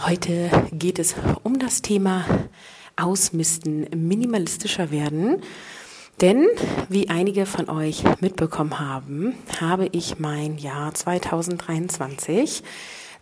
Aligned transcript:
Heute 0.00 0.50
geht 0.72 0.98
es 0.98 1.14
um 1.44 1.58
das 1.58 1.80
Thema 1.80 2.24
Ausmisten, 2.96 3.86
minimalistischer 3.94 4.90
werden. 4.90 5.40
Denn, 6.20 6.46
wie 6.88 7.08
einige 7.08 7.46
von 7.46 7.70
euch 7.70 8.02
mitbekommen 8.20 8.80
haben, 8.80 9.34
habe 9.60 9.88
ich 9.92 10.18
mein 10.18 10.58
Jahr 10.58 10.92
2023 10.92 12.62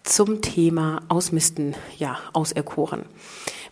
zum 0.03 0.41
Thema 0.41 1.03
Ausmisten 1.09 1.75
ja, 1.99 2.19
auserkoren. 2.33 3.05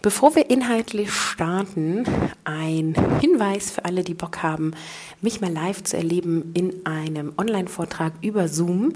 Bevor 0.02 0.34
wir 0.34 0.48
inhaltlich 0.48 1.12
starten, 1.12 2.04
ein 2.44 2.94
Hinweis 3.20 3.70
für 3.70 3.84
alle, 3.84 4.04
die 4.04 4.14
Bock 4.14 4.42
haben, 4.42 4.72
mich 5.20 5.40
mal 5.40 5.52
live 5.52 5.82
zu 5.82 5.96
erleben 5.96 6.52
in 6.54 6.86
einem 6.86 7.32
Online-Vortrag 7.36 8.12
über 8.22 8.48
Zoom. 8.48 8.92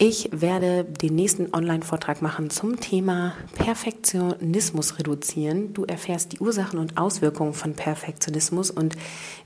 Ich 0.00 0.28
werde 0.30 0.84
den 0.84 1.16
nächsten 1.16 1.52
Online-Vortrag 1.52 2.22
machen 2.22 2.50
zum 2.50 2.78
Thema 2.78 3.34
Perfektionismus 3.54 4.96
reduzieren. 5.00 5.74
Du 5.74 5.86
erfährst 5.86 6.30
die 6.30 6.38
Ursachen 6.38 6.78
und 6.78 6.96
Auswirkungen 6.96 7.52
von 7.52 7.74
Perfektionismus 7.74 8.70
und 8.70 8.94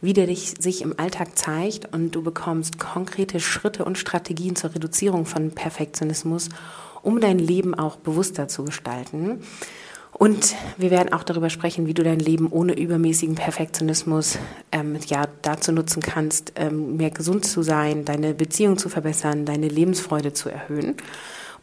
wie 0.02 0.12
der 0.12 0.26
dich 0.26 0.56
sich 0.58 0.82
im 0.82 0.98
Alltag 0.98 1.38
zeigt 1.38 1.94
und 1.94 2.10
du 2.10 2.20
bekommst 2.20 2.78
konkrete 2.78 3.40
Schritte 3.40 3.86
und 3.86 3.96
Strategien 3.96 4.54
zur 4.54 4.74
Reduzierung 4.74 5.24
von 5.24 5.52
Perfektionismus, 5.52 6.50
um 7.00 7.18
dein 7.22 7.38
Leben 7.38 7.74
auch 7.74 7.96
bewusster 7.96 8.46
zu 8.46 8.62
gestalten. 8.62 9.40
Und 10.22 10.54
wir 10.76 10.92
werden 10.92 11.12
auch 11.12 11.24
darüber 11.24 11.50
sprechen, 11.50 11.88
wie 11.88 11.94
du 11.94 12.04
dein 12.04 12.20
Leben 12.20 12.46
ohne 12.52 12.78
übermäßigen 12.78 13.34
Perfektionismus 13.34 14.38
ähm, 14.70 14.96
ja, 15.08 15.24
dazu 15.42 15.72
nutzen 15.72 16.00
kannst, 16.00 16.52
ähm, 16.54 16.96
mehr 16.96 17.10
gesund 17.10 17.44
zu 17.44 17.62
sein, 17.62 18.04
deine 18.04 18.32
Beziehung 18.32 18.78
zu 18.78 18.88
verbessern, 18.88 19.46
deine 19.46 19.66
Lebensfreude 19.66 20.32
zu 20.32 20.48
erhöhen. 20.48 20.94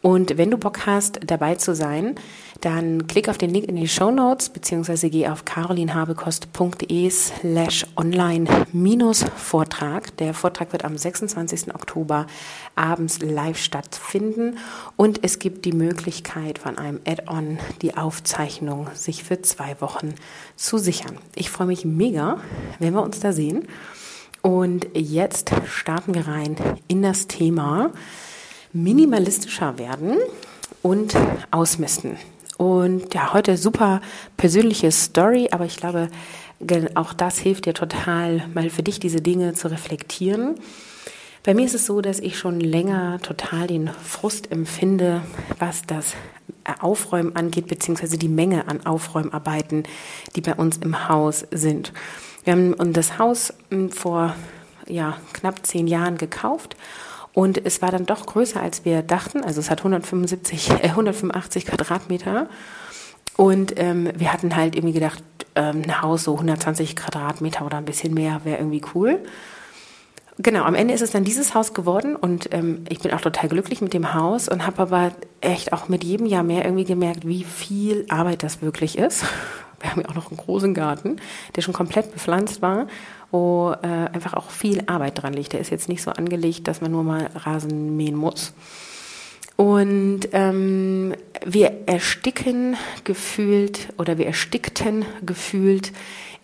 Und 0.02 0.38
wenn 0.38 0.50
du 0.50 0.56
Bock 0.56 0.86
hast, 0.86 1.20
dabei 1.26 1.56
zu 1.56 1.74
sein, 1.74 2.14
dann 2.62 3.06
klick 3.06 3.28
auf 3.28 3.36
den 3.38 3.50
Link 3.50 3.66
in 3.66 3.76
die 3.76 3.88
Show 3.88 4.10
Notes 4.10 4.48
beziehungsweise 4.48 5.10
geh 5.10 5.28
auf 5.28 5.44
carolinhabekost.de 5.44 7.10
slash 7.10 7.86
online-Vortrag. 7.96 10.16
Der 10.16 10.32
Vortrag 10.32 10.72
wird 10.72 10.86
am 10.86 10.96
26. 10.96 11.74
Oktober 11.74 12.26
abends 12.76 13.20
live 13.20 13.58
stattfinden 13.58 14.56
und 14.96 15.22
es 15.22 15.38
gibt 15.38 15.66
die 15.66 15.72
Möglichkeit 15.72 16.58
von 16.58 16.78
einem 16.78 17.00
Add-on 17.06 17.58
die 17.82 17.94
Aufzeichnung 17.96 18.88
sich 18.94 19.24
für 19.24 19.42
zwei 19.42 19.78
Wochen 19.80 20.14
zu 20.56 20.78
sichern. 20.78 21.18
Ich 21.34 21.50
freue 21.50 21.66
mich 21.66 21.84
mega, 21.84 22.38
wenn 22.78 22.94
wir 22.94 23.02
uns 23.02 23.20
da 23.20 23.32
sehen. 23.32 23.68
Und 24.42 24.86
jetzt 24.94 25.52
starten 25.66 26.14
wir 26.14 26.26
rein 26.26 26.56
in 26.88 27.02
das 27.02 27.26
Thema 27.26 27.90
minimalistischer 28.72 29.78
werden 29.78 30.16
und 30.82 31.14
ausmisten. 31.50 32.16
Und 32.56 33.14
ja, 33.14 33.32
heute 33.32 33.56
super 33.56 34.00
persönliche 34.36 34.92
Story, 34.92 35.48
aber 35.50 35.64
ich 35.64 35.76
glaube, 35.76 36.08
auch 36.94 37.14
das 37.14 37.38
hilft 37.38 37.66
dir 37.66 37.74
total, 37.74 38.46
mal 38.52 38.68
für 38.68 38.82
dich 38.82 39.00
diese 39.00 39.20
Dinge 39.20 39.54
zu 39.54 39.70
reflektieren. 39.70 40.56
Bei 41.42 41.54
mir 41.54 41.64
ist 41.64 41.74
es 41.74 41.86
so, 41.86 42.02
dass 42.02 42.20
ich 42.20 42.38
schon 42.38 42.60
länger 42.60 43.18
total 43.22 43.66
den 43.66 43.88
Frust 43.88 44.52
empfinde, 44.52 45.22
was 45.58 45.82
das 45.86 46.12
Aufräumen 46.80 47.34
angeht, 47.34 47.66
beziehungsweise 47.66 48.18
die 48.18 48.28
Menge 48.28 48.68
an 48.68 48.84
Aufräumarbeiten, 48.84 49.84
die 50.36 50.42
bei 50.42 50.54
uns 50.54 50.76
im 50.76 51.08
Haus 51.08 51.46
sind. 51.50 51.94
Wir 52.44 52.52
haben 52.52 52.92
das 52.92 53.18
Haus 53.18 53.54
hm, 53.70 53.90
vor 53.90 54.36
ja, 54.86 55.16
knapp 55.32 55.64
zehn 55.64 55.86
Jahren 55.86 56.18
gekauft 56.18 56.76
und 57.32 57.64
es 57.64 57.80
war 57.80 57.90
dann 57.90 58.06
doch 58.06 58.26
größer, 58.26 58.60
als 58.60 58.84
wir 58.84 59.02
dachten. 59.02 59.44
Also 59.44 59.60
es 59.60 59.70
hat 59.70 59.80
175, 59.80 60.70
äh, 60.70 60.88
185 60.88 61.66
Quadratmeter. 61.66 62.48
Und 63.36 63.78
ähm, 63.78 64.10
wir 64.16 64.32
hatten 64.32 64.56
halt 64.56 64.74
irgendwie 64.74 64.92
gedacht, 64.92 65.22
ähm, 65.54 65.82
ein 65.84 66.02
Haus 66.02 66.24
so 66.24 66.34
120 66.34 66.96
Quadratmeter 66.96 67.64
oder 67.64 67.78
ein 67.78 67.84
bisschen 67.84 68.12
mehr 68.14 68.40
wäre 68.44 68.58
irgendwie 68.58 68.82
cool. 68.94 69.20
Genau, 70.38 70.64
am 70.64 70.74
Ende 70.74 70.94
ist 70.94 71.02
es 71.02 71.10
dann 71.10 71.24
dieses 71.24 71.54
Haus 71.54 71.74
geworden 71.74 72.16
und 72.16 72.52
ähm, 72.54 72.84
ich 72.88 73.00
bin 73.00 73.12
auch 73.12 73.20
total 73.20 73.50
glücklich 73.50 73.82
mit 73.82 73.92
dem 73.92 74.14
Haus 74.14 74.48
und 74.48 74.66
habe 74.66 74.80
aber 74.80 75.12
echt 75.42 75.72
auch 75.74 75.88
mit 75.88 76.02
jedem 76.02 76.24
Jahr 76.24 76.42
mehr 76.42 76.64
irgendwie 76.64 76.84
gemerkt, 76.84 77.26
wie 77.26 77.44
viel 77.44 78.06
Arbeit 78.08 78.42
das 78.42 78.62
wirklich 78.62 78.96
ist. 78.96 79.24
Wir 79.80 79.90
haben 79.90 80.00
ja 80.02 80.08
auch 80.08 80.14
noch 80.14 80.30
einen 80.30 80.38
großen 80.38 80.72
Garten, 80.74 81.16
der 81.56 81.62
schon 81.62 81.74
komplett 81.74 82.12
bepflanzt 82.12 82.62
war 82.62 82.86
wo 83.30 83.74
äh, 83.82 83.86
einfach 83.86 84.34
auch 84.34 84.50
viel 84.50 84.82
Arbeit 84.86 85.22
dran 85.22 85.32
liegt. 85.32 85.52
Der 85.52 85.60
ist 85.60 85.70
jetzt 85.70 85.88
nicht 85.88 86.02
so 86.02 86.10
angelegt, 86.10 86.68
dass 86.68 86.80
man 86.80 86.90
nur 86.90 87.04
mal 87.04 87.30
Rasen 87.34 87.96
mähen 87.96 88.16
muss. 88.16 88.52
Und 89.56 90.20
ähm, 90.32 91.14
wir 91.44 91.82
ersticken 91.86 92.76
gefühlt 93.04 93.88
oder 93.98 94.16
wir 94.16 94.26
erstickten 94.26 95.04
gefühlt 95.24 95.92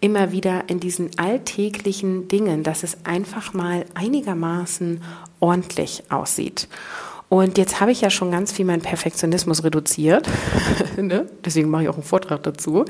immer 0.01 0.33
wieder 0.33 0.65
in 0.69 0.81
diesen 0.81 1.19
alltäglichen 1.19 2.29
Dingen, 2.29 2.63
dass 2.63 2.83
es 2.83 2.99
einfach 3.07 3.55
mal 3.55 3.87
einigermaßen 3.95 5.01
ordentlich 5.41 6.03
aussieht. 6.11 6.69
Und 7.29 7.59
jetzt 7.59 7.81
habe 7.81 7.91
ich 7.91 8.03
ja 8.03 8.11
schon 8.11 8.31
ganz 8.31 8.53
viel 8.53 8.65
meinen 8.65 8.83
Perfektionismus 8.83 9.65
reduziert. 9.65 10.29
ne? 10.97 11.27
Deswegen 11.45 11.71
mache 11.71 11.85
ich 11.85 11.89
auch 11.89 11.95
einen 11.95 12.03
Vortrag 12.03 12.43
dazu. 12.45 12.85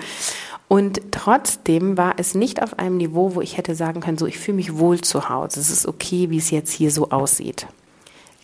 Und 0.69 1.00
trotzdem 1.12 1.97
war 1.97 2.15
es 2.16 2.34
nicht 2.34 2.62
auf 2.62 2.78
einem 2.78 2.97
Niveau, 2.97 3.34
wo 3.34 3.41
ich 3.41 3.56
hätte 3.56 3.75
sagen 3.75 4.00
können, 4.00 4.19
so 4.19 4.27
ich 4.27 4.38
fühle 4.38 4.56
mich 4.56 4.77
wohl 4.78 5.00
zu 5.00 5.28
Hause. 5.28 5.60
Es 5.60 5.71
ist 5.71 5.87
okay, 5.87 6.31
wie 6.31 6.38
es 6.38 6.50
jetzt 6.50 6.72
hier 6.72 6.91
so 6.91 7.10
aussieht. 7.10 7.66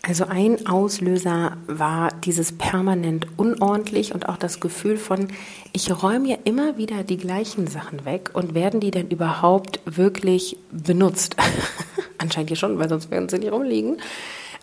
Also 0.05 0.25
ein 0.25 0.67
Auslöser 0.67 1.55
war 1.65 2.09
dieses 2.25 2.51
permanent 2.51 3.25
unordentlich 3.37 4.13
und 4.13 4.27
auch 4.27 4.35
das 4.35 4.59
Gefühl 4.59 4.97
von, 4.97 5.29
ich 5.71 6.03
räume 6.03 6.27
ja 6.27 6.37
immer 6.43 6.77
wieder 6.77 7.03
die 7.03 7.15
gleichen 7.15 7.67
Sachen 7.67 8.03
weg 8.03 8.31
und 8.33 8.53
werden 8.53 8.81
die 8.81 8.91
denn 8.91 9.07
überhaupt 9.07 9.79
wirklich 9.85 10.57
benutzt? 10.71 11.37
Anscheinend 12.17 12.49
ja 12.49 12.57
schon, 12.57 12.79
weil 12.79 12.89
sonst 12.89 13.11
werden 13.11 13.29
sie 13.29 13.39
nicht 13.39 13.53
rumliegen. 13.53 13.97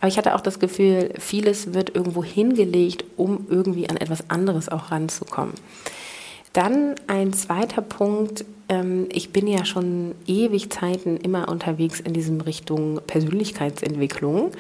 Aber 0.01 0.09
ich 0.09 0.19
hatte 0.19 0.35
auch 0.35 0.43
das 0.43 0.59
Gefühl, 0.59 1.15
vieles 1.19 1.73
wird 1.73 1.95
irgendwo 1.95 2.23
hingelegt, 2.23 3.07
um 3.17 3.47
irgendwie 3.49 3.89
an 3.89 3.97
etwas 3.97 4.29
anderes 4.29 4.69
auch 4.69 4.91
ranzukommen. 4.91 5.55
Dann 6.53 6.97
ein 7.07 7.33
zweiter 7.33 7.83
Punkt. 7.83 8.45
Ähm, 8.69 9.07
ich 9.13 9.31
bin 9.31 9.47
ja 9.47 9.65
schon 9.65 10.15
ewig 10.27 10.71
Zeiten 10.71 11.17
immer 11.17 11.49
unterwegs 11.49 12.01
in 12.01 12.13
diesem 12.13 12.41
Richtung 12.41 13.01
Persönlichkeitsentwicklung 13.07 14.51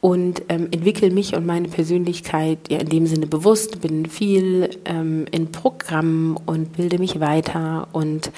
und 0.00 0.42
ähm, 0.48 0.68
entwickle 0.70 1.10
mich 1.10 1.34
und 1.34 1.44
meine 1.44 1.68
Persönlichkeit 1.68 2.58
ja 2.70 2.78
in 2.78 2.88
dem 2.88 3.06
Sinne 3.06 3.26
bewusst, 3.26 3.80
bin 3.80 4.06
viel 4.06 4.70
ähm, 4.84 5.26
in 5.30 5.50
Programmen 5.50 6.36
und 6.46 6.76
bilde 6.76 6.98
mich 6.98 7.20
weiter 7.20 7.88
und 7.92 8.30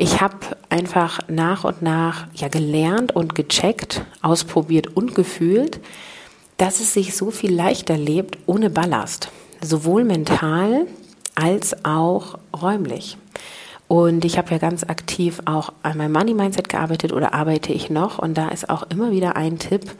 ich 0.00 0.20
habe 0.20 0.36
einfach 0.68 1.20
nach 1.28 1.64
und 1.64 1.82
nach 1.82 2.28
ja 2.34 2.48
gelernt 2.48 3.16
und 3.16 3.34
gecheckt, 3.34 4.04
ausprobiert 4.22 4.96
und 4.96 5.14
gefühlt, 5.14 5.80
dass 6.56 6.80
es 6.80 6.92
sich 6.92 7.16
so 7.16 7.30
viel 7.30 7.52
leichter 7.52 7.96
lebt 7.96 8.38
ohne 8.46 8.70
Ballast, 8.70 9.30
sowohl 9.60 10.04
mental 10.04 10.86
als 11.38 11.84
auch 11.84 12.38
räumlich. 12.60 13.16
Und 13.86 14.24
ich 14.24 14.36
habe 14.36 14.50
ja 14.50 14.58
ganz 14.58 14.84
aktiv 14.84 15.40
auch 15.46 15.72
an 15.82 15.96
meinem 15.96 16.12
Money 16.12 16.34
Mindset 16.34 16.68
gearbeitet 16.68 17.12
oder 17.12 17.32
arbeite 17.32 17.72
ich 17.72 17.88
noch. 17.88 18.18
Und 18.18 18.36
da 18.36 18.48
ist 18.48 18.68
auch 18.68 18.82
immer 18.90 19.12
wieder 19.12 19.36
ein 19.36 19.58
Tipp, 19.58 19.90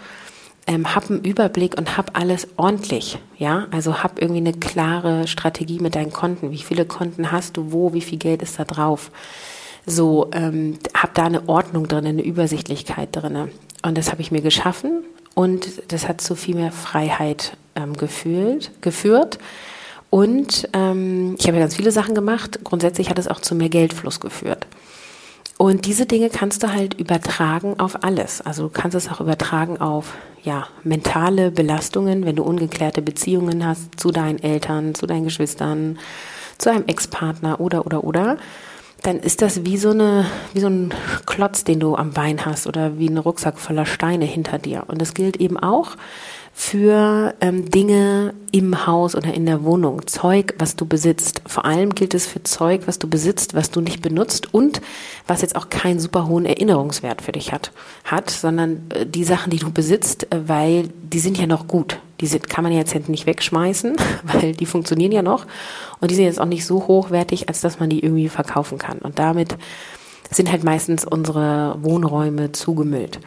ähm, 0.67 0.95
hab 0.95 1.09
einen 1.09 1.25
Überblick 1.25 1.79
und 1.79 1.97
hab 1.97 2.19
alles 2.19 2.49
ordentlich. 2.57 3.19
Ja, 3.39 3.67
also 3.71 4.03
hab 4.03 4.21
irgendwie 4.21 4.41
eine 4.41 4.53
klare 4.53 5.27
Strategie 5.27 5.79
mit 5.79 5.95
deinen 5.95 6.13
Konten. 6.13 6.51
Wie 6.51 6.59
viele 6.59 6.85
Konten 6.85 7.33
hast 7.33 7.57
du 7.57 7.73
wo? 7.73 7.95
Wie 7.95 8.03
viel 8.03 8.19
Geld 8.19 8.43
ist 8.43 8.59
da 8.59 8.65
drauf? 8.65 9.11
So, 9.87 10.29
ähm, 10.33 10.79
hab 10.93 11.15
da 11.15 11.25
eine 11.25 11.49
Ordnung 11.49 11.89
drin, 11.89 12.05
eine 12.05 12.23
Übersichtlichkeit 12.23 13.09
drin. 13.13 13.49
Und 13.83 13.97
das 13.97 14.11
habe 14.11 14.21
ich 14.21 14.31
mir 14.31 14.43
geschaffen 14.43 15.05
und 15.35 15.69
das 15.89 16.09
hat 16.09 16.21
zu 16.21 16.35
viel 16.35 16.57
mehr 16.57 16.73
Freiheit 16.73 17.57
ähm, 17.75 17.97
gefühlt, 17.97 18.73
geführt. 18.83 19.39
Und 20.11 20.69
ähm, 20.73 21.37
ich 21.39 21.47
habe 21.47 21.59
ja 21.59 21.65
ganz 21.65 21.77
viele 21.77 21.93
Sachen 21.93 22.15
gemacht. 22.15 22.61
Grundsätzlich 22.65 23.11
hat 23.11 23.19
es 23.19 23.29
auch 23.29 23.41
zu 23.41 23.55
mehr 23.55 23.69
Geldfluss 23.69 24.21
geführt. 24.21 24.67
Und 25.59 25.87
diese 25.87 26.07
Dinge 26.07 26.31
kannst 26.31 26.63
du 26.63 26.73
halt 26.73 26.95
übertragen 26.95 27.81
auf 27.81 28.05
alles. 28.05 28.41
Also 28.41 28.65
du 28.65 28.69
kannst 28.69 28.95
es 28.97 29.11
auch 29.11 29.21
übertragen 29.21 29.81
auf 29.81 30.15
ja, 30.45 30.69
mentale 30.85 31.51
Belastungen, 31.51 32.25
wenn 32.25 32.37
du 32.37 32.45
ungeklärte 32.45 33.03
Beziehungen 33.03 33.67
hast 33.67 33.99
zu 33.99 34.13
deinen 34.13 34.39
Eltern, 34.39 34.95
zu 34.95 35.07
deinen 35.07 35.25
Geschwistern, 35.25 35.99
zu 36.59 36.71
einem 36.71 36.85
Ex-Partner 36.87 37.61
oder, 37.61 37.87
oder, 37.87 38.05
oder, 38.05 38.37
dann 39.03 39.19
ist 39.19 39.43
das 39.43 39.65
wie 39.65 39.77
so, 39.77 39.91
eine, 39.91 40.27
wie 40.55 40.61
so 40.61 40.69
ein 40.69 40.95
Klotz, 41.27 41.65
den 41.65 41.81
du 41.81 41.97
am 41.97 42.13
Bein 42.13 42.45
hast 42.47 42.67
oder 42.67 42.99
wie 42.99 43.09
ein 43.09 43.19
Rucksack 43.19 43.59
voller 43.59 43.87
Steine 43.87 44.25
hinter 44.25 44.59
dir. 44.59 44.85
Und 44.87 45.01
das 45.01 45.13
gilt 45.13 45.39
eben 45.39 45.59
auch 45.59 45.97
für 46.61 47.37
ähm, 47.41 47.71
Dinge 47.71 48.35
im 48.51 48.85
Haus 48.85 49.15
oder 49.15 49.33
in 49.33 49.47
der 49.47 49.63
Wohnung, 49.63 50.09
Zeug, 50.09 50.55
was 50.59 50.75
du 50.75 50.87
besitzt. 50.87 51.41
Vor 51.47 51.65
allem 51.65 51.95
gilt 51.95 52.15
es 52.15 52.27
für 52.27 52.43
Zeug, 52.43 52.83
was 52.87 52.99
du 52.99 53.09
besitzt, 53.09 53.55
was 53.55 53.71
du 53.71 53.81
nicht 53.81 54.03
benutzt 54.03 54.53
und 54.53 54.81
was 55.29 55.41
jetzt 55.41 55.55
auch 55.55 55.71
keinen 55.71 56.01
super 56.01 56.27
hohen 56.27 56.45
Erinnerungswert 56.47 57.23
für 57.23 57.31
dich 57.31 57.53
hat, 57.53 57.71
hat, 58.03 58.29
sondern 58.29 58.83
äh, 58.93 59.07
die 59.07 59.23
Sachen, 59.23 59.51
die 59.51 59.59
du 59.59 59.71
besitzt, 59.71 60.33
äh, 60.33 60.49
weil 60.49 60.89
die 61.01 61.21
sind 61.21 61.39
ja 61.39 61.47
noch 61.47 61.69
gut. 61.69 62.01
Die 62.21 62.27
sind, 62.27 62.49
kann 62.49 62.65
man 62.65 62.73
jetzt 62.73 63.09
nicht 63.09 63.27
wegschmeißen, 63.27 63.95
weil 64.25 64.53
die 64.53 64.67
funktionieren 64.67 65.13
ja 65.13 65.23
noch 65.23 65.47
und 66.01 66.11
die 66.11 66.17
sind 66.17 66.25
jetzt 66.25 66.41
auch 66.41 66.45
nicht 66.45 66.67
so 66.67 66.89
hochwertig, 66.89 67.49
als 67.49 67.61
dass 67.61 67.79
man 67.79 67.89
die 67.89 68.01
irgendwie 68.01 68.29
verkaufen 68.29 68.79
kann. 68.79 68.99
Und 68.99 69.21
damit 69.21 69.57
sind 70.33 70.51
halt 70.51 70.65
meistens 70.65 71.05
unsere 71.05 71.77
Wohnräume 71.81 72.51
zugemüllt. 72.51 73.21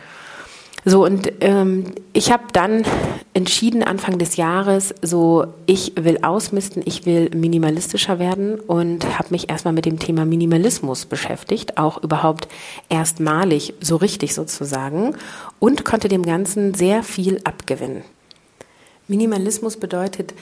So, 0.84 1.06
und 1.06 1.32
ähm, 1.42 1.94
ich 2.12 2.32
habe 2.32 2.46
dann 2.54 2.84
entschieden 3.36 3.84
Anfang 3.84 4.18
des 4.18 4.36
Jahres, 4.36 4.96
so, 5.04 5.46
ich 5.68 5.94
will 5.96 6.20
ausmisten, 6.24 6.82
ich 6.86 7.06
will 7.06 7.30
minimalistischer 7.36 8.18
werden 8.18 8.60
und 8.60 9.20
habe 9.20 9.30
mich 9.30 9.50
erstmal 9.50 9.76
mit 9.76 9.86
dem 9.86 10.00
Thema 10.00 10.26
Minimalismus 10.26 11.06
beschäftigt, 11.06 11.78
auch 11.78 12.04
überhaupt 12.04 12.48
erstmalig, 12.90 13.76
so 13.80 13.96
richtig 13.96 14.34
sozusagen, 14.34 15.16
und 15.60 15.86
konnte 15.86 16.08
dem 16.08 16.24
Ganzen 16.24 16.74
sehr 16.74 17.04
viel 17.04 17.40
abgewinnen. 17.44 18.04
Minimalismus 19.08 19.78
bedeutet, 19.78 20.34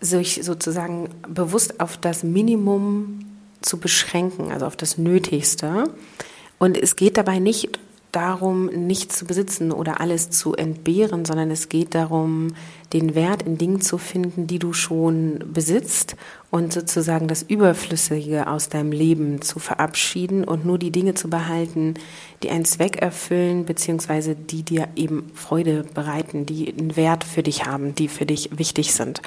sich 0.00 0.40
sozusagen 0.44 1.08
bewusst 1.28 1.80
auf 1.80 1.96
das 1.96 2.22
Minimum 2.22 3.24
zu 3.60 3.78
beschränken, 3.78 4.52
also 4.52 4.66
auf 4.66 4.76
das 4.76 4.98
Nötigste. 4.98 5.90
Und 6.58 6.76
es 6.76 6.96
geht 6.96 7.16
dabei 7.16 7.38
nicht 7.38 7.78
darum, 8.12 8.66
nichts 8.66 9.18
zu 9.18 9.24
besitzen 9.24 9.72
oder 9.72 10.00
alles 10.00 10.30
zu 10.30 10.54
entbehren, 10.54 11.24
sondern 11.24 11.50
es 11.50 11.70
geht 11.70 11.94
darum, 11.94 12.54
den 12.92 13.14
Wert 13.14 13.42
in 13.42 13.56
Dingen 13.56 13.80
zu 13.80 13.96
finden, 13.96 14.46
die 14.46 14.58
du 14.58 14.74
schon 14.74 15.42
besitzt 15.52 16.16
und 16.50 16.72
sozusagen 16.72 17.26
das 17.26 17.42
Überflüssige 17.42 18.46
aus 18.46 18.68
deinem 18.68 18.92
Leben 18.92 19.40
zu 19.40 19.58
verabschieden 19.58 20.44
und 20.44 20.66
nur 20.66 20.78
die 20.78 20.90
Dinge 20.90 21.14
zu 21.14 21.30
behalten, 21.30 21.94
die 22.42 22.50
einen 22.50 22.66
Zweck 22.66 23.00
erfüllen, 23.00 23.64
beziehungsweise 23.64 24.34
die 24.36 24.62
dir 24.62 24.88
eben 24.94 25.30
Freude 25.34 25.84
bereiten, 25.94 26.44
die 26.44 26.72
einen 26.72 26.96
Wert 26.96 27.24
für 27.24 27.42
dich 27.42 27.64
haben, 27.64 27.94
die 27.94 28.08
für 28.08 28.26
dich 28.26 28.50
wichtig 28.58 28.92
sind. 28.92 29.22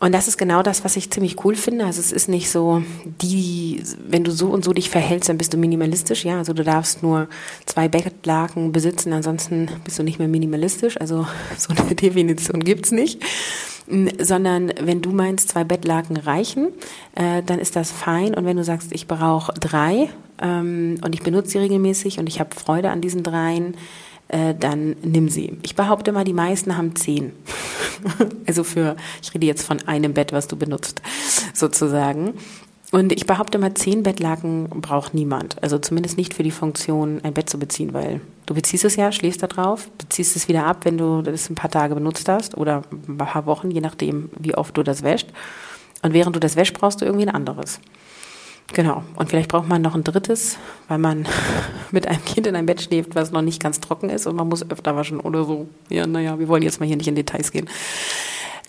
Und 0.00 0.12
das 0.12 0.28
ist 0.28 0.38
genau 0.38 0.62
das, 0.62 0.82
was 0.82 0.96
ich 0.96 1.10
ziemlich 1.10 1.44
cool 1.44 1.54
finde. 1.54 1.84
Also 1.84 2.00
es 2.00 2.10
ist 2.10 2.26
nicht 2.26 2.50
so, 2.50 2.82
die, 3.20 3.82
wenn 4.08 4.24
du 4.24 4.30
so 4.30 4.48
und 4.48 4.64
so 4.64 4.72
dich 4.72 4.88
verhältst, 4.88 5.28
dann 5.28 5.36
bist 5.36 5.52
du 5.52 5.58
minimalistisch. 5.58 6.24
Ja, 6.24 6.38
also 6.38 6.54
du 6.54 6.64
darfst 6.64 7.02
nur 7.02 7.28
zwei 7.66 7.86
Bettlaken 7.86 8.72
besitzen, 8.72 9.12
ansonsten 9.12 9.68
bist 9.84 9.98
du 9.98 10.02
nicht 10.02 10.18
mehr 10.18 10.26
minimalistisch. 10.26 10.98
Also 10.98 11.26
so 11.58 11.74
eine 11.74 11.94
Definition 11.94 12.64
gibt's 12.64 12.92
nicht. 12.92 13.22
Sondern 14.18 14.72
wenn 14.80 15.02
du 15.02 15.10
meinst, 15.10 15.50
zwei 15.50 15.64
Bettlaken 15.64 16.16
reichen, 16.16 16.68
äh, 17.14 17.42
dann 17.44 17.58
ist 17.58 17.76
das 17.76 17.90
fein. 17.90 18.34
Und 18.34 18.46
wenn 18.46 18.56
du 18.56 18.64
sagst, 18.64 18.92
ich 18.92 19.06
brauche 19.06 19.52
drei 19.52 20.08
ähm, 20.40 20.98
und 21.04 21.14
ich 21.14 21.22
benutze 21.22 21.50
sie 21.50 21.58
regelmäßig 21.58 22.18
und 22.18 22.26
ich 22.26 22.40
habe 22.40 22.54
Freude 22.54 22.90
an 22.90 23.02
diesen 23.02 23.22
dreien, 23.22 23.74
äh, 24.30 24.54
dann 24.54 24.96
nimm 25.02 25.28
sie. 25.28 25.58
Ich 25.62 25.74
behaupte 25.74 26.12
mal, 26.12 26.24
die 26.24 26.32
meisten 26.32 26.76
haben 26.76 26.94
zehn. 26.94 27.32
also 28.46 28.64
für, 28.64 28.96
ich 29.22 29.34
rede 29.34 29.46
jetzt 29.46 29.66
von 29.66 29.80
einem 29.86 30.14
Bett, 30.14 30.32
was 30.32 30.48
du 30.48 30.56
benutzt, 30.56 31.02
sozusagen. 31.52 32.34
Und 32.92 33.12
ich 33.12 33.26
behaupte 33.26 33.58
mal, 33.58 33.74
zehn 33.74 34.02
Bettlaken 34.02 34.68
braucht 34.68 35.14
niemand. 35.14 35.62
Also 35.62 35.78
zumindest 35.78 36.16
nicht 36.16 36.34
für 36.34 36.42
die 36.42 36.50
Funktion, 36.50 37.20
ein 37.22 37.34
Bett 37.34 37.48
zu 37.48 37.58
beziehen, 37.58 37.92
weil 37.92 38.20
du 38.46 38.54
beziehst 38.54 38.84
es 38.84 38.96
ja, 38.96 39.12
schläfst 39.12 39.42
da 39.42 39.46
drauf, 39.46 39.88
beziehst 39.98 40.34
es 40.34 40.48
wieder 40.48 40.66
ab, 40.66 40.84
wenn 40.84 40.98
du 40.98 41.22
das 41.22 41.48
ein 41.50 41.54
paar 41.54 41.70
Tage 41.70 41.94
benutzt 41.94 42.28
hast 42.28 42.56
oder 42.56 42.82
ein 42.90 43.16
paar 43.16 43.46
Wochen, 43.46 43.70
je 43.70 43.80
nachdem, 43.80 44.30
wie 44.38 44.56
oft 44.56 44.76
du 44.76 44.82
das 44.82 45.02
wäscht. 45.02 45.28
Und 46.02 46.14
während 46.14 46.34
du 46.34 46.40
das 46.40 46.56
wäschst, 46.56 46.74
brauchst 46.74 47.00
du 47.00 47.04
irgendwie 47.04 47.26
ein 47.28 47.34
anderes. 47.34 47.80
Genau. 48.72 49.02
Und 49.16 49.28
vielleicht 49.28 49.50
braucht 49.50 49.68
man 49.68 49.82
noch 49.82 49.94
ein 49.94 50.04
drittes, 50.04 50.56
weil 50.88 50.98
man 50.98 51.26
mit 51.90 52.06
einem 52.06 52.24
Kind 52.24 52.46
in 52.46 52.54
einem 52.56 52.66
Bett 52.66 52.82
schläft, 52.82 53.14
was 53.14 53.32
noch 53.32 53.42
nicht 53.42 53.62
ganz 53.62 53.80
trocken 53.80 54.10
ist 54.10 54.26
und 54.26 54.36
man 54.36 54.48
muss 54.48 54.68
öfter 54.70 54.94
waschen 54.96 55.20
oder 55.20 55.44
so. 55.44 55.68
Ja, 55.88 56.06
naja, 56.06 56.38
wir 56.38 56.48
wollen 56.48 56.62
jetzt 56.62 56.80
mal 56.80 56.86
hier 56.86 56.96
nicht 56.96 57.08
in 57.08 57.14
Details 57.16 57.50
gehen. 57.50 57.68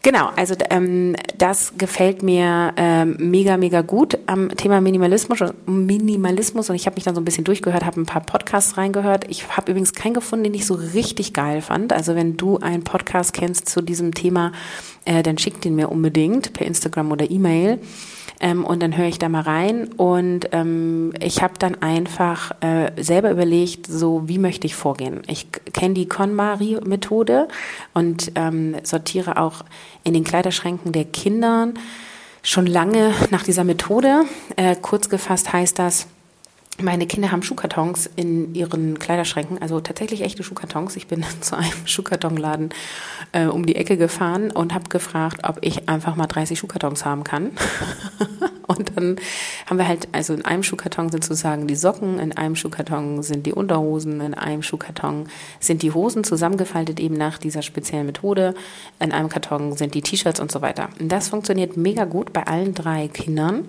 Genau, 0.03 0.31
also 0.35 0.55
ähm, 0.71 1.15
das 1.37 1.73
gefällt 1.77 2.23
mir 2.23 2.73
ähm, 2.75 3.17
mega, 3.19 3.55
mega 3.57 3.81
gut 3.81 4.17
am 4.25 4.49
Thema 4.49 4.81
Minimalismus, 4.81 5.53
Minimalismus 5.67 6.71
und 6.71 6.75
ich 6.75 6.87
habe 6.87 6.95
mich 6.95 7.03
dann 7.03 7.13
so 7.13 7.21
ein 7.21 7.25
bisschen 7.25 7.43
durchgehört, 7.43 7.85
habe 7.85 8.01
ein 8.01 8.07
paar 8.07 8.23
Podcasts 8.23 8.77
reingehört. 8.77 9.25
Ich 9.29 9.55
habe 9.55 9.69
übrigens 9.69 9.93
keinen 9.93 10.15
gefunden, 10.15 10.45
den 10.45 10.55
ich 10.55 10.65
so 10.65 10.73
richtig 10.73 11.33
geil 11.33 11.61
fand. 11.61 11.93
Also 11.93 12.15
wenn 12.15 12.35
du 12.35 12.57
einen 12.57 12.83
Podcast 12.83 13.33
kennst 13.33 13.69
zu 13.69 13.83
diesem 13.83 14.15
Thema, 14.15 14.53
äh, 15.05 15.21
dann 15.21 15.37
schick 15.37 15.61
den 15.61 15.75
mir 15.75 15.89
unbedingt 15.91 16.51
per 16.53 16.65
Instagram 16.65 17.11
oder 17.11 17.29
E-Mail. 17.29 17.79
Ähm, 18.41 18.65
und 18.65 18.81
dann 18.81 18.97
höre 18.97 19.05
ich 19.05 19.19
da 19.19 19.29
mal 19.29 19.43
rein 19.43 19.87
und 19.97 20.49
ähm, 20.51 21.13
ich 21.19 21.43
habe 21.43 21.53
dann 21.59 21.81
einfach 21.81 22.51
äh, 22.61 22.91
selber 23.01 23.29
überlegt, 23.29 23.85
so 23.85 24.27
wie 24.27 24.39
möchte 24.39 24.65
ich 24.65 24.75
vorgehen. 24.75 25.21
Ich 25.27 25.47
kenne 25.73 25.93
die 25.93 26.07
KonMari-Methode 26.07 27.47
und 27.93 28.31
ähm, 28.35 28.75
sortiere 28.83 29.37
auch 29.37 29.63
in 30.03 30.13
den 30.13 30.23
Kleiderschränken 30.23 30.91
der 30.91 31.05
Kinder 31.05 31.69
schon 32.41 32.65
lange 32.65 33.13
nach 33.29 33.43
dieser 33.43 33.63
Methode. 33.63 34.23
Äh, 34.55 34.75
kurz 34.75 35.07
gefasst 35.09 35.53
heißt 35.53 35.77
das, 35.77 36.07
meine 36.79 37.05
Kinder 37.05 37.31
haben 37.31 37.43
Schuhkartons 37.43 38.09
in 38.15 38.55
ihren 38.55 38.97
Kleiderschränken, 38.97 39.61
also 39.61 39.79
tatsächlich 39.81 40.21
echte 40.21 40.43
Schuhkartons. 40.43 40.95
Ich 40.95 41.07
bin 41.07 41.23
zu 41.41 41.57
einem 41.57 41.85
Schuhkartonladen 41.85 42.69
äh, 43.31 43.45
um 43.45 43.65
die 43.65 43.75
Ecke 43.75 43.97
gefahren 43.97 44.51
und 44.51 44.73
habe 44.73 44.89
gefragt, 44.89 45.41
ob 45.43 45.59
ich 45.61 45.89
einfach 45.89 46.15
mal 46.15 46.27
30 46.27 46.57
Schuhkartons 46.57 47.05
haben 47.05 47.23
kann. 47.23 47.51
und 48.67 48.91
dann 48.95 49.17
haben 49.65 49.77
wir 49.77 49.87
halt, 49.87 50.07
also 50.11 50.33
in 50.33 50.45
einem 50.45 50.63
Schuhkarton 50.63 51.09
sind 51.09 51.23
sozusagen 51.23 51.67
die 51.67 51.75
Socken, 51.75 52.19
in 52.19 52.35
einem 52.35 52.55
Schuhkarton 52.55 53.21
sind 53.21 53.45
die 53.45 53.53
Unterhosen, 53.53 54.21
in 54.21 54.33
einem 54.33 54.63
Schuhkarton 54.63 55.27
sind 55.59 55.81
die 55.83 55.91
Hosen 55.91 56.23
zusammengefaltet 56.23 56.99
eben 56.99 57.15
nach 57.15 57.37
dieser 57.37 57.61
speziellen 57.61 58.05
Methode, 58.05 58.55
in 58.99 59.11
einem 59.11 59.29
Karton 59.29 59.75
sind 59.77 59.93
die 59.93 60.01
T-Shirts 60.01 60.39
und 60.39 60.51
so 60.51 60.61
weiter. 60.61 60.89
Und 60.99 61.11
das 61.11 61.29
funktioniert 61.29 61.77
mega 61.77 62.05
gut 62.05 62.33
bei 62.33 62.47
allen 62.47 62.73
drei 62.73 63.07
Kindern. 63.07 63.67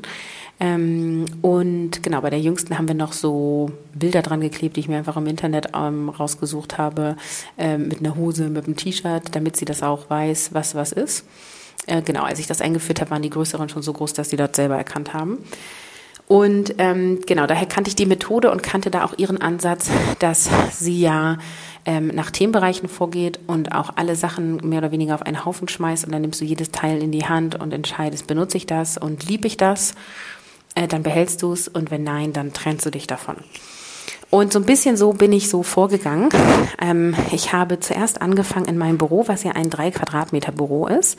Ähm, 0.62 1.24
und 1.42 2.04
genau, 2.04 2.20
bei 2.20 2.30
der 2.30 2.38
jüngsten 2.38 2.78
haben 2.78 2.86
wir 2.86 2.94
noch 2.94 3.12
so 3.12 3.72
Bilder 3.94 4.22
dran 4.22 4.40
geklebt, 4.40 4.76
die 4.76 4.80
ich 4.80 4.88
mir 4.88 4.96
einfach 4.96 5.16
im 5.16 5.26
Internet 5.26 5.70
ähm, 5.74 6.08
rausgesucht 6.08 6.78
habe, 6.78 7.16
ähm, 7.58 7.88
mit 7.88 7.98
einer 7.98 8.14
Hose, 8.14 8.48
mit 8.48 8.66
einem 8.66 8.76
T-Shirt, 8.76 9.34
damit 9.34 9.56
sie 9.56 9.64
das 9.64 9.82
auch 9.82 10.08
weiß, 10.08 10.54
was 10.54 10.76
was 10.76 10.92
ist. 10.92 11.24
Äh, 11.88 12.02
genau, 12.02 12.22
als 12.22 12.38
ich 12.38 12.46
das 12.46 12.60
eingeführt 12.60 13.00
habe, 13.00 13.10
waren 13.10 13.22
die 13.22 13.30
größeren 13.30 13.68
schon 13.68 13.82
so 13.82 13.92
groß, 13.92 14.12
dass 14.12 14.30
sie 14.30 14.36
dort 14.36 14.54
selber 14.54 14.76
erkannt 14.76 15.12
haben. 15.12 15.38
Und 16.28 16.76
ähm, 16.78 17.18
genau, 17.26 17.48
daher 17.48 17.66
kannte 17.66 17.88
ich 17.88 17.96
die 17.96 18.06
Methode 18.06 18.52
und 18.52 18.62
kannte 18.62 18.92
da 18.92 19.04
auch 19.04 19.18
ihren 19.18 19.42
Ansatz, 19.42 19.90
dass 20.20 20.48
sie 20.70 21.00
ja 21.00 21.38
ähm, 21.84 22.06
nach 22.14 22.30
Themenbereichen 22.30 22.88
vorgeht 22.88 23.40
und 23.48 23.74
auch 23.74 23.96
alle 23.96 24.14
Sachen 24.14 24.58
mehr 24.68 24.78
oder 24.78 24.92
weniger 24.92 25.16
auf 25.16 25.22
einen 25.22 25.44
Haufen 25.44 25.66
schmeißt 25.66 26.04
und 26.04 26.12
dann 26.12 26.22
nimmst 26.22 26.40
du 26.40 26.44
jedes 26.44 26.70
Teil 26.70 27.02
in 27.02 27.10
die 27.10 27.24
Hand 27.24 27.60
und 27.60 27.72
entscheidest, 27.74 28.28
benutze 28.28 28.58
ich 28.58 28.66
das 28.66 28.96
und 28.96 29.28
liebe 29.28 29.48
ich 29.48 29.56
das 29.56 29.96
äh, 30.74 30.88
dann 30.88 31.02
behältst 31.02 31.42
du 31.42 31.52
es 31.52 31.68
und 31.68 31.90
wenn 31.90 32.04
nein, 32.04 32.32
dann 32.32 32.52
trennst 32.52 32.86
du 32.86 32.90
dich 32.90 33.06
davon. 33.06 33.36
Und 34.30 34.52
so 34.52 34.58
ein 34.58 34.64
bisschen 34.64 34.96
so 34.96 35.12
bin 35.12 35.32
ich 35.32 35.50
so 35.50 35.62
vorgegangen. 35.62 36.30
Ähm, 36.80 37.14
ich 37.32 37.52
habe 37.52 37.80
zuerst 37.80 38.22
angefangen 38.22 38.66
in 38.66 38.78
meinem 38.78 38.98
Büro, 38.98 39.28
was 39.28 39.44
ja 39.44 39.52
ein 39.52 39.68
drei 39.68 39.90
Quadratmeter 39.90 40.52
Büro 40.52 40.86
ist. 40.86 41.18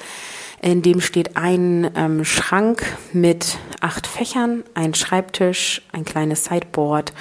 In 0.62 0.82
dem 0.82 1.00
steht 1.00 1.38
ein 1.38 1.92
ähm, 1.96 2.26
Schrank 2.26 2.84
mit 3.12 3.58
acht 3.82 4.08
Fächern, 4.08 4.64
ein 4.74 4.94
Schreibtisch, 4.94 5.84
ein 5.92 6.06
kleines 6.06 6.46
Sideboard 6.46 7.14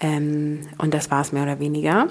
ähm, 0.00 0.68
und 0.78 0.94
das 0.94 1.10
war 1.10 1.20
es 1.20 1.32
mehr 1.32 1.42
oder 1.42 1.58
weniger. 1.58 2.08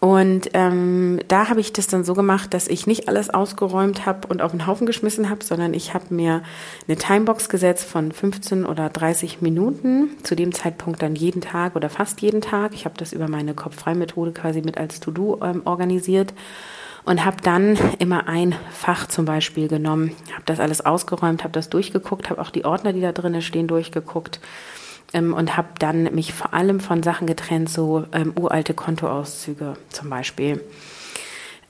Und 0.00 0.48
ähm, 0.54 1.20
da 1.28 1.50
habe 1.50 1.60
ich 1.60 1.74
das 1.74 1.86
dann 1.86 2.04
so 2.04 2.14
gemacht, 2.14 2.54
dass 2.54 2.68
ich 2.68 2.86
nicht 2.86 3.06
alles 3.06 3.28
ausgeräumt 3.28 4.06
habe 4.06 4.28
und 4.28 4.40
auf 4.40 4.52
den 4.52 4.66
Haufen 4.66 4.86
geschmissen 4.86 5.28
habe, 5.28 5.44
sondern 5.44 5.74
ich 5.74 5.92
habe 5.92 6.14
mir 6.14 6.42
eine 6.88 6.96
Timebox 6.96 7.50
gesetzt 7.50 7.84
von 7.84 8.10
15 8.10 8.64
oder 8.64 8.88
30 8.88 9.42
Minuten. 9.42 10.16
Zu 10.22 10.36
dem 10.36 10.54
Zeitpunkt 10.54 11.02
dann 11.02 11.16
jeden 11.16 11.42
Tag 11.42 11.76
oder 11.76 11.90
fast 11.90 12.22
jeden 12.22 12.40
Tag. 12.40 12.72
Ich 12.72 12.86
habe 12.86 12.94
das 12.96 13.12
über 13.12 13.28
meine 13.28 13.52
Kopffrei-Methode 13.52 14.32
quasi 14.32 14.62
mit 14.62 14.78
als 14.78 15.00
To-Do 15.00 15.38
ähm, 15.42 15.62
organisiert 15.66 16.32
und 17.04 17.22
habe 17.26 17.36
dann 17.42 17.78
immer 17.98 18.26
ein 18.26 18.54
Fach 18.72 19.06
zum 19.06 19.26
Beispiel 19.26 19.68
genommen, 19.68 20.12
habe 20.32 20.44
das 20.46 20.60
alles 20.60 20.80
ausgeräumt, 20.80 21.44
habe 21.44 21.52
das 21.52 21.68
durchgeguckt, 21.68 22.30
habe 22.30 22.40
auch 22.40 22.50
die 22.50 22.64
Ordner, 22.64 22.94
die 22.94 23.00
da 23.02 23.12
drinnen 23.12 23.42
stehen, 23.42 23.68
durchgeguckt 23.68 24.40
ähm, 25.12 25.34
und 25.34 25.56
habe 25.56 25.68
dann 25.78 26.14
mich 26.14 26.32
vor 26.32 26.54
allem 26.54 26.80
von 26.80 27.02
Sachen 27.02 27.26
getrennt, 27.26 27.68
so 27.68 28.04
ähm, 28.12 28.32
uralte 28.36 28.74
Kontoauszüge 28.74 29.74
zum 29.88 30.10
Beispiel. 30.10 30.62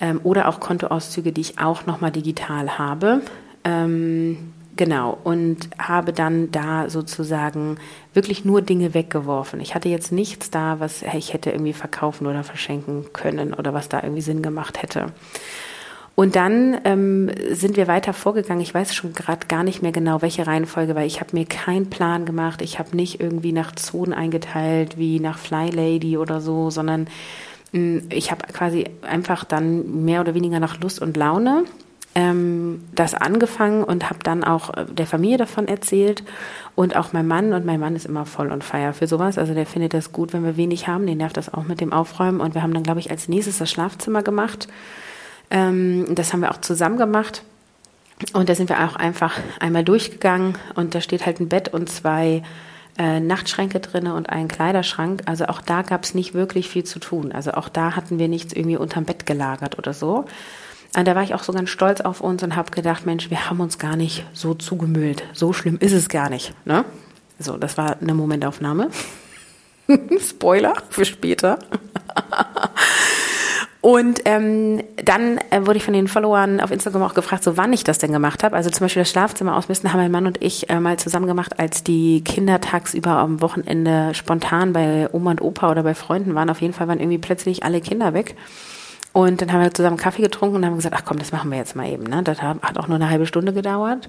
Ähm, 0.00 0.20
oder 0.22 0.48
auch 0.48 0.60
Kontoauszüge, 0.60 1.32
die 1.32 1.42
ich 1.42 1.58
auch 1.58 1.86
nochmal 1.86 2.10
digital 2.10 2.78
habe. 2.78 3.22
Ähm, 3.64 4.52
genau, 4.76 5.18
und 5.24 5.68
habe 5.78 6.12
dann 6.12 6.50
da 6.50 6.88
sozusagen 6.88 7.76
wirklich 8.14 8.44
nur 8.44 8.62
Dinge 8.62 8.94
weggeworfen. 8.94 9.60
Ich 9.60 9.74
hatte 9.74 9.88
jetzt 9.88 10.12
nichts 10.12 10.50
da, 10.50 10.80
was 10.80 11.02
ich 11.02 11.32
hätte 11.32 11.50
irgendwie 11.50 11.74
verkaufen 11.74 12.26
oder 12.26 12.44
verschenken 12.44 13.06
können 13.12 13.52
oder 13.52 13.74
was 13.74 13.88
da 13.88 14.02
irgendwie 14.02 14.22
Sinn 14.22 14.42
gemacht 14.42 14.82
hätte. 14.82 15.12
Und 16.14 16.36
dann 16.36 16.78
ähm, 16.84 17.30
sind 17.50 17.76
wir 17.76 17.88
weiter 17.88 18.12
vorgegangen. 18.12 18.60
Ich 18.60 18.74
weiß 18.74 18.94
schon 18.94 19.14
gerade 19.14 19.46
gar 19.46 19.62
nicht 19.62 19.80
mehr 19.80 19.92
genau, 19.92 20.20
welche 20.20 20.46
Reihenfolge, 20.46 20.94
weil 20.94 21.06
ich 21.06 21.20
habe 21.20 21.30
mir 21.32 21.46
keinen 21.46 21.88
Plan 21.88 22.26
gemacht. 22.26 22.60
Ich 22.60 22.78
habe 22.78 22.94
nicht 22.94 23.20
irgendwie 23.20 23.52
nach 23.52 23.74
Zonen 23.74 24.12
eingeteilt, 24.12 24.98
wie 24.98 25.18
nach 25.18 25.38
Fly 25.38 25.70
Lady 25.70 26.18
oder 26.18 26.40
so, 26.40 26.68
sondern 26.70 27.08
mh, 27.72 27.80
mm, 27.80 28.02
ich 28.10 28.30
habe 28.30 28.46
quasi 28.52 28.84
einfach 29.02 29.44
dann 29.44 30.04
mehr 30.04 30.20
oder 30.20 30.34
weniger 30.34 30.60
nach 30.60 30.78
Lust 30.80 31.00
und 31.00 31.16
Laune 31.16 31.64
ähm, 32.14 32.84
das 32.94 33.14
angefangen 33.14 33.84
und 33.84 34.10
habe 34.10 34.20
dann 34.22 34.42
auch 34.42 34.74
äh, 34.74 34.84
der 34.86 35.06
Familie 35.06 35.38
davon 35.38 35.68
erzählt 35.68 36.24
und 36.74 36.96
auch 36.96 37.12
mein 37.12 37.26
Mann 37.26 37.52
und 37.52 37.64
mein 37.64 37.78
Mann 37.78 37.94
ist 37.94 38.06
immer 38.06 38.26
voll 38.26 38.50
und 38.50 38.64
feier 38.64 38.92
für 38.92 39.06
sowas. 39.06 39.38
Also 39.38 39.54
der 39.54 39.66
findet 39.66 39.94
das 39.94 40.12
gut, 40.12 40.32
wenn 40.32 40.44
wir 40.44 40.56
wenig 40.56 40.88
haben. 40.88 41.06
Den 41.06 41.18
nervt 41.18 41.36
das 41.36 41.52
auch 41.52 41.64
mit 41.64 41.80
dem 41.80 41.92
Aufräumen 41.92 42.40
und 42.40 42.54
wir 42.54 42.62
haben 42.62 42.74
dann 42.74 42.82
glaube 42.82 43.00
ich 43.00 43.10
als 43.10 43.28
nächstes 43.28 43.58
das 43.58 43.70
Schlafzimmer 43.70 44.22
gemacht 44.22 44.68
ähm, 45.50 46.06
das 46.14 46.32
haben 46.32 46.40
wir 46.40 46.50
auch 46.50 46.60
zusammen 46.60 46.96
gemacht. 46.96 47.42
Und 48.32 48.48
da 48.48 48.54
sind 48.54 48.68
wir 48.68 48.84
auch 48.84 48.96
einfach 48.96 49.38
einmal 49.60 49.82
durchgegangen 49.82 50.54
und 50.74 50.94
da 50.94 51.00
steht 51.00 51.24
halt 51.24 51.40
ein 51.40 51.48
Bett 51.48 51.72
und 51.72 51.88
zwei 51.88 52.42
äh, 52.98 53.18
Nachtschränke 53.18 53.80
drin 53.80 54.06
und 54.08 54.28
ein 54.28 54.46
Kleiderschrank. 54.46 55.22
Also 55.24 55.46
auch 55.46 55.62
da 55.62 55.82
gab 55.82 56.04
es 56.04 56.14
nicht 56.14 56.34
wirklich 56.34 56.68
viel 56.68 56.84
zu 56.84 56.98
tun. 56.98 57.32
Also 57.32 57.52
auch 57.52 57.70
da 57.70 57.96
hatten 57.96 58.18
wir 58.18 58.28
nichts 58.28 58.52
irgendwie 58.52 58.76
unterm 58.76 59.04
Bett 59.04 59.24
gelagert 59.24 59.78
oder 59.78 59.94
so. 59.94 60.26
Und 60.96 61.06
da 61.06 61.14
war 61.14 61.22
ich 61.22 61.34
auch 61.34 61.42
so 61.42 61.52
ganz 61.52 61.70
stolz 61.70 62.00
auf 62.00 62.20
uns 62.20 62.42
und 62.42 62.56
habe 62.56 62.72
gedacht, 62.72 63.06
Mensch, 63.06 63.30
wir 63.30 63.48
haben 63.48 63.60
uns 63.60 63.78
gar 63.78 63.96
nicht 63.96 64.26
so 64.32 64.54
zugemüllt. 64.54 65.22
So 65.32 65.52
schlimm 65.52 65.78
ist 65.78 65.92
es 65.92 66.08
gar 66.08 66.28
nicht. 66.28 66.52
Ne? 66.66 66.84
So, 67.38 67.56
das 67.56 67.78
war 67.78 67.96
eine 68.00 68.12
Momentaufnahme. 68.12 68.90
Spoiler 70.20 70.74
für 70.90 71.04
später. 71.04 71.58
Und 73.82 74.20
ähm, 74.26 74.82
dann 75.02 75.38
äh, 75.50 75.64
wurde 75.64 75.78
ich 75.78 75.84
von 75.84 75.94
den 75.94 76.06
Followern 76.06 76.60
auf 76.60 76.70
Instagram 76.70 77.02
auch 77.02 77.14
gefragt, 77.14 77.42
so 77.42 77.56
wann 77.56 77.72
ich 77.72 77.82
das 77.82 77.96
denn 77.96 78.12
gemacht 78.12 78.44
habe. 78.44 78.54
Also 78.54 78.68
zum 78.68 78.84
Beispiel 78.84 79.00
das 79.00 79.10
Schlafzimmer 79.10 79.56
ausmisten 79.56 79.90
haben 79.90 80.00
mein 80.00 80.10
Mann 80.10 80.26
und 80.26 80.42
ich 80.42 80.68
äh, 80.68 80.78
mal 80.78 80.98
zusammen 80.98 81.26
gemacht, 81.26 81.58
als 81.58 81.82
die 81.82 82.22
Kinder 82.22 82.60
tagsüber 82.60 83.12
am 83.12 83.40
Wochenende 83.40 84.14
spontan 84.14 84.74
bei 84.74 85.08
Oma 85.12 85.30
und 85.30 85.40
Opa 85.40 85.70
oder 85.70 85.82
bei 85.82 85.94
Freunden 85.94 86.34
waren. 86.34 86.50
Auf 86.50 86.60
jeden 86.60 86.74
Fall 86.74 86.88
waren 86.88 87.00
irgendwie 87.00 87.18
plötzlich 87.18 87.62
alle 87.62 87.80
Kinder 87.80 88.12
weg. 88.12 88.34
Und 89.12 89.40
dann 89.40 89.52
haben 89.52 89.62
wir 89.62 89.72
zusammen 89.72 89.96
Kaffee 89.96 90.22
getrunken 90.22 90.56
und 90.56 90.66
haben 90.66 90.76
gesagt, 90.76 90.94
ach 90.96 91.04
komm, 91.04 91.18
das 91.18 91.32
machen 91.32 91.50
wir 91.50 91.58
jetzt 91.58 91.74
mal 91.74 91.88
eben. 91.88 92.04
Ne? 92.04 92.22
Das 92.22 92.42
hat 92.42 92.78
auch 92.78 92.86
nur 92.86 92.96
eine 92.96 93.08
halbe 93.08 93.26
Stunde 93.26 93.52
gedauert. 93.54 94.08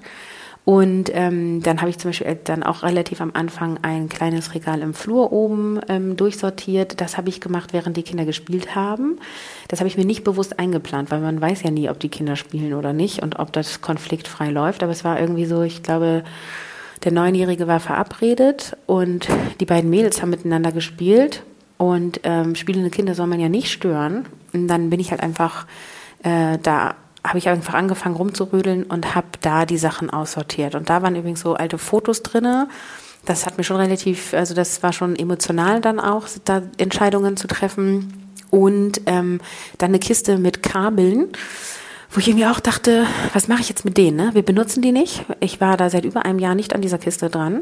Und 0.64 1.10
ähm, 1.12 1.60
dann 1.62 1.80
habe 1.80 1.90
ich 1.90 1.98
zum 1.98 2.10
Beispiel 2.10 2.38
dann 2.44 2.62
auch 2.62 2.84
relativ 2.84 3.20
am 3.20 3.32
Anfang 3.34 3.78
ein 3.82 4.08
kleines 4.08 4.54
Regal 4.54 4.80
im 4.80 4.94
Flur 4.94 5.32
oben 5.32 5.80
ähm, 5.88 6.16
durchsortiert. 6.16 7.00
Das 7.00 7.16
habe 7.16 7.30
ich 7.30 7.40
gemacht, 7.40 7.72
während 7.72 7.96
die 7.96 8.04
Kinder 8.04 8.24
gespielt 8.24 8.76
haben. 8.76 9.18
Das 9.66 9.80
habe 9.80 9.88
ich 9.88 9.96
mir 9.96 10.04
nicht 10.04 10.22
bewusst 10.22 10.60
eingeplant, 10.60 11.10
weil 11.10 11.20
man 11.20 11.40
weiß 11.40 11.64
ja 11.64 11.72
nie, 11.72 11.90
ob 11.90 11.98
die 11.98 12.10
Kinder 12.10 12.36
spielen 12.36 12.74
oder 12.74 12.92
nicht 12.92 13.22
und 13.22 13.40
ob 13.40 13.52
das 13.52 13.80
konfliktfrei 13.80 14.50
läuft. 14.50 14.84
Aber 14.84 14.92
es 14.92 15.02
war 15.02 15.18
irgendwie 15.18 15.46
so, 15.46 15.62
ich 15.62 15.82
glaube, 15.82 16.22
der 17.02 17.10
Neunjährige 17.10 17.66
war 17.66 17.80
verabredet 17.80 18.76
und 18.86 19.26
die 19.58 19.66
beiden 19.66 19.90
Mädels 19.90 20.22
haben 20.22 20.30
miteinander 20.30 20.70
gespielt. 20.70 21.42
Und 21.76 22.20
ähm, 22.22 22.54
spielende 22.54 22.90
Kinder 22.90 23.16
soll 23.16 23.26
man 23.26 23.40
ja 23.40 23.48
nicht 23.48 23.72
stören. 23.72 24.26
Und 24.52 24.68
dann 24.68 24.90
bin 24.90 25.00
ich 25.00 25.10
halt 25.10 25.24
einfach 25.24 25.66
äh, 26.22 26.58
da 26.62 26.94
habe 27.24 27.38
ich 27.38 27.48
einfach 27.48 27.74
angefangen 27.74 28.16
rumzurödeln 28.16 28.84
und 28.84 29.14
habe 29.14 29.28
da 29.40 29.64
die 29.64 29.78
Sachen 29.78 30.10
aussortiert. 30.10 30.74
Und 30.74 30.90
da 30.90 31.02
waren 31.02 31.14
übrigens 31.14 31.40
so 31.40 31.54
alte 31.54 31.78
Fotos 31.78 32.22
drinne. 32.22 32.68
Das 33.24 33.46
hat 33.46 33.58
mir 33.58 33.64
schon 33.64 33.76
relativ, 33.76 34.34
also 34.34 34.54
das 34.54 34.82
war 34.82 34.92
schon 34.92 35.14
emotional 35.14 35.80
dann 35.80 36.00
auch, 36.00 36.26
da 36.44 36.62
Entscheidungen 36.78 37.36
zu 37.36 37.46
treffen. 37.46 38.28
Und 38.50 39.00
ähm, 39.06 39.40
dann 39.78 39.90
eine 39.90 39.98
Kiste 39.98 40.36
mit 40.36 40.62
Kabeln 40.62 41.28
wo 42.12 42.20
ich 42.20 42.28
irgendwie 42.28 42.46
auch 42.46 42.60
dachte, 42.60 43.06
was 43.32 43.48
mache 43.48 43.62
ich 43.62 43.70
jetzt 43.70 43.86
mit 43.86 43.96
denen? 43.96 44.18
Ne? 44.18 44.30
Wir 44.34 44.42
benutzen 44.42 44.82
die 44.82 44.92
nicht. 44.92 45.24
Ich 45.40 45.62
war 45.62 45.78
da 45.78 45.88
seit 45.88 46.04
über 46.04 46.26
einem 46.26 46.38
Jahr 46.38 46.54
nicht 46.54 46.74
an 46.74 46.82
dieser 46.82 46.98
Kiste 46.98 47.30
dran. 47.30 47.60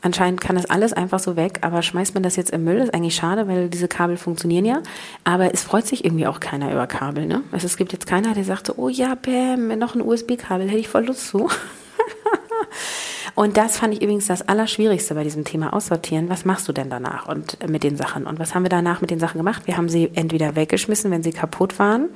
Anscheinend 0.00 0.40
kann 0.40 0.56
das 0.56 0.68
alles 0.68 0.92
einfach 0.92 1.20
so 1.20 1.36
weg, 1.36 1.60
aber 1.62 1.82
schmeißt 1.82 2.14
man 2.14 2.24
das 2.24 2.34
jetzt 2.34 2.50
im 2.50 2.64
Müll, 2.64 2.78
ist 2.78 2.92
eigentlich 2.92 3.14
schade, 3.14 3.46
weil 3.46 3.68
diese 3.68 3.86
Kabel 3.86 4.16
funktionieren 4.16 4.64
ja. 4.64 4.82
Aber 5.22 5.54
es 5.54 5.62
freut 5.62 5.86
sich 5.86 6.04
irgendwie 6.04 6.26
auch 6.26 6.40
keiner 6.40 6.72
über 6.72 6.88
Kabel. 6.88 7.26
Ne? 7.26 7.42
Also 7.52 7.66
es 7.66 7.76
gibt 7.76 7.92
jetzt 7.92 8.08
keiner, 8.08 8.34
der 8.34 8.42
sagt 8.42 8.66
so, 8.66 8.74
oh 8.76 8.88
ja, 8.88 9.14
Bäm, 9.14 9.78
noch 9.78 9.94
ein 9.94 10.02
USB-Kabel, 10.02 10.66
hätte 10.66 10.78
ich 10.78 10.88
voll 10.88 11.06
Lust 11.06 11.28
zu. 11.28 11.48
Und 13.36 13.56
das 13.56 13.78
fand 13.78 13.94
ich 13.94 14.02
übrigens 14.02 14.26
das 14.26 14.46
Allerschwierigste 14.46 15.14
bei 15.14 15.22
diesem 15.22 15.44
Thema 15.44 15.72
Aussortieren. 15.72 16.28
Was 16.28 16.44
machst 16.44 16.66
du 16.68 16.72
denn 16.72 16.90
danach 16.90 17.28
und 17.28 17.66
mit 17.66 17.82
den 17.82 17.96
Sachen? 17.96 18.26
Und 18.26 18.38
was 18.38 18.54
haben 18.54 18.62
wir 18.62 18.68
danach 18.68 19.00
mit 19.00 19.10
den 19.10 19.20
Sachen 19.20 19.38
gemacht? 19.38 19.62
Wir 19.64 19.78
haben 19.78 19.88
sie 19.88 20.10
entweder 20.14 20.54
weggeschmissen, 20.54 21.10
wenn 21.10 21.22
sie 21.22 21.32
kaputt 21.32 21.78
waren 21.78 22.10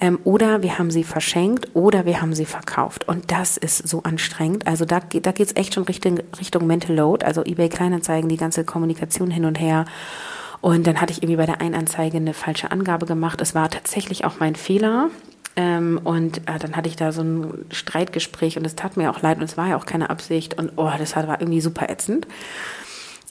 ähm, 0.00 0.18
oder 0.24 0.62
wir 0.62 0.78
haben 0.78 0.90
sie 0.90 1.04
verschenkt 1.04 1.68
oder 1.74 2.04
wir 2.04 2.20
haben 2.20 2.34
sie 2.34 2.44
verkauft. 2.44 3.08
Und 3.08 3.30
das 3.30 3.56
ist 3.56 3.88
so 3.88 4.02
anstrengend. 4.02 4.66
Also 4.66 4.84
da, 4.84 5.00
da 5.00 5.32
geht 5.32 5.46
es 5.46 5.56
echt 5.56 5.74
schon 5.74 5.84
Richtung, 5.84 6.20
Richtung 6.38 6.66
Mental 6.66 6.96
Load, 6.96 7.24
also 7.24 7.44
eBay 7.44 7.68
Kleinanzeigen, 7.68 8.28
die 8.28 8.36
ganze 8.36 8.64
Kommunikation 8.64 9.30
hin 9.30 9.44
und 9.44 9.58
her. 9.60 9.84
Und 10.60 10.86
dann 10.86 11.00
hatte 11.00 11.12
ich 11.12 11.22
irgendwie 11.22 11.36
bei 11.36 11.46
der 11.46 11.60
Einanzeige 11.60 12.18
eine 12.18 12.34
falsche 12.34 12.70
Angabe 12.70 13.06
gemacht. 13.06 13.40
Es 13.40 13.54
war 13.54 13.68
tatsächlich 13.68 14.24
auch 14.24 14.38
mein 14.38 14.54
Fehler. 14.54 15.10
Ähm, 15.56 16.00
und 16.02 16.38
äh, 16.48 16.58
dann 16.58 16.76
hatte 16.76 16.88
ich 16.88 16.96
da 16.96 17.12
so 17.12 17.22
ein 17.22 17.66
Streitgespräch 17.70 18.56
und 18.56 18.66
es 18.66 18.74
tat 18.74 18.96
mir 18.96 19.10
auch 19.10 19.20
leid 19.20 19.38
und 19.38 19.44
es 19.44 19.56
war 19.56 19.68
ja 19.68 19.76
auch 19.76 19.84
keine 19.84 20.08
Absicht 20.08 20.58
und 20.58 20.72
oh, 20.76 20.90
das 20.98 21.14
war 21.14 21.40
irgendwie 21.40 21.60
super 21.60 21.90
ätzend. 21.90 22.26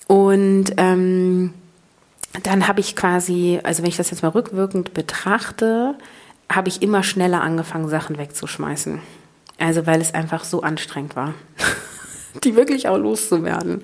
Und 0.08 0.74
ähm, 0.78 1.54
dann 2.44 2.68
habe 2.68 2.80
ich 2.80 2.96
quasi, 2.96 3.60
also 3.64 3.82
wenn 3.82 3.90
ich 3.90 3.98
das 3.98 4.12
jetzt 4.12 4.22
mal 4.22 4.30
rückwirkend 4.30 4.94
betrachte, 4.94 5.96
habe 6.56 6.70
ich 6.70 6.82
immer 6.82 7.04
schneller 7.04 7.42
angefangen, 7.42 7.90
Sachen 7.90 8.18
wegzuschmeißen. 8.18 9.00
Also 9.58 9.86
weil 9.86 10.02
es 10.02 10.14
einfach 10.14 10.44
so 10.44 10.62
anstrengend 10.62 11.16
war, 11.16 11.34
die 12.44 12.56
wirklich 12.56 12.88
auch 12.88 12.98
loszuwerden. 12.98 13.84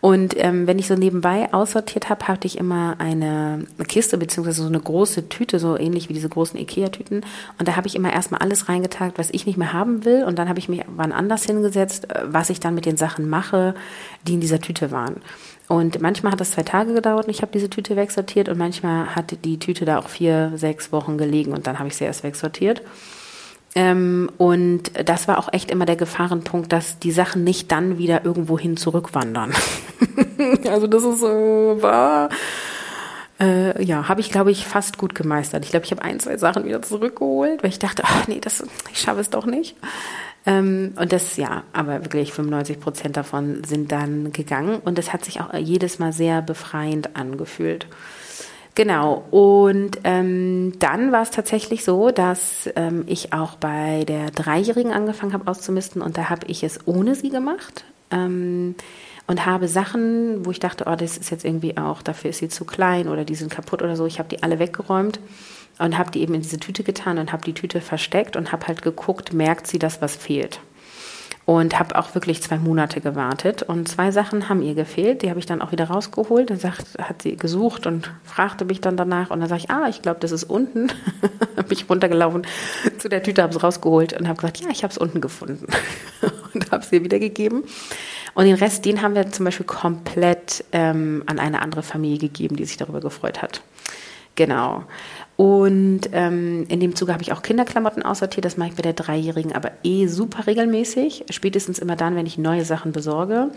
Und 0.00 0.34
ähm, 0.36 0.66
wenn 0.66 0.78
ich 0.78 0.86
so 0.86 0.94
nebenbei 0.94 1.52
aussortiert 1.52 2.10
habe, 2.10 2.28
hatte 2.28 2.46
ich 2.46 2.58
immer 2.58 2.96
eine, 2.98 3.66
Kiste 3.88 4.18
beziehungsweise 4.18 4.62
so 4.62 4.68
eine 4.68 4.78
große 4.78 5.28
Tüte, 5.28 5.58
so 5.58 5.76
ähnlich 5.76 6.08
wie 6.08 6.12
diese 6.12 6.28
großen 6.28 6.60
Ikea-Tüten. 6.60 7.24
Und 7.58 7.68
da 7.68 7.76
habe 7.76 7.86
ich 7.86 7.96
immer 7.96 8.12
erstmal 8.12 8.40
alles 8.40 8.68
reingetagt, 8.68 9.18
was 9.18 9.30
ich 9.30 9.46
nicht 9.46 9.56
mehr 9.56 9.72
haben 9.72 10.04
will. 10.04 10.24
Und 10.24 10.38
dann 10.38 10.48
habe 10.48 10.58
ich 10.58 10.68
mich 10.68 10.82
wann 10.94 11.12
anders 11.12 11.44
hingesetzt, 11.44 12.10
äh, 12.10 12.22
was 12.26 12.50
ich 12.50 12.60
dann 12.60 12.74
mit 12.74 12.86
den 12.86 12.96
Sachen 12.96 13.28
mache, 13.28 13.74
die 14.26 14.34
in 14.34 14.40
dieser 14.40 14.60
Tüte 14.60 14.90
waren. 14.90 15.16
Und 15.68 16.00
manchmal 16.00 16.32
hat 16.32 16.40
das 16.40 16.52
zwei 16.52 16.62
Tage 16.62 16.94
gedauert 16.94 17.26
und 17.26 17.30
ich 17.30 17.42
habe 17.42 17.52
diese 17.52 17.68
Tüte 17.68 17.96
wegsortiert 17.96 18.48
und 18.48 18.56
manchmal 18.56 19.16
hat 19.16 19.44
die 19.44 19.58
Tüte 19.58 19.84
da 19.84 19.98
auch 19.98 20.08
vier, 20.08 20.52
sechs 20.54 20.92
Wochen 20.92 21.18
gelegen 21.18 21.52
und 21.52 21.66
dann 21.66 21.78
habe 21.78 21.88
ich 21.88 21.96
sie 21.96 22.04
erst 22.04 22.22
wegsortiert. 22.22 22.82
Ähm, 23.74 24.30
und 24.38 24.92
das 25.04 25.28
war 25.28 25.38
auch 25.38 25.52
echt 25.52 25.70
immer 25.70 25.84
der 25.84 25.96
Gefahrenpunkt, 25.96 26.72
dass 26.72 26.98
die 26.98 27.12
Sachen 27.12 27.44
nicht 27.44 27.72
dann 27.72 27.98
wieder 27.98 28.24
irgendwohin 28.24 28.76
zurückwandern. 28.76 29.52
also 30.70 30.86
das 30.86 31.02
ist 31.02 31.22
äh, 31.22 31.82
war 31.82 32.30
äh, 33.38 33.82
ja, 33.84 34.08
habe 34.08 34.20
ich, 34.20 34.30
glaube 34.30 34.50
ich, 34.50 34.66
fast 34.66 34.98
gut 34.98 35.14
gemeistert. 35.14 35.64
Ich 35.64 35.70
glaube, 35.70 35.84
ich 35.84 35.90
habe 35.90 36.02
ein, 36.02 36.20
zwei 36.20 36.38
Sachen 36.38 36.64
wieder 36.64 36.80
zurückgeholt, 36.82 37.62
weil 37.62 37.70
ich 37.70 37.78
dachte, 37.78 38.02
ach 38.06 38.26
nee, 38.28 38.40
das, 38.40 38.64
ich 38.92 39.00
schaffe 39.00 39.20
es 39.20 39.30
doch 39.30 39.46
nicht. 39.46 39.76
Ähm, 40.46 40.94
und 40.96 41.12
das, 41.12 41.36
ja, 41.36 41.64
aber 41.72 42.04
wirklich 42.04 42.32
95 42.32 42.80
Prozent 42.80 43.16
davon 43.16 43.64
sind 43.64 43.90
dann 43.92 44.32
gegangen. 44.32 44.78
Und 44.84 44.98
es 44.98 45.12
hat 45.12 45.24
sich 45.24 45.40
auch 45.40 45.52
jedes 45.54 45.98
Mal 45.98 46.12
sehr 46.12 46.40
befreiend 46.40 47.16
angefühlt. 47.16 47.86
Genau, 48.76 49.24
und 49.30 49.98
ähm, 50.04 50.74
dann 50.78 51.10
war 51.10 51.22
es 51.22 51.30
tatsächlich 51.30 51.82
so, 51.82 52.10
dass 52.10 52.68
ähm, 52.76 53.04
ich 53.06 53.32
auch 53.32 53.56
bei 53.56 54.04
der 54.04 54.30
Dreijährigen 54.30 54.92
angefangen 54.92 55.32
habe 55.32 55.50
auszumisten. 55.50 56.02
Und 56.02 56.16
da 56.16 56.28
habe 56.28 56.46
ich 56.46 56.62
es 56.62 56.86
ohne 56.86 57.14
sie 57.14 57.30
gemacht. 57.30 57.84
Ähm, 58.10 58.76
und 59.26 59.44
habe 59.44 59.66
Sachen, 59.66 60.46
wo 60.46 60.52
ich 60.52 60.60
dachte, 60.60 60.84
oh, 60.86 60.94
das 60.94 61.18
ist 61.18 61.30
jetzt 61.30 61.44
irgendwie 61.44 61.76
auch, 61.76 62.02
dafür 62.02 62.30
ist 62.30 62.38
sie 62.38 62.48
zu 62.48 62.64
klein 62.64 63.08
oder 63.08 63.24
die 63.24 63.34
sind 63.34 63.50
kaputt 63.50 63.82
oder 63.82 63.96
so, 63.96 64.06
ich 64.06 64.20
habe 64.20 64.28
die 64.28 64.44
alle 64.44 64.60
weggeräumt 64.60 65.18
und 65.78 65.98
habe 65.98 66.10
die 66.10 66.22
eben 66.22 66.34
in 66.34 66.42
diese 66.42 66.58
Tüte 66.58 66.82
getan 66.82 67.18
und 67.18 67.32
habe 67.32 67.44
die 67.44 67.54
Tüte 67.54 67.80
versteckt 67.80 68.36
und 68.36 68.52
habe 68.52 68.66
halt 68.66 68.82
geguckt, 68.82 69.32
merkt 69.32 69.66
sie, 69.66 69.78
dass 69.78 70.00
was 70.00 70.16
fehlt. 70.16 70.60
Und 71.44 71.78
habe 71.78 71.96
auch 71.96 72.12
wirklich 72.16 72.42
zwei 72.42 72.58
Monate 72.58 73.00
gewartet. 73.00 73.62
Und 73.62 73.88
zwei 73.88 74.10
Sachen 74.10 74.48
haben 74.48 74.62
ihr 74.62 74.74
gefehlt. 74.74 75.22
Die 75.22 75.30
habe 75.30 75.38
ich 75.38 75.46
dann 75.46 75.62
auch 75.62 75.70
wieder 75.70 75.84
rausgeholt. 75.84 76.50
Dann 76.50 76.58
sagt, 76.58 76.98
hat 76.98 77.22
sie 77.22 77.36
gesucht 77.36 77.86
und 77.86 78.10
fragte 78.24 78.64
mich 78.64 78.80
dann 78.80 78.96
danach. 78.96 79.30
Und 79.30 79.38
dann 79.38 79.48
sage 79.48 79.62
ich, 79.62 79.70
ah, 79.70 79.86
ich 79.88 80.02
glaube, 80.02 80.18
das 80.18 80.32
ist 80.32 80.42
unten. 80.42 80.88
habe 81.56 81.72
ich 81.72 81.88
runtergelaufen 81.88 82.44
zu 82.98 83.08
der 83.08 83.22
Tüte, 83.22 83.44
habe 83.44 83.54
es 83.54 83.62
rausgeholt 83.62 84.18
und 84.18 84.26
habe 84.26 84.40
gesagt, 84.40 84.58
ja, 84.58 84.70
ich 84.70 84.82
habe 84.82 84.90
es 84.90 84.98
unten 84.98 85.20
gefunden. 85.20 85.66
und 86.52 86.72
habe 86.72 86.82
es 86.82 86.90
ihr 86.90 87.04
wiedergegeben. 87.04 87.62
Und 88.34 88.46
den 88.46 88.56
Rest, 88.56 88.84
den 88.84 89.00
haben 89.00 89.14
wir 89.14 89.30
zum 89.30 89.44
Beispiel 89.44 89.66
komplett 89.66 90.64
ähm, 90.72 91.22
an 91.26 91.38
eine 91.38 91.62
andere 91.62 91.84
Familie 91.84 92.18
gegeben, 92.18 92.56
die 92.56 92.64
sich 92.64 92.76
darüber 92.76 93.00
gefreut 93.00 93.40
hat. 93.40 93.62
Genau. 94.34 94.84
Und 95.36 96.08
ähm, 96.12 96.64
in 96.68 96.80
dem 96.80 96.96
Zuge 96.96 97.12
habe 97.12 97.22
ich 97.22 97.32
auch 97.32 97.42
Kinderklamotten 97.42 98.02
aussortiert. 98.02 98.46
Das 98.46 98.56
mache 98.56 98.70
ich 98.70 98.74
bei 98.74 98.82
der 98.82 98.94
Dreijährigen 98.94 99.52
aber 99.52 99.72
eh 99.84 100.06
super 100.06 100.46
regelmäßig. 100.46 101.26
Spätestens 101.30 101.78
immer 101.78 101.94
dann, 101.94 102.16
wenn 102.16 102.24
ich 102.24 102.38
neue 102.38 102.64
Sachen 102.64 102.92
besorge. 102.92 103.50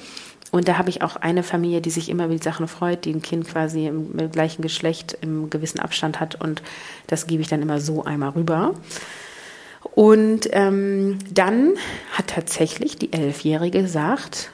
Und 0.51 0.67
da 0.67 0.77
habe 0.77 0.89
ich 0.89 1.01
auch 1.03 1.15
eine 1.15 1.41
Familie, 1.41 1.79
die 1.79 1.89
sich 1.89 2.09
immer 2.09 2.25
über 2.25 2.35
die 2.35 2.43
Sachen 2.43 2.67
freut, 2.67 3.05
die 3.05 3.13
ein 3.13 3.21
Kind 3.21 3.47
quasi 3.47 3.87
im, 3.87 4.17
im 4.17 4.31
gleichen 4.31 4.61
Geschlecht 4.61 5.17
im 5.21 5.49
gewissen 5.49 5.79
Abstand 5.79 6.19
hat. 6.19 6.41
Und 6.41 6.61
das 7.07 7.27
gebe 7.27 7.41
ich 7.41 7.47
dann 7.47 7.61
immer 7.61 7.79
so 7.79 8.03
einmal 8.03 8.31
rüber. 8.31 8.73
Und 9.95 10.49
ähm, 10.51 11.19
dann 11.31 11.75
hat 12.11 12.27
tatsächlich 12.27 12.97
die 12.97 13.13
Elfjährige 13.13 13.81
gesagt, 13.81 14.51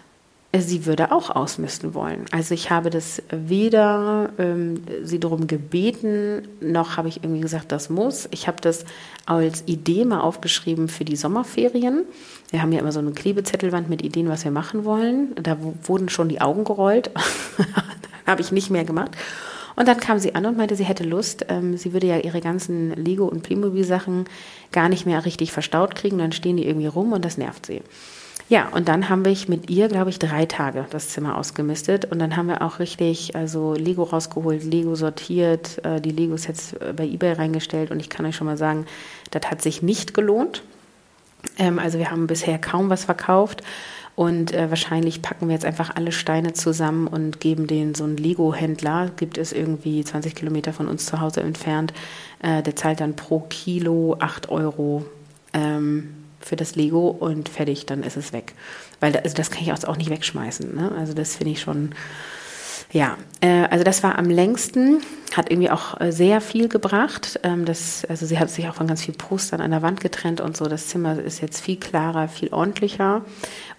sie 0.62 0.86
würde 0.86 1.12
auch 1.12 1.30
ausmisten 1.30 1.94
wollen. 1.94 2.26
Also 2.32 2.54
ich 2.54 2.70
habe 2.70 2.90
das 2.90 3.22
weder 3.30 4.30
ähm, 4.38 4.84
sie 5.04 5.20
darum 5.20 5.48
gebeten, 5.48 6.48
noch 6.62 6.98
habe 6.98 7.08
ich 7.08 7.24
irgendwie 7.24 7.42
gesagt, 7.42 7.72
das 7.72 7.90
muss. 7.90 8.28
Ich 8.32 8.48
habe 8.48 8.62
das 8.62 8.86
als 9.26 9.64
Idee 9.66 10.06
mal 10.06 10.22
aufgeschrieben 10.22 10.88
für 10.88 11.06
die 11.06 11.16
Sommerferien. 11.16 12.06
Wir 12.52 12.62
haben 12.62 12.72
ja 12.72 12.80
immer 12.80 12.92
so 12.92 13.00
eine 13.00 13.12
Klebezettelwand 13.12 13.90
mit 13.90 14.04
Ideen, 14.04 14.30
was 14.30 14.44
wir 14.44 14.52
machen 14.52 14.86
wollen. 14.86 15.36
Da 15.42 15.58
wurden 15.84 16.10
schon 16.10 16.30
die 16.30 16.42
Augen 16.42 16.64
gerollt. 16.64 17.12
habe 18.26 18.42
ich 18.42 18.52
nicht 18.52 18.70
mehr 18.70 18.86
gemacht. 18.86 19.12
Und 19.76 19.88
dann 19.88 20.00
kam 20.00 20.20
sie 20.20 20.36
an 20.36 20.46
und 20.46 20.58
meinte, 20.58 20.76
sie 20.76 20.86
hätte 20.86 21.04
Lust. 21.04 21.46
Ähm, 21.50 21.78
sie 21.78 21.94
würde 21.94 22.08
ja 22.08 22.18
ihre 22.18 22.42
ganzen 22.42 22.92
Lego- 22.96 23.28
und 23.28 23.44
Playmobil-Sachen 23.44 24.26
gar 24.72 24.90
nicht 24.90 25.06
mehr 25.06 25.26
richtig 25.26 25.52
verstaut 25.52 25.96
kriegen. 25.96 26.18
Dann 26.18 26.32
stehen 26.32 26.58
die 26.58 26.66
irgendwie 26.66 26.88
rum 26.88 27.12
und 27.12 27.26
das 27.26 27.38
nervt 27.38 27.66
sie. 27.66 27.82
Ja, 28.48 28.70
und 28.70 28.88
dann 28.88 29.10
haben 29.10 29.26
wir 29.26 29.36
mit 29.48 29.72
ihr, 29.72 29.88
glaube 29.88 30.12
ich, 30.12 30.20
drei 30.20 30.46
Tage 30.46 30.86
das 30.92 31.10
Zimmer 31.10 31.38
ausgemistet. 31.38 32.06
Und 32.06 32.20
dann 32.20 32.38
haben 32.38 32.48
wir 32.48 32.62
auch 32.62 32.78
richtig, 32.78 33.36
also 33.36 33.74
Lego 33.74 34.04
rausgeholt, 34.04 34.64
Lego 34.64 34.94
sortiert, 34.96 35.84
äh, 35.84 36.00
die 36.00 36.12
Lego-Sets 36.12 36.74
äh, 36.74 36.94
bei 36.96 37.06
eBay 37.06 37.34
reingestellt. 37.34 37.90
Und 37.90 38.00
ich 38.00 38.10
kann 38.10 38.26
euch 38.26 38.36
schon 38.36 38.46
mal 38.46 38.58
sagen, 38.58 38.86
das 39.32 39.50
hat 39.50 39.64
sich 39.64 39.82
nicht 39.82 40.14
gelohnt. 40.14 40.62
Ähm, 41.58 41.80
also 41.80 41.98
wir 41.98 42.12
haben 42.12 42.28
bisher 42.28 42.60
kaum 42.60 42.92
was 42.92 43.06
verkauft. 43.06 43.64
Und 44.16 44.54
äh, 44.54 44.70
wahrscheinlich 44.70 45.24
packen 45.24 45.48
wir 45.48 45.56
jetzt 45.56 45.66
einfach 45.66 45.96
alle 45.96 46.12
Steine 46.12 46.54
zusammen 46.54 47.08
und 47.08 47.40
geben 47.40 47.66
den 47.66 47.96
so 47.96 48.04
einen 48.04 48.16
Lego-Händler, 48.16 49.12
gibt 49.18 49.38
es 49.38 49.52
irgendwie 49.54 50.06
20 50.06 50.36
Kilometer 50.36 50.72
von 50.72 50.88
uns 50.88 51.06
zu 51.06 51.20
Hause 51.20 51.42
entfernt, 51.42 51.94
äh, 52.42 52.62
der 52.62 52.76
zahlt 52.78 53.02
dann 53.02 53.16
pro 53.16 53.40
Kilo 53.40 54.16
8 54.20 54.50
Euro. 54.50 55.04
Ähm, 55.52 56.25
für 56.46 56.56
das 56.56 56.76
Lego 56.76 57.08
und 57.10 57.50
fertig, 57.50 57.88
dann 57.88 58.04
ist 58.04 58.18
es 58.18 58.32
weg. 58.32 58.54
Weil 59.00 59.12
da, 59.12 59.20
also 59.20 59.36
das 59.36 59.50
kann 59.50 59.64
ich 59.64 59.74
auch 59.74 59.98
nicht 59.98 60.12
wegschmeißen. 60.12 60.76
Ne? 60.76 60.92
Also 60.98 61.14
das 61.14 61.36
finde 61.36 61.54
ich 61.54 61.62
schon, 61.62 61.96
ja, 62.92 63.18
äh, 63.42 63.64
also 63.64 63.84
das 63.84 64.04
war 64.04 64.20
am 64.20 64.30
längsten, 64.30 65.02
hat 65.36 65.50
irgendwie 65.50 65.72
auch 65.72 66.00
äh, 66.00 66.12
sehr 66.12 66.42
viel 66.42 66.70
gebracht. 66.70 67.40
Ähm, 67.42 67.66
das, 67.66 68.06
also 68.08 68.28
sie 68.28 68.38
hat 68.38 68.52
sich 68.52 68.70
auch 68.70 68.76
von 68.76 68.86
ganz 68.86 69.02
vielen 69.02 69.18
Postern 69.18 69.60
an 69.60 69.72
der 69.72 69.82
Wand 69.82 70.02
getrennt 70.02 70.40
und 70.40 70.56
so. 70.56 70.66
Das 70.66 70.88
Zimmer 70.88 71.20
ist 71.20 71.42
jetzt 71.42 71.62
viel 71.62 71.78
klarer, 71.78 72.28
viel 72.28 72.54
ordentlicher. 72.54 73.26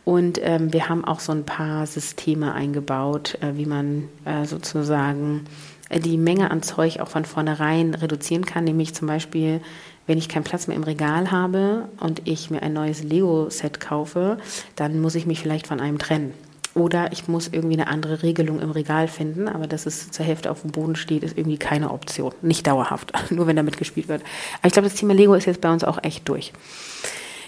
Und 0.05 0.41
ähm, 0.43 0.73
wir 0.73 0.89
haben 0.89 1.05
auch 1.05 1.21
so 1.21 1.31
ein 1.31 1.45
paar 1.45 1.87
Systeme 1.87 2.53
eingebaut, 2.53 3.39
äh, 3.43 3.57
wie 3.57 3.67
man 3.67 4.09
äh, 4.25 4.45
sozusagen 4.45 5.45
die 5.91 6.19
Menge 6.19 6.51
an 6.51 6.63
Zeug 6.63 7.01
auch 7.01 7.09
von 7.09 7.25
vornherein 7.25 7.95
reduzieren 7.95 8.45
kann, 8.45 8.65
nämlich 8.65 8.95
zum 8.95 9.07
Beispiel 9.07 9.61
wenn 10.07 10.19
ich 10.19 10.29
keinen 10.29 10.45
Platz 10.45 10.67
mehr 10.69 10.77
im 10.77 10.85
Regal 10.85 11.31
habe 11.31 11.89
und 12.01 12.23
ich 12.25 12.51
mir 12.51 12.63
ein 12.63 12.73
neues 12.73 13.03
Lego-Set 13.03 13.81
kaufe, 13.81 14.39
dann 14.77 15.01
muss 15.01 15.17
ich 15.17 15.27
mich 15.27 15.41
vielleicht 15.41 15.67
von 15.67 15.81
einem 15.81 15.99
trennen. 15.99 16.33
Oder 16.75 17.11
ich 17.11 17.27
muss 17.27 17.49
irgendwie 17.49 17.75
eine 17.75 17.89
andere 17.89 18.23
Regelung 18.23 18.61
im 18.61 18.71
Regal 18.71 19.09
finden, 19.09 19.49
aber 19.49 19.67
dass 19.67 19.87
es 19.87 20.11
zur 20.11 20.27
Hälfte 20.27 20.51
auf 20.51 20.61
dem 20.61 20.73
Boden 20.73 20.95
steht, 20.95 21.23
ist 21.23 21.37
irgendwie 21.37 21.57
keine 21.57 21.91
Option. 21.91 22.33
Nicht 22.43 22.67
dauerhaft, 22.67 23.13
nur 23.31 23.47
wenn 23.47 23.57
damit 23.57 23.79
gespielt 23.79 24.09
wird. 24.09 24.23
Aber 24.59 24.67
ich 24.67 24.73
glaube, 24.73 24.89
das 24.89 24.99
Thema 24.99 25.15
Lego 25.15 25.35
ist 25.35 25.47
jetzt 25.47 25.61
bei 25.61 25.73
uns 25.73 25.85
auch 25.85 25.99
echt 26.03 26.29
durch. 26.29 26.53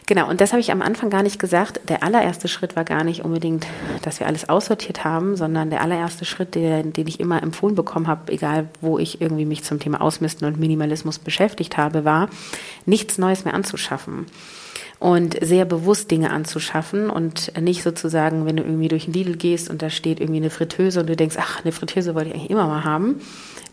Genau, 0.08 0.26
und 0.26 0.40
das 0.40 0.52
habe 0.52 0.60
ich 0.60 0.72
am 0.72 0.80
Anfang 0.80 1.10
gar 1.10 1.22
nicht 1.22 1.38
gesagt. 1.38 1.80
Der 1.90 2.02
allererste 2.02 2.48
Schritt 2.48 2.76
war 2.76 2.84
gar 2.84 3.04
nicht 3.04 3.26
unbedingt, 3.26 3.66
dass 4.00 4.20
wir 4.20 4.26
alles 4.26 4.48
aussortiert 4.48 5.04
haben, 5.04 5.36
sondern 5.36 5.68
der 5.68 5.82
allererste 5.82 6.24
Schritt, 6.24 6.54
der, 6.54 6.82
den 6.82 7.06
ich 7.06 7.20
immer 7.20 7.42
empfohlen 7.42 7.74
bekommen 7.74 8.06
habe, 8.06 8.32
egal 8.32 8.70
wo 8.80 8.98
ich 8.98 9.20
irgendwie 9.20 9.44
mich 9.44 9.64
zum 9.64 9.80
Thema 9.80 10.00
Ausmisten 10.00 10.48
und 10.48 10.58
Minimalismus 10.58 11.18
beschäftigt 11.18 11.76
habe, 11.76 12.06
war, 12.06 12.30
nichts 12.86 13.18
Neues 13.18 13.44
mehr 13.44 13.52
anzuschaffen 13.52 14.24
und 14.98 15.36
sehr 15.44 15.66
bewusst 15.66 16.10
Dinge 16.10 16.30
anzuschaffen 16.30 17.10
und 17.10 17.52
nicht 17.60 17.82
sozusagen, 17.82 18.46
wenn 18.46 18.56
du 18.56 18.62
irgendwie 18.62 18.88
durch 18.88 19.04
den 19.04 19.12
Lidl 19.12 19.36
gehst 19.36 19.68
und 19.68 19.82
da 19.82 19.90
steht 19.90 20.20
irgendwie 20.20 20.40
eine 20.40 20.48
Fritteuse 20.48 21.00
und 21.00 21.06
du 21.06 21.16
denkst, 21.16 21.36
ach, 21.38 21.62
eine 21.62 21.72
Fritteuse 21.72 22.14
wollte 22.14 22.30
ich 22.30 22.34
eigentlich 22.34 22.50
immer 22.50 22.66
mal 22.66 22.84
haben, 22.84 23.20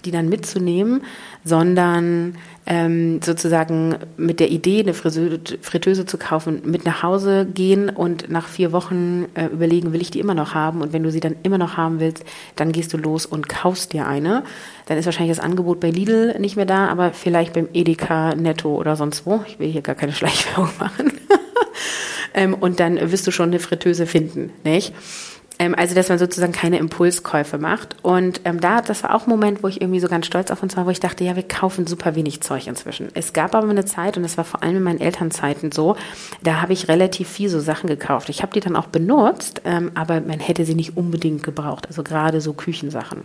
die 0.06 0.12
dann 0.12 0.30
mitzunehmen, 0.30 1.02
sondern 1.44 2.36
ähm, 2.68 3.22
sozusagen 3.22 3.96
mit 4.18 4.40
der 4.40 4.50
Idee, 4.50 4.80
eine 4.80 4.94
Fritteuse 4.94 6.06
zu 6.06 6.18
kaufen, 6.18 6.62
mit 6.66 6.86
nach 6.86 7.04
Hause 7.04 7.46
gehen 7.46 7.90
und 7.90 8.30
nach 8.30 8.48
vier 8.48 8.72
Wochen 8.72 9.26
äh, 9.36 9.46
überlegen, 9.46 9.94
will 9.94 10.02
ich 10.02 10.12
die 10.12 10.20
immer 10.20 10.34
noch 10.34 10.56
haben? 10.56 10.82
Und 10.82 10.92
wenn 10.92 11.04
du 11.04 11.12
sie 11.12 11.20
dann 11.20 11.36
immer 11.44 11.58
noch 11.58 11.78
haben 11.78 12.00
willst, 12.00 12.24
dann 12.56 12.72
gehst 12.72 12.94
du 12.94 12.98
los 12.98 13.26
und 13.26 13.48
kaufst 13.50 13.94
dir 13.94 14.08
eine. 14.08 14.44
Dann 14.88 14.98
ist 14.98 15.06
wahrscheinlich 15.06 15.36
das 15.36 15.46
Angebot 15.46 15.80
bei 15.80 15.92
Lidl 15.92 16.40
nicht 16.40 16.56
mehr 16.56 16.66
da, 16.66 16.88
aber 16.88 17.12
vielleicht 17.12 17.54
beim 17.54 17.70
Edeka, 17.74 18.34
Netto 18.36 18.76
oder 18.76 18.96
sonst 18.96 19.26
wo. 19.26 19.44
Ich 19.48 19.60
will 19.60 19.70
hier 19.70 19.82
gar 19.82 19.96
keine 19.96 20.14
Schleichwerbung 20.14 20.70
machen. 20.80 21.14
ähm, 22.34 22.54
und 22.56 22.80
dann 22.80 23.12
wirst 23.12 23.28
du 23.28 23.32
schon 23.32 23.50
eine 23.50 23.60
Fritteuse 23.60 24.08
finden, 24.08 24.52
nicht? 24.64 24.94
Ähm, 25.58 25.76
also, 25.76 25.96
dass 25.96 26.10
man 26.10 26.20
sozusagen 26.20 26.52
keine 26.52 26.78
Impulskäufe 26.80 27.58
macht. 27.58 27.96
Und 28.02 28.42
ähm, 28.46 28.60
da, 28.60 28.82
das 28.82 29.04
war 29.04 29.16
auch 29.16 29.28
ein 29.28 29.30
Moment, 29.30 29.64
wo 29.64 29.68
ich 29.68 29.82
irgendwie 29.82 30.00
so 30.00 30.08
ganz 30.08 30.26
stolz 30.26 30.52
auf 30.52 30.62
uns 30.62 30.76
war, 30.76 30.86
wo 30.86 30.90
ich 30.90 31.00
dachte, 31.00 31.24
ja, 31.24 31.36
wir 31.36 31.44
kaufen 31.44 31.88
super 31.88 32.16
wenig 32.16 32.42
Zeug 32.42 32.68
inzwischen. 32.68 33.10
Es 33.14 33.34
gab 33.34 33.56
aber 33.56 33.70
eine 33.70 33.86
Zeit, 33.86 34.18
und 34.18 34.24
das 34.24 34.38
war 34.38 34.44
vor 34.44 34.64
allem 34.64 34.78
in 34.78 34.84
meinen 34.84 35.00
Elternzeiten 35.00 35.72
so, 35.72 35.96
da 36.44 36.62
habe 36.62 36.74
ich 36.74 36.88
relativ 36.88 37.30
viel 37.30 37.50
so 37.50 37.60
Sachen 37.60 37.88
gekauft. 37.88 38.30
Ich 38.30 38.42
habe 38.42 38.54
die 38.54 38.60
dann 38.60 38.76
auch 38.76 38.88
benutzt, 38.88 39.62
ähm, 39.66 39.92
aber 39.96 40.22
man 40.22 40.40
hätte 40.40 40.66
sie 40.66 40.76
nicht 40.76 40.98
unbedingt 40.98 41.44
gebraucht. 41.44 41.88
Also 41.88 42.04
gerade 42.04 42.42
so 42.42 42.54
Küchensachen. 42.54 43.22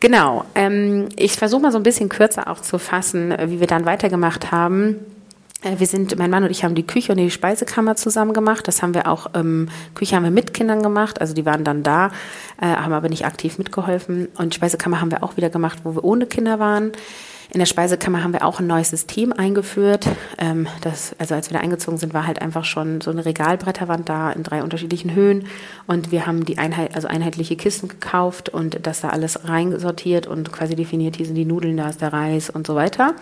Genau. 0.00 0.44
Ähm, 0.54 1.08
ich 1.16 1.32
versuche 1.32 1.62
mal 1.62 1.72
so 1.72 1.78
ein 1.78 1.82
bisschen 1.82 2.08
kürzer 2.08 2.48
auch 2.48 2.60
zu 2.60 2.78
fassen, 2.78 3.32
äh, 3.32 3.50
wie 3.50 3.60
wir 3.60 3.66
dann 3.66 3.84
weitergemacht 3.84 4.50
haben. 4.50 4.96
Äh, 5.62 5.78
wir 5.78 5.86
sind, 5.86 6.16
mein 6.18 6.30
Mann 6.30 6.44
und 6.44 6.50
ich 6.50 6.64
haben 6.64 6.74
die 6.74 6.86
Küche 6.86 7.12
und 7.12 7.18
die 7.18 7.30
Speisekammer 7.30 7.96
zusammen 7.96 8.32
gemacht. 8.32 8.66
Das 8.68 8.82
haben 8.82 8.94
wir 8.94 9.06
auch, 9.08 9.28
ähm, 9.34 9.68
Küche 9.94 10.16
haben 10.16 10.24
wir 10.24 10.30
mit 10.30 10.54
Kindern 10.54 10.82
gemacht, 10.82 11.20
also 11.20 11.34
die 11.34 11.44
waren 11.44 11.64
dann 11.64 11.82
da, 11.82 12.10
äh, 12.60 12.66
haben 12.66 12.92
aber 12.92 13.08
nicht 13.08 13.26
aktiv 13.26 13.58
mitgeholfen. 13.58 14.28
Und 14.36 14.54
Speisekammer 14.54 15.00
haben 15.00 15.10
wir 15.10 15.22
auch 15.22 15.36
wieder 15.36 15.50
gemacht, 15.50 15.80
wo 15.84 15.94
wir 15.94 16.04
ohne 16.04 16.26
Kinder 16.26 16.58
waren. 16.58 16.92
In 17.52 17.58
der 17.58 17.66
Speisekammer 17.66 18.22
haben 18.22 18.32
wir 18.32 18.44
auch 18.44 18.60
ein 18.60 18.68
neues 18.68 18.90
System 18.90 19.32
eingeführt. 19.32 20.06
Ähm, 20.38 20.68
das, 20.82 21.16
also 21.18 21.34
als 21.34 21.50
wir 21.50 21.58
da 21.58 21.64
eingezogen 21.64 21.98
sind, 21.98 22.14
war 22.14 22.24
halt 22.24 22.40
einfach 22.40 22.64
schon 22.64 23.00
so 23.00 23.10
eine 23.10 23.24
Regalbretterwand 23.24 24.08
da 24.08 24.30
in 24.30 24.44
drei 24.44 24.62
unterschiedlichen 24.62 25.14
Höhen. 25.16 25.46
Und 25.88 26.12
wir 26.12 26.28
haben 26.28 26.44
die 26.44 26.58
Einheit, 26.58 26.94
also 26.94 27.08
einheitliche 27.08 27.56
Kisten 27.56 27.88
gekauft 27.88 28.50
und 28.50 28.86
das 28.86 29.00
da 29.00 29.08
alles 29.08 29.48
reinsortiert 29.48 30.28
und 30.28 30.52
quasi 30.52 30.76
definiert, 30.76 31.16
hier 31.16 31.26
sind 31.26 31.34
die 31.34 31.44
Nudeln, 31.44 31.76
da 31.76 31.88
ist 31.88 32.00
der 32.00 32.12
Reis 32.12 32.50
und 32.50 32.68
so 32.68 32.76
weiter. 32.76 33.16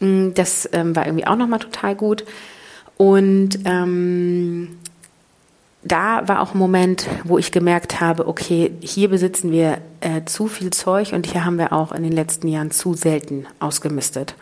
Mm, 0.00 0.30
das 0.34 0.68
ähm, 0.72 0.94
war 0.94 1.06
irgendwie 1.06 1.26
auch 1.26 1.36
nochmal 1.36 1.60
total 1.60 1.94
gut. 1.94 2.24
Und 2.96 3.58
ähm, 3.64 4.78
da 5.86 6.26
war 6.26 6.40
auch 6.40 6.52
ein 6.54 6.58
Moment, 6.58 7.06
wo 7.24 7.38
ich 7.38 7.52
gemerkt 7.52 8.00
habe, 8.00 8.26
okay, 8.26 8.72
hier 8.80 9.08
besitzen 9.08 9.52
wir 9.52 9.78
äh, 10.00 10.24
zu 10.24 10.48
viel 10.48 10.70
Zeug 10.70 11.12
und 11.12 11.26
hier 11.26 11.44
haben 11.44 11.58
wir 11.58 11.72
auch 11.72 11.92
in 11.92 12.02
den 12.02 12.12
letzten 12.12 12.48
Jahren 12.48 12.72
zu 12.72 12.94
selten 12.94 13.46
ausgemistet. 13.60 14.34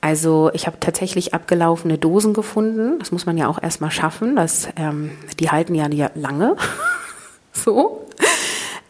Also 0.00 0.50
ich 0.54 0.66
habe 0.66 0.78
tatsächlich 0.80 1.34
abgelaufene 1.34 1.98
Dosen 1.98 2.32
gefunden. 2.32 2.98
Das 2.98 3.12
muss 3.12 3.26
man 3.26 3.36
ja 3.36 3.46
auch 3.48 3.62
erstmal 3.62 3.90
schaffen. 3.90 4.36
Das, 4.36 4.68
ähm, 4.76 5.10
die 5.38 5.50
halten 5.50 5.74
ja 5.74 6.10
lange. 6.14 6.56
so. 7.52 7.99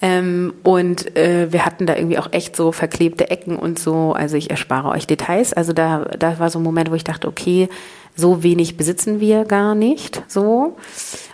Ähm, 0.03 0.55
und 0.63 1.17
äh, 1.17 1.53
wir 1.53 1.67
hatten 1.67 1.87
da 1.87 1.95
irgendwie 1.95 2.19
auch 2.19 2.33
echt 2.33 2.57
so 2.57 2.73
verklebte 2.73 3.31
Ecken 3.31 3.57
und 3.57 3.79
so. 3.79 4.13
Also 4.13 4.37
ich 4.37 4.51
erspare 4.51 4.89
euch 4.89 5.07
Details. 5.07 5.53
Also 5.53 5.73
da, 5.73 6.05
da 6.19 6.39
war 6.39 6.51
so 6.51 6.59
ein 6.59 6.63
Moment, 6.63 6.91
wo 6.91 6.95
ich 6.95 7.05
dachte, 7.05 7.29
okay, 7.29 7.69
so 8.17 8.43
wenig 8.43 8.77
besitzen 8.77 9.21
wir 9.21 9.45
gar 9.45 9.75
nicht. 9.75 10.23
So. 10.29 10.77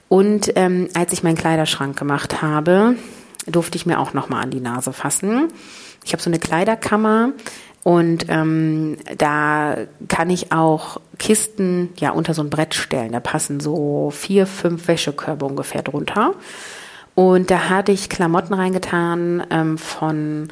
Und 0.08 0.52
ähm, 0.56 0.88
als 0.94 1.12
ich 1.12 1.22
meinen 1.22 1.36
Kleiderschrank 1.36 1.98
gemacht 1.98 2.42
habe, 2.42 2.96
durfte 3.46 3.76
ich 3.76 3.86
mir 3.86 4.00
auch 4.00 4.12
nochmal 4.14 4.42
an 4.42 4.50
die 4.50 4.60
Nase 4.60 4.92
fassen. 4.92 5.48
Ich 6.04 6.12
habe 6.12 6.22
so 6.22 6.30
eine 6.30 6.38
Kleiderkammer 6.38 7.30
und 7.82 8.26
ähm, 8.28 8.96
da 9.16 9.76
kann 10.08 10.30
ich 10.30 10.52
auch 10.52 11.00
Kisten 11.18 11.90
ja 11.98 12.10
unter 12.10 12.34
so 12.34 12.42
ein 12.42 12.50
Brett 12.50 12.74
stellen. 12.74 13.12
Da 13.12 13.20
passen 13.20 13.60
so 13.60 14.10
vier, 14.10 14.46
fünf 14.46 14.88
Wäschekörbe 14.88 15.44
ungefähr 15.44 15.82
drunter. 15.82 16.34
Und 17.16 17.50
da 17.50 17.70
hatte 17.70 17.92
ich 17.92 18.10
Klamotten 18.10 18.52
reingetan 18.52 19.42
ähm, 19.50 19.78
von 19.78 20.48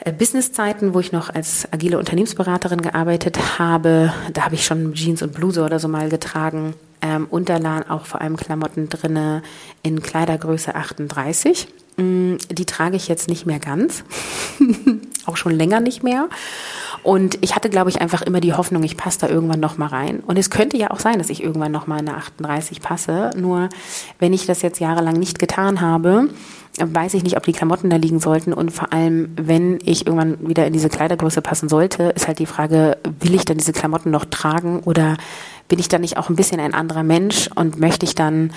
äh, 0.00 0.12
Businesszeiten, 0.12 0.92
wo 0.92 0.98
ich 0.98 1.12
noch 1.12 1.32
als 1.32 1.72
agile 1.72 2.00
Unternehmensberaterin 2.00 2.82
gearbeitet 2.82 3.58
habe. 3.60 4.12
Da 4.32 4.44
habe 4.44 4.56
ich 4.56 4.66
schon 4.66 4.92
Jeans 4.94 5.22
und 5.22 5.32
Bluse 5.32 5.62
oder 5.62 5.78
so 5.78 5.86
mal 5.86 6.08
getragen. 6.08 6.74
Ähm, 7.00 7.28
und 7.30 7.48
da 7.48 7.58
lagen 7.58 7.88
auch 7.88 8.06
vor 8.06 8.20
allem 8.20 8.36
Klamotten 8.36 8.88
drinne 8.88 9.42
in 9.84 10.02
Kleidergröße 10.02 10.74
38. 10.74 11.68
Mm, 11.96 12.34
die 12.50 12.66
trage 12.66 12.96
ich 12.96 13.06
jetzt 13.06 13.28
nicht 13.28 13.46
mehr 13.46 13.60
ganz. 13.60 14.02
auch 15.26 15.36
schon 15.36 15.52
länger 15.52 15.78
nicht 15.78 16.02
mehr. 16.02 16.28
Und 17.02 17.38
ich 17.40 17.54
hatte, 17.54 17.70
glaube 17.70 17.90
ich, 17.90 18.00
einfach 18.00 18.22
immer 18.22 18.40
die 18.40 18.52
Hoffnung, 18.52 18.82
ich 18.82 18.96
passe 18.96 19.20
da 19.20 19.28
irgendwann 19.28 19.60
noch 19.60 19.78
mal 19.78 19.86
rein. 19.86 20.20
Und 20.26 20.38
es 20.38 20.50
könnte 20.50 20.76
ja 20.76 20.90
auch 20.90 21.00
sein, 21.00 21.18
dass 21.18 21.30
ich 21.30 21.42
irgendwann 21.42 21.72
noch 21.72 21.86
mal 21.86 21.98
eine 21.98 22.16
38 22.16 22.80
passe. 22.80 23.30
Nur 23.36 23.68
wenn 24.18 24.32
ich 24.32 24.46
das 24.46 24.62
jetzt 24.62 24.80
jahrelang 24.80 25.14
nicht 25.14 25.38
getan 25.38 25.80
habe, 25.80 26.28
weiß 26.78 27.14
ich 27.14 27.22
nicht, 27.22 27.36
ob 27.36 27.44
die 27.44 27.52
Klamotten 27.52 27.90
da 27.90 27.96
liegen 27.96 28.20
sollten. 28.20 28.52
Und 28.52 28.70
vor 28.70 28.92
allem, 28.92 29.30
wenn 29.36 29.78
ich 29.84 30.06
irgendwann 30.06 30.48
wieder 30.48 30.66
in 30.66 30.72
diese 30.72 30.88
Kleidergröße 30.88 31.42
passen 31.42 31.68
sollte, 31.68 32.04
ist 32.14 32.26
halt 32.26 32.38
die 32.38 32.46
Frage, 32.46 32.98
will 33.20 33.34
ich 33.34 33.44
dann 33.44 33.58
diese 33.58 33.72
Klamotten 33.72 34.10
noch 34.10 34.24
tragen 34.24 34.80
oder 34.80 35.16
bin 35.68 35.78
ich 35.78 35.88
dann 35.88 36.00
nicht 36.00 36.16
auch 36.16 36.28
ein 36.28 36.36
bisschen 36.36 36.60
ein 36.60 36.74
anderer 36.74 37.02
Mensch 37.02 37.50
und 37.54 37.78
möchte 37.78 38.06
ich 38.06 38.14
dann, 38.14 38.52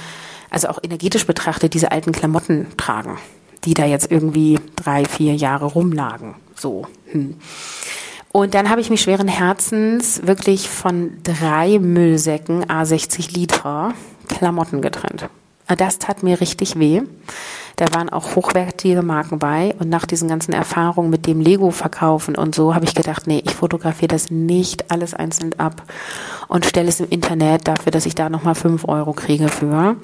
also 0.50 0.70
auch 0.70 0.80
energetisch 0.82 1.26
betrachtet, 1.26 1.74
diese 1.74 1.92
alten 1.92 2.12
Klamotten 2.12 2.68
tragen, 2.78 3.18
die 3.66 3.74
da 3.74 3.86
jetzt 3.86 4.12
irgendwie 4.12 4.60
drei, 4.76 5.06
vier 5.06 5.36
Jahre 5.36 5.66
rumlagen. 5.66 6.36
So. 6.56 6.88
Hm. 7.12 7.36
Und 8.32 8.54
dann 8.54 8.70
habe 8.70 8.82
ich 8.82 8.89
mich 8.89 9.02
schweren 9.02 9.28
Herzens 9.28 10.26
wirklich 10.26 10.70
von 10.70 11.17
drei 11.24 11.80
Müllsäcken 11.80 12.65
A60 12.65 13.34
Liter 13.34 13.94
Klamotten 14.30 14.82
getrennt. 14.82 15.30
Das 15.78 16.00
tat 16.00 16.24
mir 16.24 16.39
richtig 16.41 16.80
weh. 16.80 17.02
Da 17.78 17.94
waren 17.94 18.10
auch 18.10 18.36
hochwertige 18.36 19.02
Marken 19.02 19.39
bei. 19.39 19.76
Und 19.80 19.89
nach 19.89 20.06
diesen 20.06 20.28
ganzen 20.28 20.54
Erfahrungen 20.54 21.10
mit 21.10 21.26
dem 21.26 21.41
Lego-Verkaufen 21.41 22.36
und 22.36 22.54
so 22.56 22.76
habe 22.76 22.86
ich 22.86 22.94
gedacht, 22.94 23.28
nee, 23.28 23.41
ich 23.46 23.56
fotografiere 23.56 24.10
das 24.10 24.30
nicht 24.30 24.91
alles 24.91 25.13
einzeln 25.13 25.58
ab 25.58 25.84
und 26.48 26.65
stelle 26.65 26.89
es 26.89 27.00
im 27.00 27.10
Internet 27.10 27.67
dafür, 27.67 27.91
dass 27.91 28.06
ich 28.06 28.15
da 28.15 28.30
nochmal 28.30 28.56
fünf 28.56 28.86
Euro 28.88 29.13
kriege 29.13 29.48
für. 29.48 29.96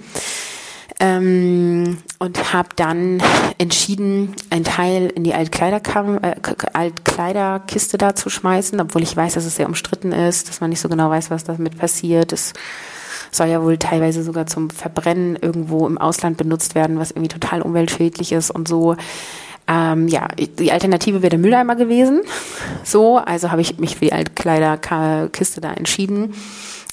Ähm, 1.00 2.00
und 2.18 2.54
habe 2.54 2.70
dann 2.76 3.22
entschieden, 3.60 4.34
einen 4.50 4.64
Teil 4.64 5.12
in 5.14 5.24
die 5.24 5.36
Altkleiderkam 5.36 6.18
äh, 6.24 6.36
Altkleiderkiste 6.74 8.00
da 8.00 8.16
zu 8.16 8.32
schmeißen, 8.32 8.82
obwohl 8.82 9.04
ich 9.04 9.16
weiß, 9.16 9.36
dass 9.36 9.46
es 9.46 9.58
sehr 9.58 9.68
umstritten 9.68 10.12
ist, 10.12 10.50
dass 10.50 10.60
man 10.60 10.72
nicht 10.72 10.80
so 10.80 10.90
genau 10.90 11.12
weiß, 11.12 11.30
was 11.30 11.44
damit 11.44 11.78
passiert. 11.78 12.34
Es 12.34 12.54
soll 13.32 13.48
ja 13.48 13.62
wohl 13.62 13.78
teilweise 13.78 14.24
sogar 14.24 14.48
zum 14.48 14.72
Verbrennen 14.72 15.36
irgendwo 15.36 15.86
im 15.86 16.00
Ausland 16.00 16.38
benutzt 16.38 16.74
werden, 16.74 16.98
was 16.98 17.12
irgendwie 17.12 17.28
total 17.28 17.62
umweltschädlich 17.62 18.32
ist 18.32 18.50
und 18.50 18.68
so. 18.68 18.96
Ähm, 19.68 20.08
ja, 20.08 20.28
die 20.38 20.72
Alternative 20.72 21.22
wäre 21.22 21.32
der 21.32 21.40
Mülleimer 21.40 21.76
gewesen. 21.76 22.22
So, 22.84 23.18
also 23.18 23.52
habe 23.52 23.62
ich 23.62 23.78
mich 23.80 23.96
für 23.96 24.06
die 24.06 24.14
Altkleiderkiste 24.14 25.62
da 25.62 25.74
entschieden. 25.74 26.34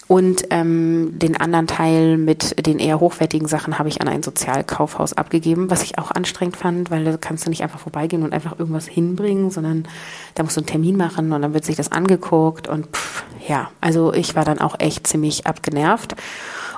Und 0.06 0.44
ähm, 0.50 1.18
den 1.18 1.36
anderen 1.38 1.66
Teil 1.66 2.18
mit 2.18 2.66
den 2.66 2.78
eher 2.78 3.00
hochwertigen 3.00 3.48
Sachen 3.48 3.78
habe 3.78 3.88
ich 3.88 4.02
an 4.02 4.08
ein 4.08 4.22
Sozialkaufhaus 4.22 5.14
abgegeben, 5.14 5.70
was 5.70 5.82
ich 5.82 5.98
auch 5.98 6.10
anstrengend 6.10 6.58
fand, 6.58 6.90
weil 6.90 7.04
da 7.04 7.16
kannst 7.16 7.46
du 7.46 7.50
nicht 7.50 7.62
einfach 7.62 7.80
vorbeigehen 7.80 8.22
und 8.22 8.34
einfach 8.34 8.58
irgendwas 8.58 8.86
hinbringen, 8.86 9.50
sondern 9.50 9.88
da 10.34 10.42
musst 10.42 10.56
du 10.56 10.60
einen 10.60 10.66
Termin 10.66 10.96
machen 10.98 11.32
und 11.32 11.40
dann 11.40 11.54
wird 11.54 11.64
sich 11.64 11.76
das 11.76 11.90
angeguckt 11.90 12.68
und 12.68 12.86
pff, 12.94 13.24
ja, 13.48 13.70
also 13.80 14.12
ich 14.12 14.36
war 14.36 14.44
dann 14.44 14.58
auch 14.58 14.78
echt 14.78 15.06
ziemlich 15.06 15.46
abgenervt 15.46 16.14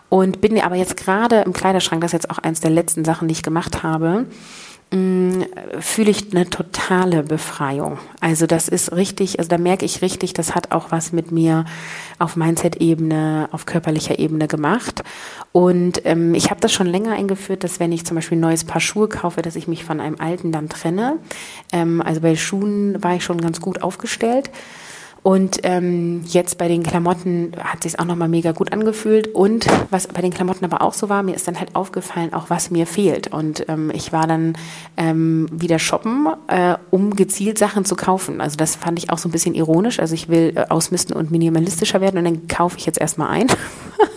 und 0.09 0.41
bin 0.41 0.61
aber 0.61 0.77
jetzt 0.77 0.97
gerade 0.97 1.41
im 1.41 1.53
Kleiderschrank, 1.53 2.01
das 2.03 2.11
ist 2.11 2.25
jetzt 2.25 2.31
auch 2.31 2.39
eins 2.39 2.61
der 2.61 2.71
letzten 2.71 3.05
Sachen, 3.05 3.27
die 3.27 3.33
ich 3.33 3.43
gemacht 3.43 3.83
habe, 3.83 4.27
fühle 4.91 6.11
ich 6.11 6.31
eine 6.33 6.49
totale 6.49 7.25
Befreiung. 7.25 7.99
Also 8.21 8.47
das 8.47 8.69
ist 8.69 8.93
richtig, 8.93 9.39
also 9.39 9.49
da 9.49 9.59
merke 9.59 9.85
ich 9.85 10.01
richtig, 10.01 10.33
das 10.33 10.55
hat 10.55 10.71
auch 10.71 10.93
was 10.93 11.13
mit 11.13 11.33
mir 11.33 11.65
auf 12.19 12.37
Mindset-Ebene, 12.37 13.49
auf 13.51 13.67
körperlicher 13.67 14.19
Ebene 14.19 14.47
gemacht. 14.47 15.03
Und 15.51 16.03
ähm, 16.05 16.35
ich 16.35 16.51
habe 16.51 16.61
das 16.61 16.73
schon 16.73 16.87
länger 16.87 17.15
eingeführt, 17.15 17.65
dass 17.65 17.81
wenn 17.81 17.91
ich 17.91 18.07
zum 18.07 18.15
Beispiel 18.15 18.39
ein 18.39 18.43
neues 18.43 18.65
Paar 18.65 18.81
Schuhe 18.81 19.09
kaufe, 19.09 19.43
dass 19.43 19.57
ich 19.57 19.67
mich 19.67 19.85
von 19.85 20.01
einem 20.01 20.21
alten 20.21 20.53
dann 20.53 20.69
trenne. 20.69 21.19
Ähm, 21.73 22.01
also 22.01 22.21
bei 22.21 22.37
Schuhen 22.37 23.03
war 23.03 23.17
ich 23.17 23.25
schon 23.25 23.41
ganz 23.41 23.61
gut 23.61 23.83
aufgestellt. 23.83 24.51
Und 25.27 25.59
ähm, 25.65 26.23
jetzt 26.29 26.57
bei 26.57 26.69
den 26.69 26.85
Klamotten 26.85 27.51
hat 27.59 27.83
sich 27.83 27.99
auch 27.99 28.05
nochmal 28.05 28.29
mega 28.29 28.53
gut 28.53 28.73
angefühlt. 28.73 29.27
Und 29.35 29.67
was 29.91 30.07
bei 30.07 30.21
den 30.23 30.33
Klamotten 30.33 30.65
aber 30.65 30.83
auch 30.83 30.95
so 30.95 31.09
war, 31.09 31.25
mir 31.25 31.35
ist 31.35 31.49
dann 31.49 31.59
halt 31.59 31.75
aufgefallen, 31.75 32.33
auch 32.33 32.49
was 32.49 32.71
mir 32.71 32.87
fehlt. 32.87 33.33
Und 33.33 33.69
ähm, 33.69 33.91
ich 33.93 34.13
war 34.13 34.29
dann 34.29 34.57
ähm, 34.97 35.49
wieder 35.51 35.81
shoppen, 35.81 36.29
äh, 36.47 36.77
um 36.93 37.17
gezielt 37.17 37.59
Sachen 37.59 37.85
zu 37.85 37.97
kaufen. 37.97 38.41
Also 38.41 38.57
das 38.57 38.77
fand 38.77 39.01
ich 39.01 39.11
auch 39.11 39.19
so 39.19 39.29
ein 39.29 39.33
bisschen 39.33 39.57
ironisch. 39.57 39.99
Also 39.99 40.15
ich 40.15 40.29
will 40.29 40.53
äh, 40.55 40.67
ausmisten 40.69 41.17
und 41.17 41.33
minimalistischer 41.33 42.01
werden 42.01 42.19
und 42.19 42.25
dann 42.25 42.47
kaufe 42.47 42.79
ich 42.79 42.87
jetzt 42.87 43.01
erstmal 43.01 43.31
ein. 43.31 43.49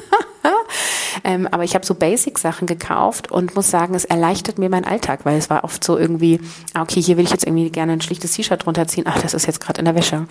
Ähm, 1.23 1.47
aber 1.51 1.63
ich 1.63 1.75
habe 1.75 1.85
so 1.85 1.95
Basic-Sachen 1.95 2.67
gekauft 2.67 3.31
und 3.31 3.55
muss 3.55 3.69
sagen, 3.69 3.95
es 3.95 4.05
erleichtert 4.05 4.57
mir 4.57 4.69
meinen 4.69 4.85
Alltag, 4.85 5.21
weil 5.23 5.37
es 5.37 5.49
war 5.49 5.63
oft 5.63 5.83
so 5.83 5.97
irgendwie, 5.97 6.39
ah, 6.73 6.81
okay, 6.81 7.01
hier 7.01 7.17
will 7.17 7.25
ich 7.25 7.31
jetzt 7.31 7.45
irgendwie 7.45 7.69
gerne 7.69 7.93
ein 7.93 8.01
schlichtes 8.01 8.33
T-Shirt 8.33 8.65
runterziehen. 8.65 9.05
Ach, 9.07 9.21
das 9.21 9.33
ist 9.33 9.47
jetzt 9.47 9.59
gerade 9.59 9.79
in 9.79 9.85
der 9.85 9.95
Wäsche, 9.95 10.27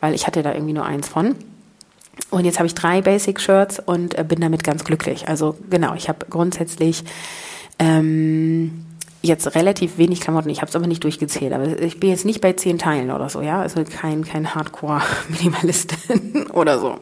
weil 0.00 0.14
ich 0.14 0.26
hatte 0.26 0.42
da 0.42 0.52
irgendwie 0.52 0.74
nur 0.74 0.84
eins 0.84 1.08
von. 1.08 1.36
Und 2.30 2.44
jetzt 2.44 2.58
habe 2.58 2.66
ich 2.66 2.74
drei 2.74 3.02
Basic-Shirts 3.02 3.80
und 3.80 4.18
äh, 4.18 4.24
bin 4.24 4.40
damit 4.40 4.64
ganz 4.64 4.84
glücklich. 4.84 5.28
Also 5.28 5.56
genau, 5.70 5.94
ich 5.94 6.08
habe 6.08 6.26
grundsätzlich 6.28 7.04
ähm, 7.78 8.86
jetzt 9.22 9.54
relativ 9.54 9.98
wenig 9.98 10.20
Klamotten. 10.20 10.48
Ich 10.50 10.60
habe 10.60 10.68
es 10.68 10.76
aber 10.76 10.86
nicht 10.86 11.04
durchgezählt. 11.04 11.52
Aber 11.52 11.66
ich 11.80 12.00
bin 12.00 12.10
jetzt 12.10 12.24
nicht 12.24 12.40
bei 12.40 12.52
zehn 12.54 12.78
Teilen 12.78 13.10
oder 13.10 13.28
so, 13.28 13.42
ja. 13.42 13.60
Also 13.60 13.84
kein, 13.84 14.24
kein 14.24 14.54
Hardcore-Minimalistin 14.54 16.46
oder 16.52 16.78
so. 16.78 16.98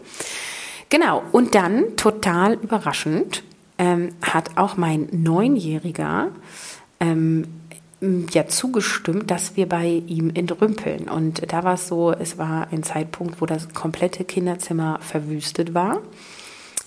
Genau, 0.95 1.25
und 1.33 1.57
dann, 1.57 1.97
total 1.97 2.55
überraschend, 2.55 3.43
ähm, 3.79 4.11
hat 4.23 4.57
auch 4.57 4.77
mein 4.77 5.09
Neunjähriger 5.11 6.29
ähm, 7.01 7.49
ja 8.31 8.47
zugestimmt, 8.47 9.29
dass 9.29 9.57
wir 9.57 9.69
bei 9.69 10.05
ihm 10.07 10.31
entrümpeln. 10.33 11.09
Und 11.09 11.53
da 11.53 11.65
war 11.65 11.75
es 11.75 11.89
so, 11.89 12.13
es 12.13 12.39
war 12.39 12.69
ein 12.71 12.85
Zeitpunkt, 12.85 13.41
wo 13.41 13.47
das 13.47 13.71
komplette 13.71 14.23
Kinderzimmer 14.23 15.01
verwüstet 15.01 15.75
war. 15.75 15.99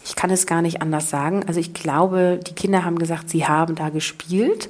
Ich 0.06 0.16
kann 0.16 0.30
es 0.30 0.46
gar 0.46 0.62
nicht 0.62 0.82
anders 0.82 1.10
sagen. 1.10 1.44
Also 1.46 1.60
ich 1.60 1.74
glaube, 1.74 2.40
die 2.48 2.56
Kinder 2.56 2.86
haben 2.86 3.00
gesagt, 3.00 3.30
sie 3.30 3.46
haben 3.46 3.76
da 3.76 3.90
gespielt. 3.90 4.70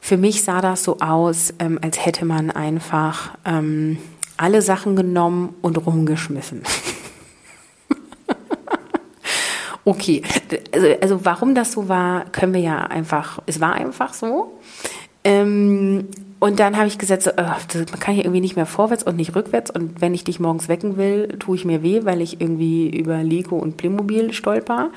Für 0.00 0.16
mich 0.16 0.42
sah 0.42 0.60
das 0.60 0.82
so 0.82 0.98
aus, 0.98 1.54
ähm, 1.60 1.78
als 1.82 2.04
hätte 2.04 2.24
man 2.24 2.50
einfach 2.50 3.38
ähm, 3.44 3.98
alle 4.36 4.60
Sachen 4.60 4.96
genommen 4.96 5.54
und 5.62 5.86
rumgeschmissen. 5.86 6.62
Okay, 9.86 10.20
also, 10.74 10.86
also 11.00 11.24
warum 11.24 11.54
das 11.54 11.70
so 11.70 11.88
war, 11.88 12.24
können 12.30 12.52
wir 12.52 12.60
ja 12.60 12.78
einfach, 12.78 13.40
es 13.46 13.60
war 13.60 13.74
einfach 13.74 14.14
so. 14.14 14.58
Ähm, 15.22 16.08
und 16.40 16.58
dann 16.58 16.76
habe 16.76 16.88
ich 16.88 16.98
gesagt, 16.98 17.22
so, 17.22 17.30
oh, 17.30 17.42
man 17.42 18.00
kann 18.00 18.14
hier 18.14 18.24
irgendwie 18.24 18.40
nicht 18.40 18.56
mehr 18.56 18.66
vorwärts 18.66 19.04
und 19.04 19.16
nicht 19.16 19.36
rückwärts. 19.36 19.70
Und 19.70 20.00
wenn 20.00 20.12
ich 20.12 20.24
dich 20.24 20.40
morgens 20.40 20.68
wecken 20.68 20.96
will, 20.96 21.28
tue 21.38 21.54
ich 21.54 21.64
mir 21.64 21.84
weh, 21.84 22.00
weil 22.04 22.20
ich 22.20 22.40
irgendwie 22.40 22.90
über 22.90 23.22
Lego 23.22 23.56
und 23.56 23.76
Playmobil 23.76 24.32
stolper. 24.32 24.90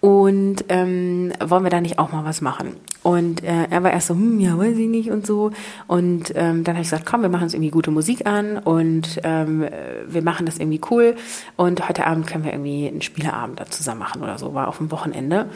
Und 0.00 0.64
ähm, 0.68 1.32
wollen 1.44 1.64
wir 1.64 1.70
da 1.70 1.80
nicht 1.80 1.98
auch 1.98 2.12
mal 2.12 2.24
was 2.24 2.40
machen? 2.40 2.76
Und 3.02 3.42
äh, 3.42 3.66
er 3.70 3.82
war 3.82 3.92
erst 3.92 4.08
so, 4.08 4.14
hm, 4.14 4.38
ja, 4.38 4.56
weiß 4.56 4.76
ich 4.76 4.88
nicht 4.88 5.10
und 5.10 5.26
so. 5.26 5.50
Und 5.86 6.32
ähm, 6.36 6.62
dann 6.62 6.74
habe 6.74 6.82
ich 6.82 6.90
gesagt, 6.90 7.06
komm, 7.06 7.22
wir 7.22 7.28
machen 7.28 7.44
uns 7.44 7.54
irgendwie 7.54 7.70
gute 7.70 7.90
Musik 7.90 8.26
an 8.26 8.58
und 8.58 9.20
ähm, 9.24 9.66
wir 10.06 10.22
machen 10.22 10.46
das 10.46 10.58
irgendwie 10.58 10.80
cool. 10.90 11.16
Und 11.56 11.88
heute 11.88 12.06
Abend 12.06 12.26
können 12.26 12.44
wir 12.44 12.52
irgendwie 12.52 12.86
einen 12.86 13.02
Spieleabend 13.02 13.60
da 13.60 13.66
zusammen 13.66 14.00
machen 14.00 14.22
oder 14.22 14.38
so. 14.38 14.54
War 14.54 14.68
auf 14.68 14.78
dem 14.78 14.90
Wochenende. 14.90 15.46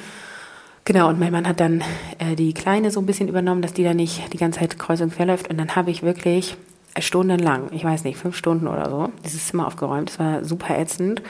Genau, 0.85 1.09
und 1.09 1.20
mein 1.20 1.31
Mann 1.31 1.46
hat 1.46 1.61
dann 1.61 1.83
äh, 2.18 2.35
die 2.35 2.55
Kleine 2.55 2.90
so 2.90 2.98
ein 2.98 3.07
bisschen 3.07 3.28
übernommen, 3.28 3.62
dass 3.62 3.72
die 3.72 3.85
da 3.85 3.94
nicht 3.94 4.33
die 4.33 4.38
ganze 4.38 4.59
Zeit 4.59 4.78
kreuz 4.78 5.00
und 5.00 5.14
quer 5.14 5.26
läuft. 5.26 5.48
Und 5.48 5.59
dann 5.59 5.76
habe 5.76 5.92
ich 5.92 6.02
wirklich 6.02 6.57
stundenlang, 6.98 7.68
ich 7.70 7.85
weiß 7.85 8.02
nicht, 8.05 8.18
fünf 8.18 8.37
Stunden 8.37 8.66
oder 8.66 8.90
so, 8.90 9.11
dieses 9.24 9.46
Zimmer 9.46 9.68
aufgeräumt. 9.68 10.11
Das 10.11 10.18
war 10.18 10.44
super 10.44 10.76
ätzend. 10.76 11.22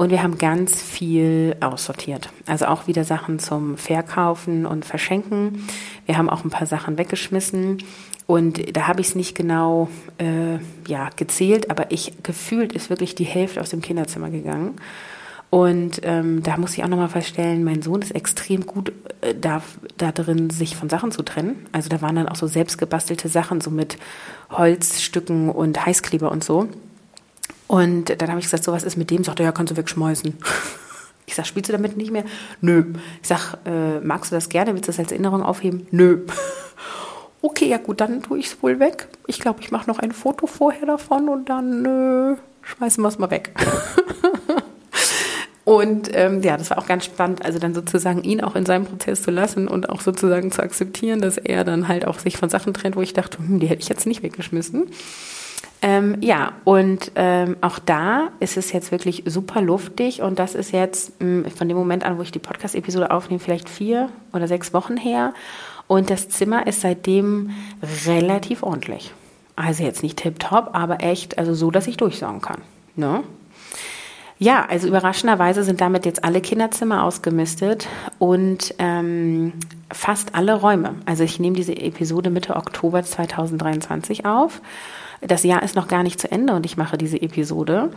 Und 0.00 0.08
wir 0.08 0.22
haben 0.22 0.38
ganz 0.38 0.80
viel 0.80 1.54
aussortiert. 1.60 2.30
Also 2.46 2.64
auch 2.64 2.86
wieder 2.86 3.04
Sachen 3.04 3.38
zum 3.38 3.76
Verkaufen 3.76 4.64
und 4.64 4.86
Verschenken. 4.86 5.66
Wir 6.06 6.16
haben 6.16 6.30
auch 6.30 6.42
ein 6.42 6.48
paar 6.48 6.66
Sachen 6.66 6.96
weggeschmissen. 6.96 7.82
Und 8.26 8.74
da 8.74 8.86
habe 8.86 9.02
ich 9.02 9.08
es 9.08 9.14
nicht 9.14 9.34
genau 9.34 9.90
äh, 10.16 10.54
ja, 10.88 11.10
gezählt, 11.16 11.70
aber 11.70 11.90
ich 11.90 12.14
gefühlt 12.22 12.72
ist 12.72 12.88
wirklich 12.88 13.14
die 13.14 13.24
Hälfte 13.24 13.60
aus 13.60 13.68
dem 13.68 13.82
Kinderzimmer 13.82 14.30
gegangen. 14.30 14.76
Und 15.50 16.00
ähm, 16.04 16.42
da 16.42 16.56
muss 16.56 16.72
ich 16.78 16.82
auch 16.82 16.88
nochmal 16.88 17.10
feststellen, 17.10 17.62
mein 17.62 17.82
Sohn 17.82 18.00
ist 18.00 18.12
extrem 18.12 18.64
gut 18.64 18.94
äh, 19.20 19.34
da, 19.38 19.60
da 19.98 20.12
drin, 20.12 20.48
sich 20.48 20.76
von 20.76 20.88
Sachen 20.88 21.12
zu 21.12 21.22
trennen. 21.22 21.66
Also 21.72 21.90
da 21.90 22.00
waren 22.00 22.16
dann 22.16 22.28
auch 22.30 22.36
so 22.36 22.46
selbstgebastelte 22.46 23.28
Sachen, 23.28 23.60
so 23.60 23.70
mit 23.70 23.98
Holzstücken 24.48 25.50
und 25.50 25.84
Heißkleber 25.84 26.32
und 26.32 26.42
so. 26.42 26.70
Und 27.70 28.20
dann 28.20 28.30
habe 28.30 28.40
ich 28.40 28.46
gesagt, 28.46 28.64
so 28.64 28.72
was 28.72 28.82
ist 28.82 28.96
mit 28.96 29.12
dem? 29.12 29.22
Sagt 29.22 29.38
er, 29.38 29.46
ja, 29.46 29.52
kannst 29.52 29.70
du 29.70 29.76
wegschmeißen. 29.76 30.36
Ich 31.26 31.36
sag, 31.36 31.46
spielst 31.46 31.68
du 31.68 31.72
damit 31.72 31.96
nicht 31.96 32.10
mehr? 32.10 32.24
Nö. 32.60 32.86
Ich 33.22 33.28
sag, 33.28 33.58
äh, 33.64 34.00
magst 34.00 34.32
du 34.32 34.34
das 34.34 34.48
gerne? 34.48 34.74
Willst 34.74 34.88
du 34.88 34.90
das 34.90 34.98
als 34.98 35.12
Erinnerung 35.12 35.44
aufheben? 35.44 35.86
Nö. 35.92 36.26
Okay, 37.42 37.68
ja 37.68 37.78
gut, 37.78 38.02
dann 38.02 38.22
tue 38.22 38.38
ich 38.38 38.48
es 38.48 38.62
wohl 38.62 38.80
weg. 38.80 39.08
Ich 39.26 39.40
glaube, 39.40 39.62
ich 39.62 39.70
mache 39.70 39.88
noch 39.88 39.98
ein 39.98 40.12
Foto 40.12 40.46
vorher 40.46 40.84
davon 40.84 41.30
und 41.30 41.48
dann 41.48 41.86
äh, 41.86 42.36
schmeißen 42.60 43.02
wir 43.02 43.08
es 43.08 43.18
mal 43.18 43.30
weg. 43.30 43.54
Und 45.64 46.10
ähm, 46.14 46.42
ja, 46.42 46.56
das 46.56 46.68
war 46.68 46.78
auch 46.78 46.86
ganz 46.86 47.04
spannend, 47.04 47.44
also 47.44 47.58
dann 47.58 47.74
sozusagen 47.74 48.24
ihn 48.24 48.42
auch 48.42 48.56
in 48.56 48.66
seinem 48.66 48.84
Prozess 48.84 49.22
zu 49.22 49.30
lassen 49.30 49.68
und 49.68 49.88
auch 49.88 50.00
sozusagen 50.00 50.50
zu 50.50 50.62
akzeptieren, 50.62 51.20
dass 51.20 51.38
er 51.38 51.64
dann 51.64 51.86
halt 51.86 52.06
auch 52.06 52.18
sich 52.18 52.36
von 52.36 52.50
Sachen 52.50 52.74
trennt, 52.74 52.96
wo 52.96 53.02
ich 53.02 53.12
dachte, 53.12 53.38
hm, 53.38 53.60
die 53.60 53.68
hätte 53.68 53.80
ich 53.80 53.88
jetzt 53.88 54.06
nicht 54.06 54.22
weggeschmissen. 54.22 54.86
Ähm, 55.82 56.18
ja, 56.20 56.52
und 56.64 57.12
ähm, 57.14 57.56
auch 57.62 57.78
da 57.78 58.28
ist 58.38 58.58
es 58.58 58.70
jetzt 58.72 58.92
wirklich 58.92 59.22
super 59.26 59.62
luftig 59.62 60.20
und 60.20 60.38
das 60.38 60.54
ist 60.54 60.72
jetzt 60.72 61.18
mh, 61.20 61.44
hm, 61.44 61.50
von 61.50 61.68
dem 61.68 61.76
Moment 61.76 62.04
an, 62.04 62.18
wo 62.18 62.22
ich 62.22 62.32
die 62.32 62.38
Podcast-Episode 62.38 63.10
aufnehme, 63.10 63.40
vielleicht 63.40 63.68
vier 63.68 64.10
oder 64.32 64.46
sechs 64.46 64.74
Wochen 64.74 64.98
her. 64.98 65.32
Und 65.86 66.10
das 66.10 66.28
Zimmer 66.28 66.66
ist 66.66 66.82
seitdem 66.82 67.50
relativ 68.06 68.62
ordentlich. 68.62 69.12
Also 69.56 69.82
jetzt 69.82 70.02
nicht 70.02 70.18
tipptopp, 70.18 70.70
aber 70.72 71.02
echt, 71.02 71.38
also 71.38 71.54
so, 71.54 71.70
dass 71.70 71.86
ich 71.86 71.96
durchsagen 71.96 72.40
kann. 72.40 72.60
Ne? 72.94 73.22
Ja, 74.38 74.64
also 74.66 74.88
überraschenderweise 74.88 75.64
sind 75.64 75.80
damit 75.80 76.06
jetzt 76.06 76.24
alle 76.24 76.40
Kinderzimmer 76.40 77.04
ausgemistet 77.04 77.88
und 78.18 78.74
ähm, 78.78 79.52
fast 79.92 80.34
alle 80.34 80.54
Räume. 80.54 80.94
Also 81.04 81.24
ich 81.24 81.40
nehme 81.40 81.56
diese 81.56 81.76
Episode 81.76 82.30
Mitte 82.30 82.56
Oktober 82.56 83.02
2023 83.02 84.24
auf. 84.24 84.62
Das 85.20 85.44
Jahr 85.44 85.62
ist 85.62 85.76
noch 85.76 85.88
gar 85.88 86.02
nicht 86.02 86.20
zu 86.20 86.30
Ende 86.30 86.54
und 86.54 86.64
ich 86.64 86.76
mache 86.76 86.96
diese 86.96 87.20
Episode. 87.20 87.90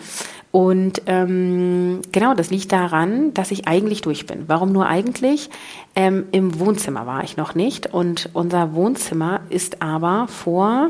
Und 0.51 1.01
ähm, 1.05 2.01
genau, 2.11 2.33
das 2.33 2.49
liegt 2.49 2.71
daran, 2.71 3.33
dass 3.33 3.51
ich 3.51 3.67
eigentlich 3.67 4.01
durch 4.01 4.25
bin. 4.25 4.43
Warum 4.47 4.71
nur 4.71 4.87
eigentlich? 4.87 5.49
Ähm, 5.95 6.25
Im 6.31 6.59
Wohnzimmer 6.59 7.05
war 7.07 7.23
ich 7.23 7.37
noch 7.37 7.55
nicht 7.55 7.93
und 7.93 8.29
unser 8.33 8.73
Wohnzimmer 8.73 9.41
ist 9.49 9.81
aber 9.81 10.27
vor, 10.27 10.89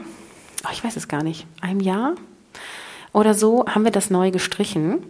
oh, 0.63 0.69
ich 0.72 0.84
weiß 0.84 0.96
es 0.96 1.08
gar 1.08 1.24
nicht, 1.24 1.46
einem 1.62 1.80
Jahr 1.80 2.15
oder 3.13 3.36
so 3.36 3.65
haben 3.67 3.84
wir 3.84 3.91
das 3.91 4.10
neu 4.10 4.32
gestrichen. 4.32 5.04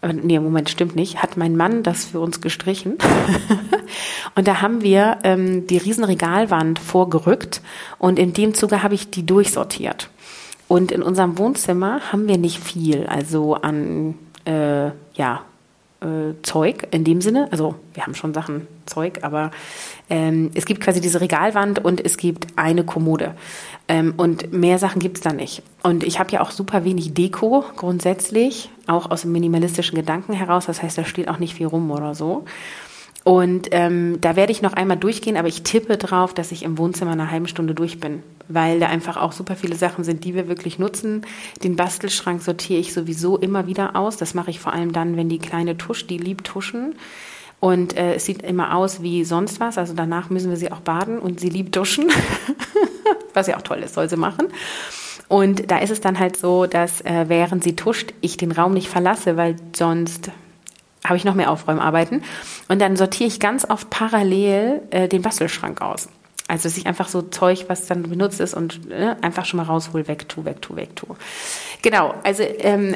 Nee, 0.00 0.40
Moment, 0.40 0.68
stimmt 0.68 0.96
nicht. 0.96 1.22
Hat 1.22 1.36
mein 1.36 1.56
Mann 1.56 1.84
das 1.84 2.06
für 2.06 2.18
uns 2.18 2.40
gestrichen. 2.40 2.98
und 4.34 4.48
da 4.48 4.60
haben 4.60 4.82
wir 4.82 5.18
ähm, 5.22 5.66
die 5.66 5.76
Riesenregalwand 5.76 6.78
vorgerückt 6.78 7.60
und 7.98 8.18
in 8.18 8.32
dem 8.32 8.54
Zuge 8.54 8.82
habe 8.82 8.94
ich 8.94 9.10
die 9.10 9.24
durchsortiert. 9.24 10.08
Und 10.72 10.90
in 10.90 11.02
unserem 11.02 11.36
Wohnzimmer 11.36 12.00
haben 12.12 12.28
wir 12.28 12.38
nicht 12.38 12.58
viel, 12.58 13.06
also 13.06 13.56
an 13.56 14.14
äh, 14.46 14.86
ja, 15.12 15.42
äh, 16.00 16.32
Zeug 16.42 16.88
in 16.92 17.04
dem 17.04 17.20
Sinne. 17.20 17.48
Also 17.50 17.74
wir 17.92 18.04
haben 18.04 18.14
schon 18.14 18.32
Sachen 18.32 18.66
Zeug, 18.86 19.18
aber 19.20 19.50
ähm, 20.08 20.50
es 20.54 20.64
gibt 20.64 20.80
quasi 20.80 21.02
diese 21.02 21.20
Regalwand 21.20 21.84
und 21.84 22.02
es 22.02 22.16
gibt 22.16 22.46
eine 22.56 22.84
Kommode. 22.84 23.34
Ähm, 23.86 24.14
und 24.16 24.54
mehr 24.54 24.78
Sachen 24.78 24.98
gibt 24.98 25.18
es 25.18 25.22
da 25.22 25.34
nicht. 25.34 25.62
Und 25.82 26.04
ich 26.04 26.18
habe 26.18 26.30
ja 26.30 26.40
auch 26.40 26.50
super 26.50 26.86
wenig 26.86 27.12
Deko 27.12 27.66
grundsätzlich, 27.76 28.70
auch 28.86 29.10
aus 29.10 29.20
dem 29.20 29.32
minimalistischen 29.32 29.94
Gedanken 29.94 30.32
heraus. 30.32 30.64
Das 30.64 30.82
heißt, 30.82 30.96
da 30.96 31.04
steht 31.04 31.28
auch 31.28 31.38
nicht 31.38 31.52
viel 31.52 31.66
rum 31.66 31.90
oder 31.90 32.14
so. 32.14 32.46
Und 33.24 33.68
ähm, 33.70 34.20
da 34.20 34.34
werde 34.34 34.50
ich 34.50 34.62
noch 34.62 34.72
einmal 34.72 34.96
durchgehen, 34.96 35.36
aber 35.36 35.46
ich 35.46 35.62
tippe 35.62 35.96
drauf, 35.96 36.34
dass 36.34 36.50
ich 36.50 36.64
im 36.64 36.76
Wohnzimmer 36.76 37.12
eine 37.12 37.30
halbe 37.30 37.46
Stunde 37.46 37.74
durch 37.74 38.00
bin, 38.00 38.22
weil 38.48 38.80
da 38.80 38.88
einfach 38.88 39.16
auch 39.16 39.32
super 39.32 39.54
viele 39.54 39.76
Sachen 39.76 40.02
sind, 40.02 40.24
die 40.24 40.34
wir 40.34 40.48
wirklich 40.48 40.80
nutzen. 40.80 41.24
Den 41.62 41.76
Bastelschrank 41.76 42.42
sortiere 42.42 42.80
ich 42.80 42.92
sowieso 42.92 43.38
immer 43.38 43.68
wieder 43.68 43.94
aus. 43.94 44.16
Das 44.16 44.34
mache 44.34 44.50
ich 44.50 44.58
vor 44.58 44.72
allem 44.72 44.92
dann, 44.92 45.16
wenn 45.16 45.28
die 45.28 45.38
kleine 45.38 45.78
Tusch, 45.78 46.06
die 46.08 46.18
liebt 46.18 46.48
Tuschen. 46.48 46.96
Und 47.60 47.96
äh, 47.96 48.14
es 48.14 48.24
sieht 48.24 48.42
immer 48.42 48.74
aus 48.74 49.02
wie 49.02 49.24
sonst 49.24 49.60
was. 49.60 49.78
Also 49.78 49.94
danach 49.94 50.28
müssen 50.28 50.50
wir 50.50 50.56
sie 50.56 50.72
auch 50.72 50.80
baden 50.80 51.20
und 51.20 51.38
sie 51.38 51.48
liebt 51.48 51.76
duschen. 51.76 52.10
was 53.34 53.46
ja 53.46 53.56
auch 53.56 53.62
toll 53.62 53.78
ist, 53.78 53.94
soll 53.94 54.08
sie 54.08 54.16
machen. 54.16 54.48
Und 55.28 55.70
da 55.70 55.78
ist 55.78 55.90
es 55.90 56.00
dann 56.00 56.18
halt 56.18 56.36
so, 56.36 56.66
dass 56.66 57.00
äh, 57.02 57.26
während 57.28 57.62
sie 57.62 57.76
tuscht, 57.76 58.12
ich 58.20 58.36
den 58.36 58.50
Raum 58.50 58.74
nicht 58.74 58.88
verlasse, 58.88 59.36
weil 59.36 59.56
sonst 59.74 60.30
habe 61.04 61.16
ich 61.16 61.24
noch 61.24 61.34
mehr 61.34 61.50
Aufräumarbeiten. 61.50 62.22
Und 62.68 62.80
dann 62.80 62.96
sortiere 62.96 63.28
ich 63.28 63.40
ganz 63.40 63.68
oft 63.68 63.90
parallel 63.90 64.82
äh, 64.90 65.08
den 65.08 65.22
Bastelschrank 65.22 65.80
aus. 65.80 66.08
Also 66.48 66.64
dass 66.68 66.76
ich 66.76 66.86
einfach 66.86 67.08
so 67.08 67.22
Zeug, 67.22 67.64
was 67.68 67.86
dann 67.86 68.02
benutzt 68.02 68.40
ist 68.40 68.54
und 68.54 68.90
äh, 68.90 69.14
einfach 69.22 69.46
schon 69.46 69.58
mal 69.58 69.64
raushol, 69.64 70.06
weg, 70.06 70.28
tu, 70.28 70.44
weg, 70.44 70.60
tu, 70.60 70.76
weg, 70.76 70.94
tu. 70.96 71.06
Genau, 71.80 72.14
also 72.24 72.42
ähm, 72.42 72.94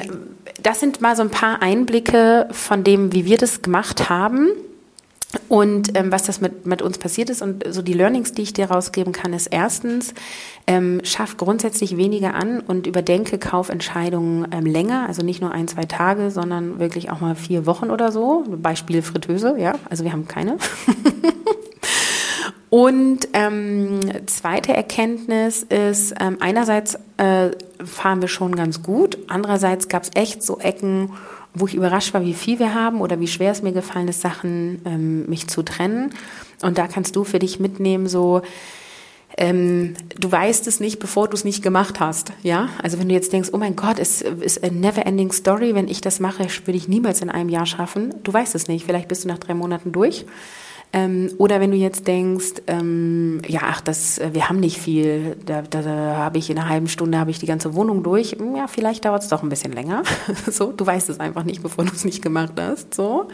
das 0.61 0.79
sind 0.79 1.01
mal 1.01 1.15
so 1.15 1.23
ein 1.23 1.31
paar 1.31 1.61
Einblicke 1.61 2.47
von 2.51 2.83
dem, 2.83 3.13
wie 3.13 3.25
wir 3.25 3.37
das 3.37 3.61
gemacht 3.61 4.09
haben. 4.09 4.49
Und 5.49 5.97
ähm, 5.97 6.11
was 6.11 6.23
das 6.23 6.39
mit, 6.39 6.65
mit 6.65 6.81
uns 6.81 6.97
passiert 6.97 7.29
ist 7.29 7.41
und 7.41 7.63
so 7.69 7.81
die 7.81 7.93
Learnings, 7.93 8.31
die 8.31 8.43
ich 8.43 8.53
dir 8.53 8.71
rausgeben 8.71 9.11
kann, 9.11 9.33
ist 9.33 9.47
erstens, 9.47 10.13
ähm, 10.67 11.01
schaff 11.03 11.35
grundsätzlich 11.35 11.97
weniger 11.97 12.33
an 12.33 12.61
und 12.61 12.87
überdenke 12.87 13.37
Kaufentscheidungen 13.37 14.47
ähm, 14.51 14.65
länger, 14.65 15.05
also 15.07 15.23
nicht 15.23 15.41
nur 15.41 15.51
ein, 15.51 15.67
zwei 15.67 15.83
Tage, 15.83 16.31
sondern 16.31 16.79
wirklich 16.79 17.11
auch 17.11 17.19
mal 17.19 17.35
vier 17.35 17.65
Wochen 17.65 17.91
oder 17.91 18.11
so. 18.13 18.45
Beispiel 18.47 19.01
Fritteuse, 19.01 19.55
ja, 19.57 19.75
also 19.89 20.05
wir 20.05 20.13
haben 20.13 20.29
keine. 20.29 20.57
und 22.69 23.27
ähm, 23.33 23.99
zweite 24.27 24.73
Erkenntnis 24.73 25.63
ist, 25.63 26.15
ähm, 26.21 26.37
einerseits 26.39 26.97
äh, 27.17 27.51
fahren 27.83 28.21
wir 28.21 28.29
schon 28.29 28.55
ganz 28.55 28.81
gut, 28.81 29.17
andererseits 29.27 29.89
gab 29.89 30.03
es 30.03 30.11
echt 30.15 30.41
so 30.41 30.57
Ecken, 30.59 31.11
wo 31.59 31.67
ich 31.67 31.75
überrascht 31.75 32.13
war, 32.13 32.23
wie 32.23 32.33
viel 32.33 32.59
wir 32.59 32.73
haben 32.73 33.01
oder 33.01 33.19
wie 33.19 33.27
schwer 33.27 33.51
es 33.51 33.61
mir 33.61 33.73
gefallen 33.73 34.07
ist, 34.07 34.21
Sachen 34.21 34.81
ähm, 34.85 35.25
mich 35.27 35.47
zu 35.47 35.63
trennen. 35.63 36.11
Und 36.61 36.77
da 36.77 36.87
kannst 36.87 37.15
du 37.15 37.23
für 37.23 37.39
dich 37.39 37.59
mitnehmen, 37.59 38.07
so, 38.07 38.41
ähm, 39.37 39.93
du 40.19 40.31
weißt 40.31 40.65
es 40.67 40.79
nicht, 40.79 40.99
bevor 40.99 41.27
du 41.27 41.35
es 41.35 41.43
nicht 41.43 41.61
gemacht 41.61 41.99
hast. 41.99 42.33
Ja, 42.41 42.69
also 42.81 42.99
wenn 42.99 43.07
du 43.07 43.13
jetzt 43.13 43.31
denkst, 43.33 43.49
oh 43.53 43.57
mein 43.57 43.75
Gott, 43.75 43.99
es 43.99 44.21
ist 44.21 44.63
a 44.63 44.69
never 44.69 45.05
ending 45.05 45.31
story, 45.31 45.75
wenn 45.75 45.87
ich 45.87 46.01
das 46.01 46.19
mache, 46.19 46.47
würde 46.65 46.77
ich 46.77 46.87
niemals 46.87 47.21
in 47.21 47.29
einem 47.29 47.49
Jahr 47.49 47.65
schaffen. 47.65 48.15
Du 48.23 48.33
weißt 48.33 48.55
es 48.55 48.67
nicht. 48.67 48.85
Vielleicht 48.85 49.07
bist 49.07 49.23
du 49.23 49.27
nach 49.27 49.37
drei 49.37 49.53
Monaten 49.53 49.91
durch. 49.91 50.25
Ähm, 50.93 51.29
oder 51.37 51.59
wenn 51.59 51.71
du 51.71 51.77
jetzt 51.77 52.07
denkst, 52.07 52.61
ähm, 52.67 53.41
ja, 53.47 53.61
ach, 53.63 53.81
das, 53.81 54.19
äh, 54.19 54.33
wir 54.33 54.47
haben 54.47 54.59
nicht 54.59 54.77
viel, 54.77 55.35
da, 55.45 55.61
da, 55.61 55.81
da 55.81 56.15
habe 56.15 56.37
ich 56.37 56.49
in 56.49 56.57
einer 56.57 56.69
halben 56.69 56.87
Stunde 56.87 57.19
habe 57.19 57.29
ich 57.29 57.39
die 57.39 57.45
ganze 57.45 57.73
Wohnung 57.75 58.03
durch. 58.03 58.31
Hm, 58.31 58.55
ja, 58.55 58.67
vielleicht 58.67 59.03
dauert 59.05 59.23
es 59.23 59.27
doch 59.27 59.43
ein 59.43 59.49
bisschen 59.49 59.73
länger. 59.73 60.03
so, 60.49 60.71
du 60.71 60.85
weißt 60.85 61.09
es 61.09 61.19
einfach 61.19 61.43
nicht, 61.43 61.61
bevor 61.61 61.83
du 61.83 61.91
es 61.93 62.05
nicht 62.05 62.21
gemacht 62.21 62.53
hast. 62.57 62.93
So. 62.93 63.27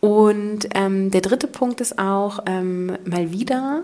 Und 0.00 0.68
ähm, 0.74 1.10
der 1.10 1.22
dritte 1.22 1.46
Punkt 1.46 1.80
ist 1.80 1.98
auch 1.98 2.40
ähm, 2.46 2.98
mal 3.04 3.32
wieder 3.32 3.82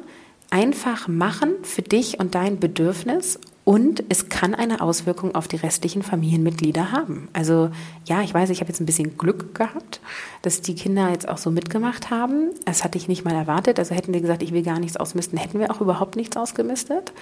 einfach 0.51 1.09
machen 1.09 1.55
für 1.63 1.83
dich 1.83 2.21
und 2.21 2.35
dein 2.35 2.61
Bedürfnis 2.61 3.41
und 3.65 4.05
es 4.11 4.29
kann 4.29 4.55
eine 4.55 4.83
Auswirkung 4.83 5.35
auf 5.35 5.49
die 5.49 5.57
restlichen 5.57 6.03
Familienmitglieder 6.03 6.93
haben. 6.93 7.29
Also 7.33 7.71
ja, 8.05 8.21
ich 8.21 8.35
weiß, 8.35 8.51
ich 8.51 8.61
habe 8.61 8.69
jetzt 8.69 8.81
ein 8.81 8.87
bisschen 8.87 9.17
Glück 9.17 9.55
gehabt, 9.55 10.01
dass 10.43 10.61
die 10.61 10.75
Kinder 10.75 11.09
jetzt 11.09 11.27
auch 11.27 11.39
so 11.39 11.51
mitgemacht 11.51 12.11
haben. 12.11 12.51
Das 12.67 12.85
hatte 12.85 12.99
ich 12.99 13.09
nicht 13.09 13.25
mal 13.25 13.35
erwartet. 13.35 13.79
Also 13.79 13.95
hätten 13.95 14.13
die 14.13 14.21
gesagt, 14.21 14.43
ich 14.43 14.53
will 14.53 14.63
gar 14.63 14.79
nichts 14.79 14.99
ausmisten, 14.99 15.39
hätten 15.39 15.59
wir 15.59 15.71
auch 15.71 15.81
überhaupt 15.81 16.15
nichts 16.17 16.37
ausgemistet. 16.37 17.13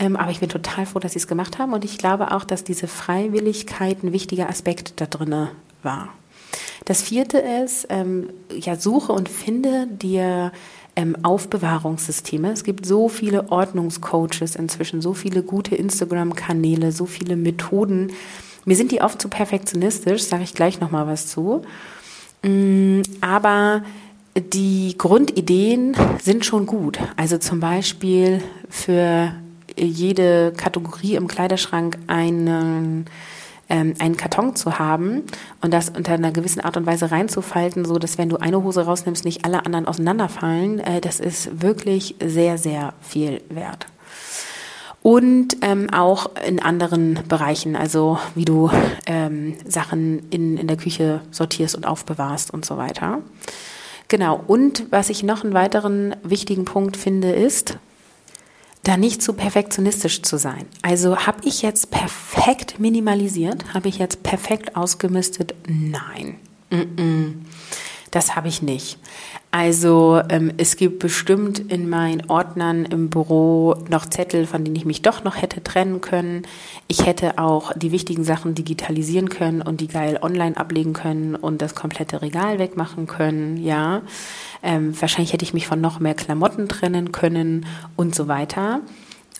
Ähm, 0.00 0.16
aber 0.16 0.32
ich 0.32 0.40
bin 0.40 0.48
total 0.48 0.86
froh, 0.86 0.98
dass 0.98 1.12
sie 1.12 1.20
es 1.20 1.28
gemacht 1.28 1.58
haben. 1.58 1.72
Und 1.72 1.84
ich 1.84 1.98
glaube 1.98 2.32
auch, 2.32 2.42
dass 2.42 2.64
diese 2.64 2.88
Freiwilligkeit 2.88 4.02
ein 4.02 4.12
wichtiger 4.12 4.48
Aspekt 4.48 5.00
da 5.00 5.06
drin 5.06 5.48
war. 5.84 6.08
Das 6.84 7.02
vierte 7.02 7.38
ist, 7.38 7.86
ähm, 7.90 8.30
ja, 8.50 8.76
suche 8.76 9.12
und 9.12 9.28
finde 9.28 9.86
dir 9.86 10.52
ähm, 10.96 11.16
Aufbewahrungssysteme. 11.22 12.52
Es 12.52 12.64
gibt 12.64 12.86
so 12.86 13.08
viele 13.08 13.50
Ordnungscoaches 13.50 14.56
inzwischen, 14.56 15.02
so 15.02 15.12
viele 15.14 15.42
gute 15.42 15.74
Instagram-Kanäle, 15.74 16.92
so 16.92 17.06
viele 17.06 17.36
Methoden. 17.36 18.12
Mir 18.64 18.76
sind 18.76 18.92
die 18.92 19.02
oft 19.02 19.20
zu 19.20 19.28
perfektionistisch, 19.28 20.22
sage 20.22 20.42
ich 20.42 20.54
gleich 20.54 20.80
nochmal 20.80 21.06
was 21.06 21.28
zu. 21.28 21.62
Mm, 22.42 23.02
aber 23.20 23.82
die 24.36 24.96
Grundideen 24.98 25.96
sind 26.22 26.44
schon 26.44 26.66
gut. 26.66 26.98
Also 27.16 27.38
zum 27.38 27.60
Beispiel 27.60 28.42
für 28.68 29.32
jede 29.78 30.52
Kategorie 30.56 31.14
im 31.14 31.28
Kleiderschrank 31.28 31.98
einen 32.06 33.06
ähm, 33.68 33.94
einen 33.98 34.16
Karton 34.16 34.54
zu 34.56 34.78
haben 34.78 35.22
und 35.60 35.72
das 35.72 35.90
unter 35.90 36.12
einer 36.12 36.32
gewissen 36.32 36.60
Art 36.60 36.76
und 36.76 36.86
Weise 36.86 37.10
reinzufalten, 37.10 37.84
so 37.84 37.98
dass 37.98 38.18
wenn 38.18 38.28
du 38.28 38.36
eine 38.36 38.62
Hose 38.62 38.84
rausnimmst, 38.84 39.24
nicht 39.24 39.44
alle 39.44 39.66
anderen 39.66 39.86
auseinanderfallen, 39.86 40.78
äh, 40.78 41.00
das 41.00 41.20
ist 41.20 41.62
wirklich 41.62 42.16
sehr, 42.24 42.58
sehr 42.58 42.94
viel 43.00 43.42
wert. 43.48 43.86
Und 45.02 45.58
ähm, 45.62 45.88
auch 45.92 46.30
in 46.46 46.60
anderen 46.60 47.20
Bereichen, 47.28 47.76
also 47.76 48.18
wie 48.34 48.44
du 48.44 48.70
ähm, 49.06 49.54
Sachen 49.64 50.28
in, 50.30 50.56
in 50.56 50.66
der 50.66 50.76
Küche 50.76 51.20
sortierst 51.30 51.76
und 51.76 51.86
aufbewahrst 51.86 52.52
und 52.52 52.64
so 52.64 52.76
weiter. 52.76 53.20
Genau, 54.08 54.42
und 54.46 54.86
was 54.90 55.10
ich 55.10 55.22
noch 55.22 55.44
einen 55.44 55.52
weiteren 55.52 56.16
wichtigen 56.22 56.64
Punkt 56.64 56.96
finde, 56.96 57.30
ist, 57.30 57.78
da 58.86 58.96
nicht 58.96 59.20
zu 59.20 59.32
perfektionistisch 59.32 60.22
zu 60.22 60.38
sein. 60.38 60.64
Also 60.82 61.26
habe 61.26 61.40
ich 61.42 61.62
jetzt 61.62 61.90
perfekt 61.90 62.78
minimalisiert? 62.78 63.74
Habe 63.74 63.88
ich 63.88 63.98
jetzt 63.98 64.22
perfekt 64.22 64.76
ausgemistet? 64.76 65.54
Nein. 65.66 66.36
Mm 66.70 66.76
-mm. 66.76 67.34
Das 68.12 68.36
habe 68.36 68.46
ich 68.46 68.62
nicht. 68.62 68.98
Also 69.58 70.20
ähm, 70.28 70.52
es 70.58 70.76
gibt 70.76 70.98
bestimmt 70.98 71.58
in 71.58 71.88
meinen 71.88 72.28
Ordnern 72.28 72.84
im 72.84 73.08
Büro 73.08 73.74
noch 73.88 74.04
Zettel, 74.04 74.46
von 74.46 74.62
denen 74.62 74.76
ich 74.76 74.84
mich 74.84 75.00
doch 75.00 75.24
noch 75.24 75.40
hätte 75.40 75.64
trennen 75.64 76.02
können. 76.02 76.42
Ich 76.88 77.06
hätte 77.06 77.38
auch 77.38 77.72
die 77.72 77.90
wichtigen 77.90 78.22
Sachen 78.22 78.54
digitalisieren 78.54 79.30
können 79.30 79.62
und 79.62 79.80
die 79.80 79.88
geil 79.88 80.18
online 80.20 80.58
ablegen 80.58 80.92
können 80.92 81.34
und 81.34 81.62
das 81.62 81.74
komplette 81.74 82.20
Regal 82.20 82.58
wegmachen 82.58 83.06
können. 83.06 83.56
Ja, 83.56 84.02
ähm, 84.62 84.94
wahrscheinlich 85.00 85.32
hätte 85.32 85.46
ich 85.46 85.54
mich 85.54 85.66
von 85.66 85.80
noch 85.80 86.00
mehr 86.00 86.14
Klamotten 86.14 86.68
trennen 86.68 87.10
können 87.10 87.64
und 87.96 88.14
so 88.14 88.28
weiter. 88.28 88.82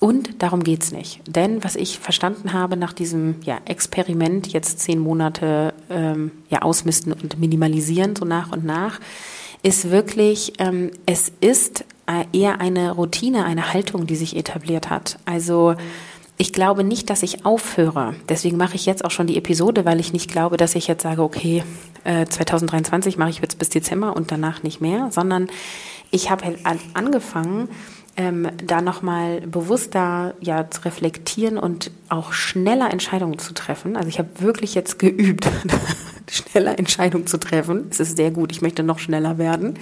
Und 0.00 0.42
darum 0.42 0.62
geht's 0.62 0.92
nicht. 0.92 1.20
Denn 1.26 1.62
was 1.62 1.76
ich 1.76 1.98
verstanden 1.98 2.54
habe 2.54 2.78
nach 2.78 2.94
diesem 2.94 3.36
ja, 3.44 3.58
Experiment, 3.66 4.50
jetzt 4.50 4.80
zehn 4.80 4.98
Monate 4.98 5.74
ähm, 5.90 6.30
ja, 6.48 6.62
ausmisten 6.62 7.12
und 7.12 7.38
minimalisieren, 7.38 8.16
so 8.16 8.24
nach 8.24 8.50
und 8.52 8.64
nach, 8.64 8.98
ist 9.66 9.90
wirklich, 9.90 10.52
ähm, 10.58 10.92
es 11.06 11.32
ist 11.40 11.84
eher 12.32 12.60
eine 12.60 12.92
Routine, 12.92 13.44
eine 13.44 13.72
Haltung, 13.72 14.06
die 14.06 14.14
sich 14.14 14.36
etabliert 14.36 14.90
hat. 14.90 15.18
Also 15.24 15.74
ich 16.36 16.52
glaube 16.52 16.84
nicht, 16.84 17.10
dass 17.10 17.24
ich 17.24 17.44
aufhöre. 17.44 18.14
Deswegen 18.28 18.58
mache 18.58 18.76
ich 18.76 18.86
jetzt 18.86 19.04
auch 19.04 19.10
schon 19.10 19.26
die 19.26 19.36
Episode, 19.36 19.84
weil 19.84 19.98
ich 19.98 20.12
nicht 20.12 20.30
glaube, 20.30 20.56
dass 20.56 20.76
ich 20.76 20.86
jetzt 20.86 21.02
sage, 21.02 21.20
okay, 21.20 21.64
äh, 22.04 22.26
2023 22.26 23.16
mache 23.16 23.30
ich 23.30 23.40
jetzt 23.40 23.58
bis 23.58 23.68
Dezember 23.68 24.14
und 24.14 24.30
danach 24.30 24.62
nicht 24.62 24.80
mehr, 24.80 25.08
sondern 25.10 25.48
ich 26.12 26.30
habe 26.30 26.44
halt 26.44 26.58
angefangen, 26.94 27.68
ähm, 28.16 28.48
da 28.64 28.80
nochmal 28.80 29.42
bewusster 29.42 30.34
ja, 30.40 30.70
zu 30.70 30.84
reflektieren 30.84 31.58
und 31.58 31.90
auch 32.08 32.32
schneller 32.32 32.90
Entscheidungen 32.90 33.38
zu 33.38 33.52
treffen. 33.52 33.96
Also 33.96 34.08
ich 34.08 34.18
habe 34.18 34.28
wirklich 34.38 34.74
jetzt 34.74 34.98
geübt, 34.98 35.46
schneller 36.30 36.78
Entscheidungen 36.78 37.26
zu 37.26 37.38
treffen. 37.38 37.88
Es 37.90 38.00
ist 38.00 38.16
sehr 38.16 38.30
gut, 38.30 38.52
ich 38.52 38.62
möchte 38.62 38.82
noch 38.82 38.98
schneller 38.98 39.38
werden. 39.38 39.78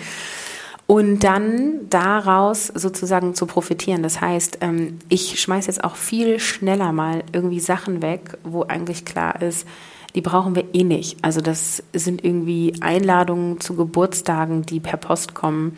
Und 0.86 1.20
dann 1.24 1.88
daraus 1.88 2.66
sozusagen 2.66 3.34
zu 3.34 3.46
profitieren. 3.46 4.02
Das 4.02 4.20
heißt, 4.20 4.58
ähm, 4.60 4.98
ich 5.08 5.40
schmeiße 5.40 5.68
jetzt 5.68 5.82
auch 5.82 5.96
viel 5.96 6.38
schneller 6.38 6.92
mal 6.92 7.24
irgendwie 7.32 7.60
Sachen 7.60 8.02
weg, 8.02 8.36
wo 8.42 8.64
eigentlich 8.64 9.04
klar 9.04 9.40
ist, 9.40 9.66
die 10.14 10.20
brauchen 10.20 10.54
wir 10.54 10.74
eh 10.74 10.84
nicht. 10.84 11.18
Also 11.22 11.40
das 11.40 11.82
sind 11.92 12.24
irgendwie 12.24 12.74
Einladungen 12.80 13.60
zu 13.60 13.74
Geburtstagen, 13.74 14.62
die 14.62 14.78
per 14.78 14.98
Post 14.98 15.34
kommen 15.34 15.76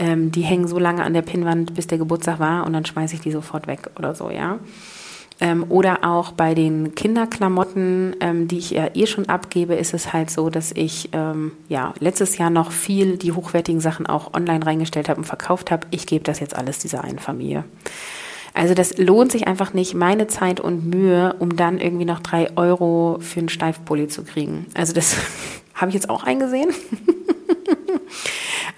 ähm, 0.00 0.32
die 0.32 0.42
hängen 0.42 0.66
so 0.66 0.78
lange 0.78 1.04
an 1.04 1.14
der 1.14 1.22
Pinnwand, 1.22 1.74
bis 1.74 1.86
der 1.86 1.98
Geburtstag 1.98 2.40
war 2.40 2.66
und 2.66 2.72
dann 2.72 2.86
schmeiße 2.86 3.14
ich 3.14 3.20
die 3.20 3.30
sofort 3.30 3.68
weg 3.68 3.90
oder 3.96 4.14
so, 4.14 4.30
ja. 4.30 4.58
Ähm, 5.42 5.64
oder 5.68 6.04
auch 6.04 6.32
bei 6.32 6.54
den 6.54 6.94
Kinderklamotten, 6.94 8.16
ähm, 8.20 8.48
die 8.48 8.58
ich 8.58 8.70
ja 8.72 8.88
eh 8.94 9.06
schon 9.06 9.28
abgebe, 9.28 9.74
ist 9.74 9.94
es 9.94 10.12
halt 10.12 10.30
so, 10.30 10.50
dass 10.50 10.72
ich 10.72 11.10
ähm, 11.12 11.52
ja 11.68 11.94
letztes 11.98 12.36
Jahr 12.36 12.50
noch 12.50 12.72
viel 12.72 13.16
die 13.16 13.32
hochwertigen 13.32 13.80
Sachen 13.80 14.06
auch 14.06 14.34
online 14.34 14.66
reingestellt 14.66 15.08
habe 15.08 15.20
und 15.20 15.26
verkauft 15.26 15.70
habe. 15.70 15.86
Ich 15.90 16.06
gebe 16.06 16.24
das 16.24 16.40
jetzt 16.40 16.56
alles 16.56 16.78
dieser 16.78 17.04
einen 17.04 17.18
Familie. 17.18 17.64
Also 18.52 18.74
das 18.74 18.98
lohnt 18.98 19.32
sich 19.32 19.46
einfach 19.46 19.72
nicht, 19.72 19.94
meine 19.94 20.26
Zeit 20.26 20.60
und 20.60 20.86
Mühe, 20.86 21.34
um 21.38 21.56
dann 21.56 21.78
irgendwie 21.78 22.04
noch 22.04 22.20
drei 22.20 22.54
Euro 22.56 23.18
für 23.20 23.40
einen 23.40 23.48
Steifpulli 23.48 24.08
zu 24.08 24.24
kriegen. 24.24 24.66
Also 24.74 24.92
das 24.92 25.16
habe 25.74 25.88
ich 25.88 25.94
jetzt 25.94 26.10
auch 26.10 26.24
eingesehen. 26.24 26.70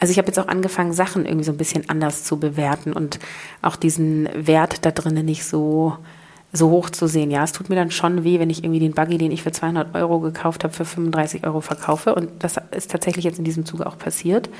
Also 0.00 0.10
ich 0.10 0.18
habe 0.18 0.26
jetzt 0.26 0.38
auch 0.40 0.48
angefangen, 0.48 0.92
Sachen 0.92 1.26
irgendwie 1.26 1.44
so 1.44 1.52
ein 1.52 1.56
bisschen 1.56 1.88
anders 1.88 2.24
zu 2.24 2.36
bewerten 2.36 2.92
und 2.92 3.20
auch 3.60 3.76
diesen 3.76 4.28
Wert 4.34 4.84
da 4.84 4.90
drinnen 4.90 5.24
nicht 5.24 5.44
so 5.44 5.96
so 6.52 6.70
hoch 6.70 6.90
zu 6.90 7.06
sehen. 7.06 7.30
Ja, 7.30 7.44
es 7.44 7.52
tut 7.52 7.70
mir 7.70 7.76
dann 7.76 7.90
schon 7.90 8.24
weh, 8.24 8.38
wenn 8.38 8.50
ich 8.50 8.62
irgendwie 8.62 8.80
den 8.80 8.92
Buggy, 8.92 9.16
den 9.16 9.32
ich 9.32 9.42
für 9.42 9.52
200 9.52 9.94
Euro 9.94 10.20
gekauft 10.20 10.64
habe, 10.64 10.74
für 10.74 10.84
35 10.84 11.46
Euro 11.46 11.60
verkaufe. 11.60 12.14
Und 12.14 12.30
das 12.40 12.56
ist 12.76 12.90
tatsächlich 12.90 13.24
jetzt 13.24 13.38
in 13.38 13.44
diesem 13.44 13.64
Zuge 13.64 13.86
auch 13.86 13.96
passiert. 13.96 14.50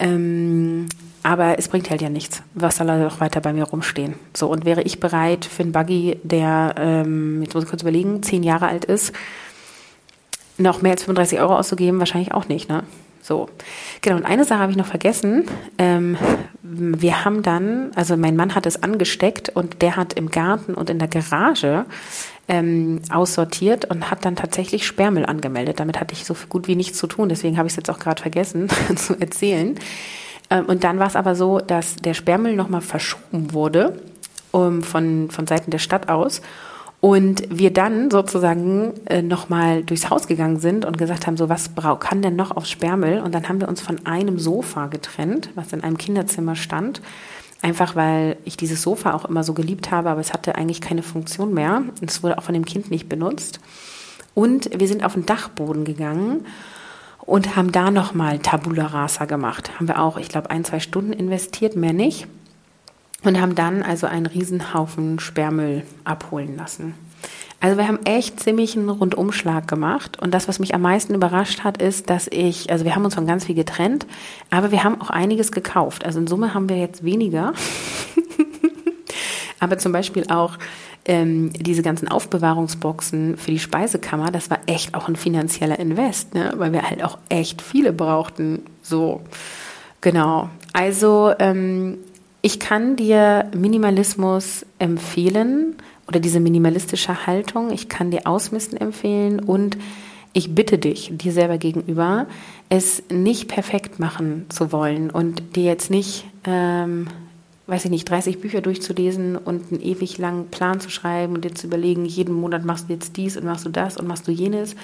Ähm, 0.00 0.86
aber 1.22 1.58
es 1.58 1.68
bringt 1.68 1.90
halt 1.90 2.02
ja 2.02 2.08
nichts. 2.08 2.42
Was 2.54 2.76
soll 2.76 2.88
er 2.88 3.04
doch 3.04 3.20
weiter 3.20 3.40
bei 3.40 3.52
mir 3.52 3.64
rumstehen? 3.64 4.14
So, 4.36 4.48
und 4.48 4.64
wäre 4.64 4.82
ich 4.82 4.98
bereit 4.98 5.44
für 5.44 5.62
einen 5.62 5.72
Buggy, 5.72 6.18
der, 6.24 6.74
ähm, 6.76 7.42
jetzt 7.42 7.54
muss 7.54 7.64
ich 7.64 7.70
kurz 7.70 7.82
überlegen, 7.82 8.22
zehn 8.24 8.42
Jahre 8.42 8.66
alt 8.66 8.84
ist, 8.84 9.12
noch 10.58 10.82
mehr 10.82 10.92
als 10.92 11.04
35 11.04 11.38
Euro 11.38 11.56
auszugeben? 11.56 12.00
Wahrscheinlich 12.00 12.34
auch 12.34 12.48
nicht, 12.48 12.68
ne? 12.68 12.82
So, 13.22 13.48
genau. 14.00 14.16
Und 14.16 14.24
eine 14.24 14.44
Sache 14.44 14.58
habe 14.58 14.72
ich 14.72 14.76
noch 14.76 14.86
vergessen. 14.86 15.44
Ähm, 15.78 16.18
wir 16.62 17.24
haben 17.24 17.42
dann, 17.42 17.92
also 17.94 18.16
mein 18.16 18.34
Mann 18.34 18.56
hat 18.56 18.66
es 18.66 18.82
angesteckt 18.82 19.48
und 19.48 19.80
der 19.80 19.94
hat 19.94 20.14
im 20.14 20.28
Garten 20.28 20.74
und 20.74 20.90
in 20.90 20.98
der 20.98 21.06
Garage 21.06 21.86
ähm, 22.48 23.00
aussortiert 23.10 23.84
und 23.84 24.10
hat 24.10 24.24
dann 24.24 24.34
tatsächlich 24.34 24.84
Sperrmüll 24.86 25.24
angemeldet. 25.24 25.78
Damit 25.78 26.00
hatte 26.00 26.14
ich 26.14 26.24
so 26.24 26.34
gut 26.48 26.66
wie 26.66 26.74
nichts 26.74 26.98
zu 26.98 27.06
tun. 27.06 27.28
Deswegen 27.28 27.58
habe 27.58 27.68
ich 27.68 27.74
es 27.74 27.76
jetzt 27.76 27.90
auch 27.90 28.00
gerade 28.00 28.20
vergessen 28.20 28.68
zu 28.96 29.18
erzählen. 29.18 29.78
Ähm, 30.50 30.66
und 30.66 30.82
dann 30.82 30.98
war 30.98 31.06
es 31.06 31.14
aber 31.14 31.36
so, 31.36 31.60
dass 31.60 31.94
der 31.96 32.14
Sperrmüll 32.14 32.56
nochmal 32.56 32.80
verschoben 32.80 33.52
wurde 33.52 34.02
um, 34.50 34.82
von, 34.82 35.30
von 35.30 35.46
Seiten 35.46 35.70
der 35.70 35.78
Stadt 35.78 36.08
aus. 36.08 36.42
Und 37.02 37.42
wir 37.50 37.72
dann 37.72 38.12
sozusagen 38.12 38.92
äh, 39.06 39.22
nochmal 39.22 39.82
durchs 39.82 40.08
Haus 40.08 40.28
gegangen 40.28 40.60
sind 40.60 40.84
und 40.84 40.98
gesagt 40.98 41.26
haben, 41.26 41.36
so 41.36 41.48
was 41.48 41.72
kann 41.98 42.22
denn 42.22 42.36
noch 42.36 42.56
aufs 42.56 42.70
Sperrmüll? 42.70 43.18
Und 43.18 43.34
dann 43.34 43.48
haben 43.48 43.60
wir 43.60 43.68
uns 43.68 43.80
von 43.80 44.06
einem 44.06 44.38
Sofa 44.38 44.86
getrennt, 44.86 45.50
was 45.56 45.72
in 45.72 45.82
einem 45.82 45.98
Kinderzimmer 45.98 46.54
stand. 46.54 47.02
Einfach 47.60 47.96
weil 47.96 48.36
ich 48.44 48.56
dieses 48.56 48.82
Sofa 48.82 49.14
auch 49.14 49.24
immer 49.24 49.42
so 49.42 49.52
geliebt 49.52 49.90
habe, 49.90 50.10
aber 50.10 50.20
es 50.20 50.32
hatte 50.32 50.54
eigentlich 50.54 50.80
keine 50.80 51.02
Funktion 51.02 51.52
mehr. 51.52 51.82
Es 52.06 52.22
wurde 52.22 52.38
auch 52.38 52.44
von 52.44 52.54
dem 52.54 52.64
Kind 52.64 52.92
nicht 52.92 53.08
benutzt. 53.08 53.58
Und 54.34 54.70
wir 54.72 54.86
sind 54.86 55.04
auf 55.04 55.14
den 55.14 55.26
Dachboden 55.26 55.84
gegangen 55.84 56.46
und 57.26 57.56
haben 57.56 57.72
da 57.72 57.90
nochmal 57.90 58.38
Tabula 58.38 58.86
Rasa 58.86 59.24
gemacht. 59.24 59.72
Haben 59.74 59.88
wir 59.88 60.00
auch, 60.00 60.18
ich 60.18 60.28
glaube, 60.28 60.50
ein, 60.50 60.64
zwei 60.64 60.78
Stunden 60.78 61.12
investiert, 61.12 61.74
mehr 61.74 61.94
nicht 61.94 62.28
und 63.24 63.40
haben 63.40 63.54
dann 63.54 63.82
also 63.82 64.06
einen 64.06 64.26
Riesenhaufen 64.26 65.18
Sperrmüll 65.18 65.82
abholen 66.04 66.56
lassen. 66.56 66.94
Also 67.60 67.76
wir 67.78 67.86
haben 67.86 68.00
echt 68.04 68.40
ziemlich 68.40 68.76
einen 68.76 68.88
Rundumschlag 68.88 69.68
gemacht 69.68 70.20
und 70.20 70.34
das, 70.34 70.48
was 70.48 70.58
mich 70.58 70.74
am 70.74 70.82
meisten 70.82 71.14
überrascht 71.14 71.62
hat, 71.62 71.80
ist, 71.80 72.10
dass 72.10 72.26
ich, 72.28 72.70
also 72.70 72.84
wir 72.84 72.96
haben 72.96 73.04
uns 73.04 73.14
von 73.14 73.26
ganz 73.26 73.44
viel 73.44 73.54
getrennt, 73.54 74.04
aber 74.50 74.72
wir 74.72 74.82
haben 74.82 75.00
auch 75.00 75.10
einiges 75.10 75.52
gekauft. 75.52 76.04
Also 76.04 76.18
in 76.18 76.26
Summe 76.26 76.54
haben 76.54 76.68
wir 76.68 76.76
jetzt 76.76 77.04
weniger, 77.04 77.52
aber 79.60 79.78
zum 79.78 79.92
Beispiel 79.92 80.24
auch 80.28 80.58
ähm, 81.04 81.52
diese 81.52 81.82
ganzen 81.82 82.08
Aufbewahrungsboxen 82.08 83.36
für 83.36 83.52
die 83.52 83.60
Speisekammer, 83.60 84.32
das 84.32 84.50
war 84.50 84.58
echt 84.66 84.94
auch 84.94 85.06
ein 85.06 85.14
finanzieller 85.14 85.78
Invest, 85.78 86.34
ne? 86.34 86.52
weil 86.56 86.72
wir 86.72 86.82
halt 86.82 87.04
auch 87.04 87.18
echt 87.28 87.62
viele 87.62 87.92
brauchten. 87.92 88.62
So, 88.82 89.20
genau. 90.00 90.50
Also 90.72 91.32
ähm, 91.38 91.98
ich 92.42 92.58
kann 92.58 92.96
dir 92.96 93.48
Minimalismus 93.56 94.66
empfehlen 94.80 95.76
oder 96.08 96.18
diese 96.18 96.40
minimalistische 96.40 97.26
Haltung. 97.26 97.70
Ich 97.70 97.88
kann 97.88 98.10
dir 98.10 98.26
Ausmisten 98.26 98.76
empfehlen 98.76 99.38
und 99.38 99.78
ich 100.32 100.54
bitte 100.54 100.78
dich, 100.78 101.10
dir 101.12 101.32
selber 101.32 101.58
gegenüber, 101.58 102.26
es 102.68 103.02
nicht 103.10 103.48
perfekt 103.48 104.00
machen 104.00 104.46
zu 104.48 104.72
wollen 104.72 105.10
und 105.10 105.56
dir 105.56 105.64
jetzt 105.64 105.90
nicht, 105.90 106.24
ähm, 106.44 107.06
weiß 107.68 107.84
ich 107.84 107.90
nicht, 107.90 108.10
30 108.10 108.40
Bücher 108.40 108.60
durchzulesen 108.60 109.36
und 109.36 109.70
einen 109.70 109.80
ewig 109.80 110.18
langen 110.18 110.48
Plan 110.48 110.80
zu 110.80 110.90
schreiben 110.90 111.34
und 111.34 111.44
dir 111.44 111.54
zu 111.54 111.68
überlegen, 111.68 112.06
jeden 112.06 112.34
Monat 112.34 112.64
machst 112.64 112.88
du 112.88 112.94
jetzt 112.94 113.16
dies 113.16 113.36
und 113.36 113.44
machst 113.44 113.66
du 113.66 113.68
das 113.68 113.98
und 113.98 114.08
machst 114.08 114.26
du 114.26 114.32
jenes. 114.32 114.74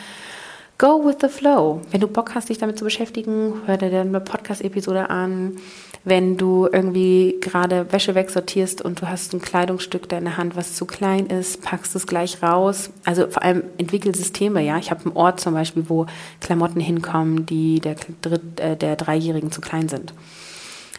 Go 0.76 1.04
with 1.04 1.16
the 1.22 1.28
flow. 1.28 1.80
Wenn 1.90 2.00
du 2.00 2.06
Bock 2.06 2.36
hast, 2.36 2.50
dich 2.50 2.58
damit 2.58 2.78
zu 2.78 2.84
beschäftigen, 2.84 3.54
hör 3.66 3.78
dir 3.78 4.00
eine 4.00 4.20
Podcast-Episode 4.20 5.10
an 5.10 5.56
wenn 6.04 6.36
du 6.36 6.68
irgendwie 6.72 7.36
gerade 7.40 7.92
Wäsche 7.92 8.14
wegsortierst 8.14 8.82
und 8.82 9.00
du 9.00 9.08
hast 9.08 9.34
ein 9.34 9.40
Kleidungsstück 9.40 10.08
da 10.08 10.18
in 10.18 10.24
der 10.24 10.36
Hand, 10.36 10.56
was 10.56 10.74
zu 10.74 10.86
klein 10.86 11.26
ist, 11.26 11.62
packst 11.62 11.94
es 11.96 12.06
gleich 12.06 12.42
raus. 12.42 12.90
Also 13.04 13.28
vor 13.28 13.42
allem 13.42 13.64
entwickel 13.78 14.14
Systeme, 14.14 14.62
ja. 14.62 14.78
Ich 14.78 14.90
habe 14.90 15.04
einen 15.04 15.16
Ort 15.16 15.40
zum 15.40 15.54
Beispiel, 15.54 15.84
wo 15.88 16.06
Klamotten 16.40 16.80
hinkommen, 16.80 17.46
die 17.46 17.80
der, 17.80 17.96
Dritt, 18.22 18.60
äh, 18.60 18.76
der 18.76 18.96
Dreijährigen 18.96 19.52
zu 19.52 19.60
klein 19.60 19.88
sind. 19.88 20.14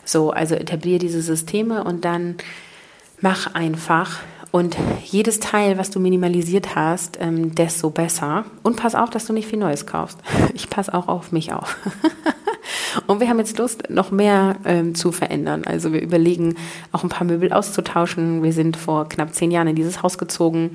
So, 0.05 0.31
also 0.31 0.55
etabliere 0.55 0.99
diese 0.99 1.21
Systeme 1.21 1.83
und 1.83 2.05
dann 2.05 2.35
mach 3.21 3.53
einfach. 3.53 4.19
Und 4.51 4.75
jedes 5.03 5.39
Teil, 5.39 5.77
was 5.77 5.91
du 5.91 5.99
minimalisiert 5.99 6.75
hast, 6.75 7.19
ähm, 7.21 7.53
desto 7.53 7.91
besser. 7.91 8.45
Und 8.63 8.77
pass 8.77 8.95
auf, 8.95 9.11
dass 9.11 9.25
du 9.25 9.33
nicht 9.33 9.47
viel 9.47 9.59
Neues 9.59 9.85
kaufst. 9.85 10.17
Ich 10.55 10.69
passe 10.69 10.93
auch 10.93 11.07
auf 11.07 11.31
mich 11.31 11.53
auf. 11.53 11.77
Und 13.07 13.19
wir 13.19 13.29
haben 13.29 13.39
jetzt 13.39 13.57
Lust, 13.57 13.89
noch 13.89 14.11
mehr 14.11 14.55
ähm, 14.65 14.95
zu 14.95 15.11
verändern. 15.11 15.63
Also 15.65 15.93
wir 15.93 16.01
überlegen, 16.01 16.55
auch 16.91 17.03
ein 17.03 17.09
paar 17.09 17.25
Möbel 17.25 17.53
auszutauschen. 17.53 18.43
Wir 18.43 18.53
sind 18.53 18.77
vor 18.77 19.09
knapp 19.09 19.33
zehn 19.33 19.51
Jahren 19.51 19.67
in 19.67 19.75
dieses 19.75 20.03
Haus 20.03 20.17
gezogen. 20.17 20.71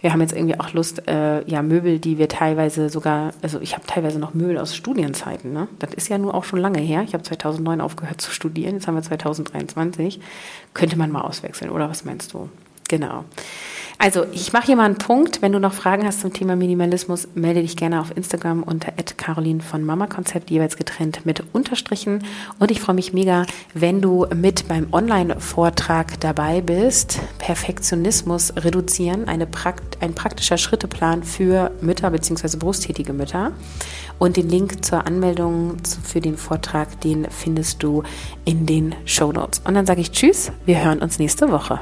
Wir 0.00 0.12
haben 0.12 0.20
jetzt 0.20 0.32
irgendwie 0.32 0.58
auch 0.60 0.72
Lust, 0.72 1.08
äh, 1.08 1.42
ja, 1.48 1.62
Möbel, 1.62 1.98
die 1.98 2.18
wir 2.18 2.28
teilweise 2.28 2.88
sogar, 2.88 3.32
also 3.42 3.60
ich 3.60 3.74
habe 3.74 3.84
teilweise 3.86 4.18
noch 4.18 4.32
Möbel 4.32 4.58
aus 4.58 4.76
Studienzeiten. 4.76 5.52
Ne? 5.52 5.66
Das 5.80 5.92
ist 5.92 6.08
ja 6.08 6.18
nur 6.18 6.34
auch 6.34 6.44
schon 6.44 6.60
lange 6.60 6.78
her. 6.78 7.02
Ich 7.02 7.14
habe 7.14 7.24
2009 7.24 7.80
aufgehört 7.80 8.20
zu 8.20 8.30
studieren, 8.30 8.74
jetzt 8.74 8.86
haben 8.86 8.94
wir 8.94 9.02
2023. 9.02 10.20
Könnte 10.72 10.96
man 10.96 11.10
mal 11.10 11.22
auswechseln, 11.22 11.70
oder 11.70 11.90
was 11.90 12.04
meinst 12.04 12.32
du? 12.32 12.48
Genau. 12.88 13.24
Also, 14.00 14.26
ich 14.32 14.52
mache 14.52 14.66
hier 14.66 14.76
mal 14.76 14.84
einen 14.84 14.98
Punkt. 14.98 15.42
Wenn 15.42 15.50
du 15.50 15.58
noch 15.58 15.72
Fragen 15.72 16.06
hast 16.06 16.20
zum 16.20 16.32
Thema 16.32 16.54
Minimalismus, 16.54 17.26
melde 17.34 17.62
dich 17.62 17.76
gerne 17.76 18.00
auf 18.00 18.16
Instagram 18.16 18.62
unter 18.62 18.92
Caroline 18.92 19.60
von 19.60 19.82
Mama 19.82 20.06
Konzept, 20.06 20.50
jeweils 20.50 20.76
getrennt 20.76 21.26
mit 21.26 21.42
Unterstrichen. 21.52 22.22
Und 22.60 22.70
ich 22.70 22.80
freue 22.80 22.94
mich 22.94 23.12
mega, 23.12 23.44
wenn 23.74 24.00
du 24.00 24.24
mit 24.32 24.68
beim 24.68 24.86
Online-Vortrag 24.92 26.20
dabei 26.20 26.60
bist. 26.60 27.18
Perfektionismus 27.38 28.52
reduzieren, 28.56 29.26
eine 29.26 29.48
Prakt 29.48 29.98
ein 30.00 30.14
praktischer 30.14 30.58
Schritteplan 30.58 31.24
für 31.24 31.72
Mütter 31.80 32.08
bzw. 32.10 32.56
berufstätige 32.56 33.12
Mütter. 33.12 33.50
Und 34.20 34.36
den 34.36 34.48
Link 34.48 34.84
zur 34.84 35.08
Anmeldung 35.08 35.76
für 36.04 36.20
den 36.20 36.36
Vortrag, 36.36 37.00
den 37.00 37.26
findest 37.30 37.82
du 37.82 38.04
in 38.44 38.64
den 38.64 38.94
Show 39.06 39.32
Notes. 39.32 39.60
Und 39.64 39.74
dann 39.74 39.86
sage 39.86 40.00
ich 40.00 40.12
Tschüss, 40.12 40.52
wir 40.66 40.84
hören 40.84 41.00
uns 41.00 41.18
nächste 41.18 41.50
Woche. 41.50 41.80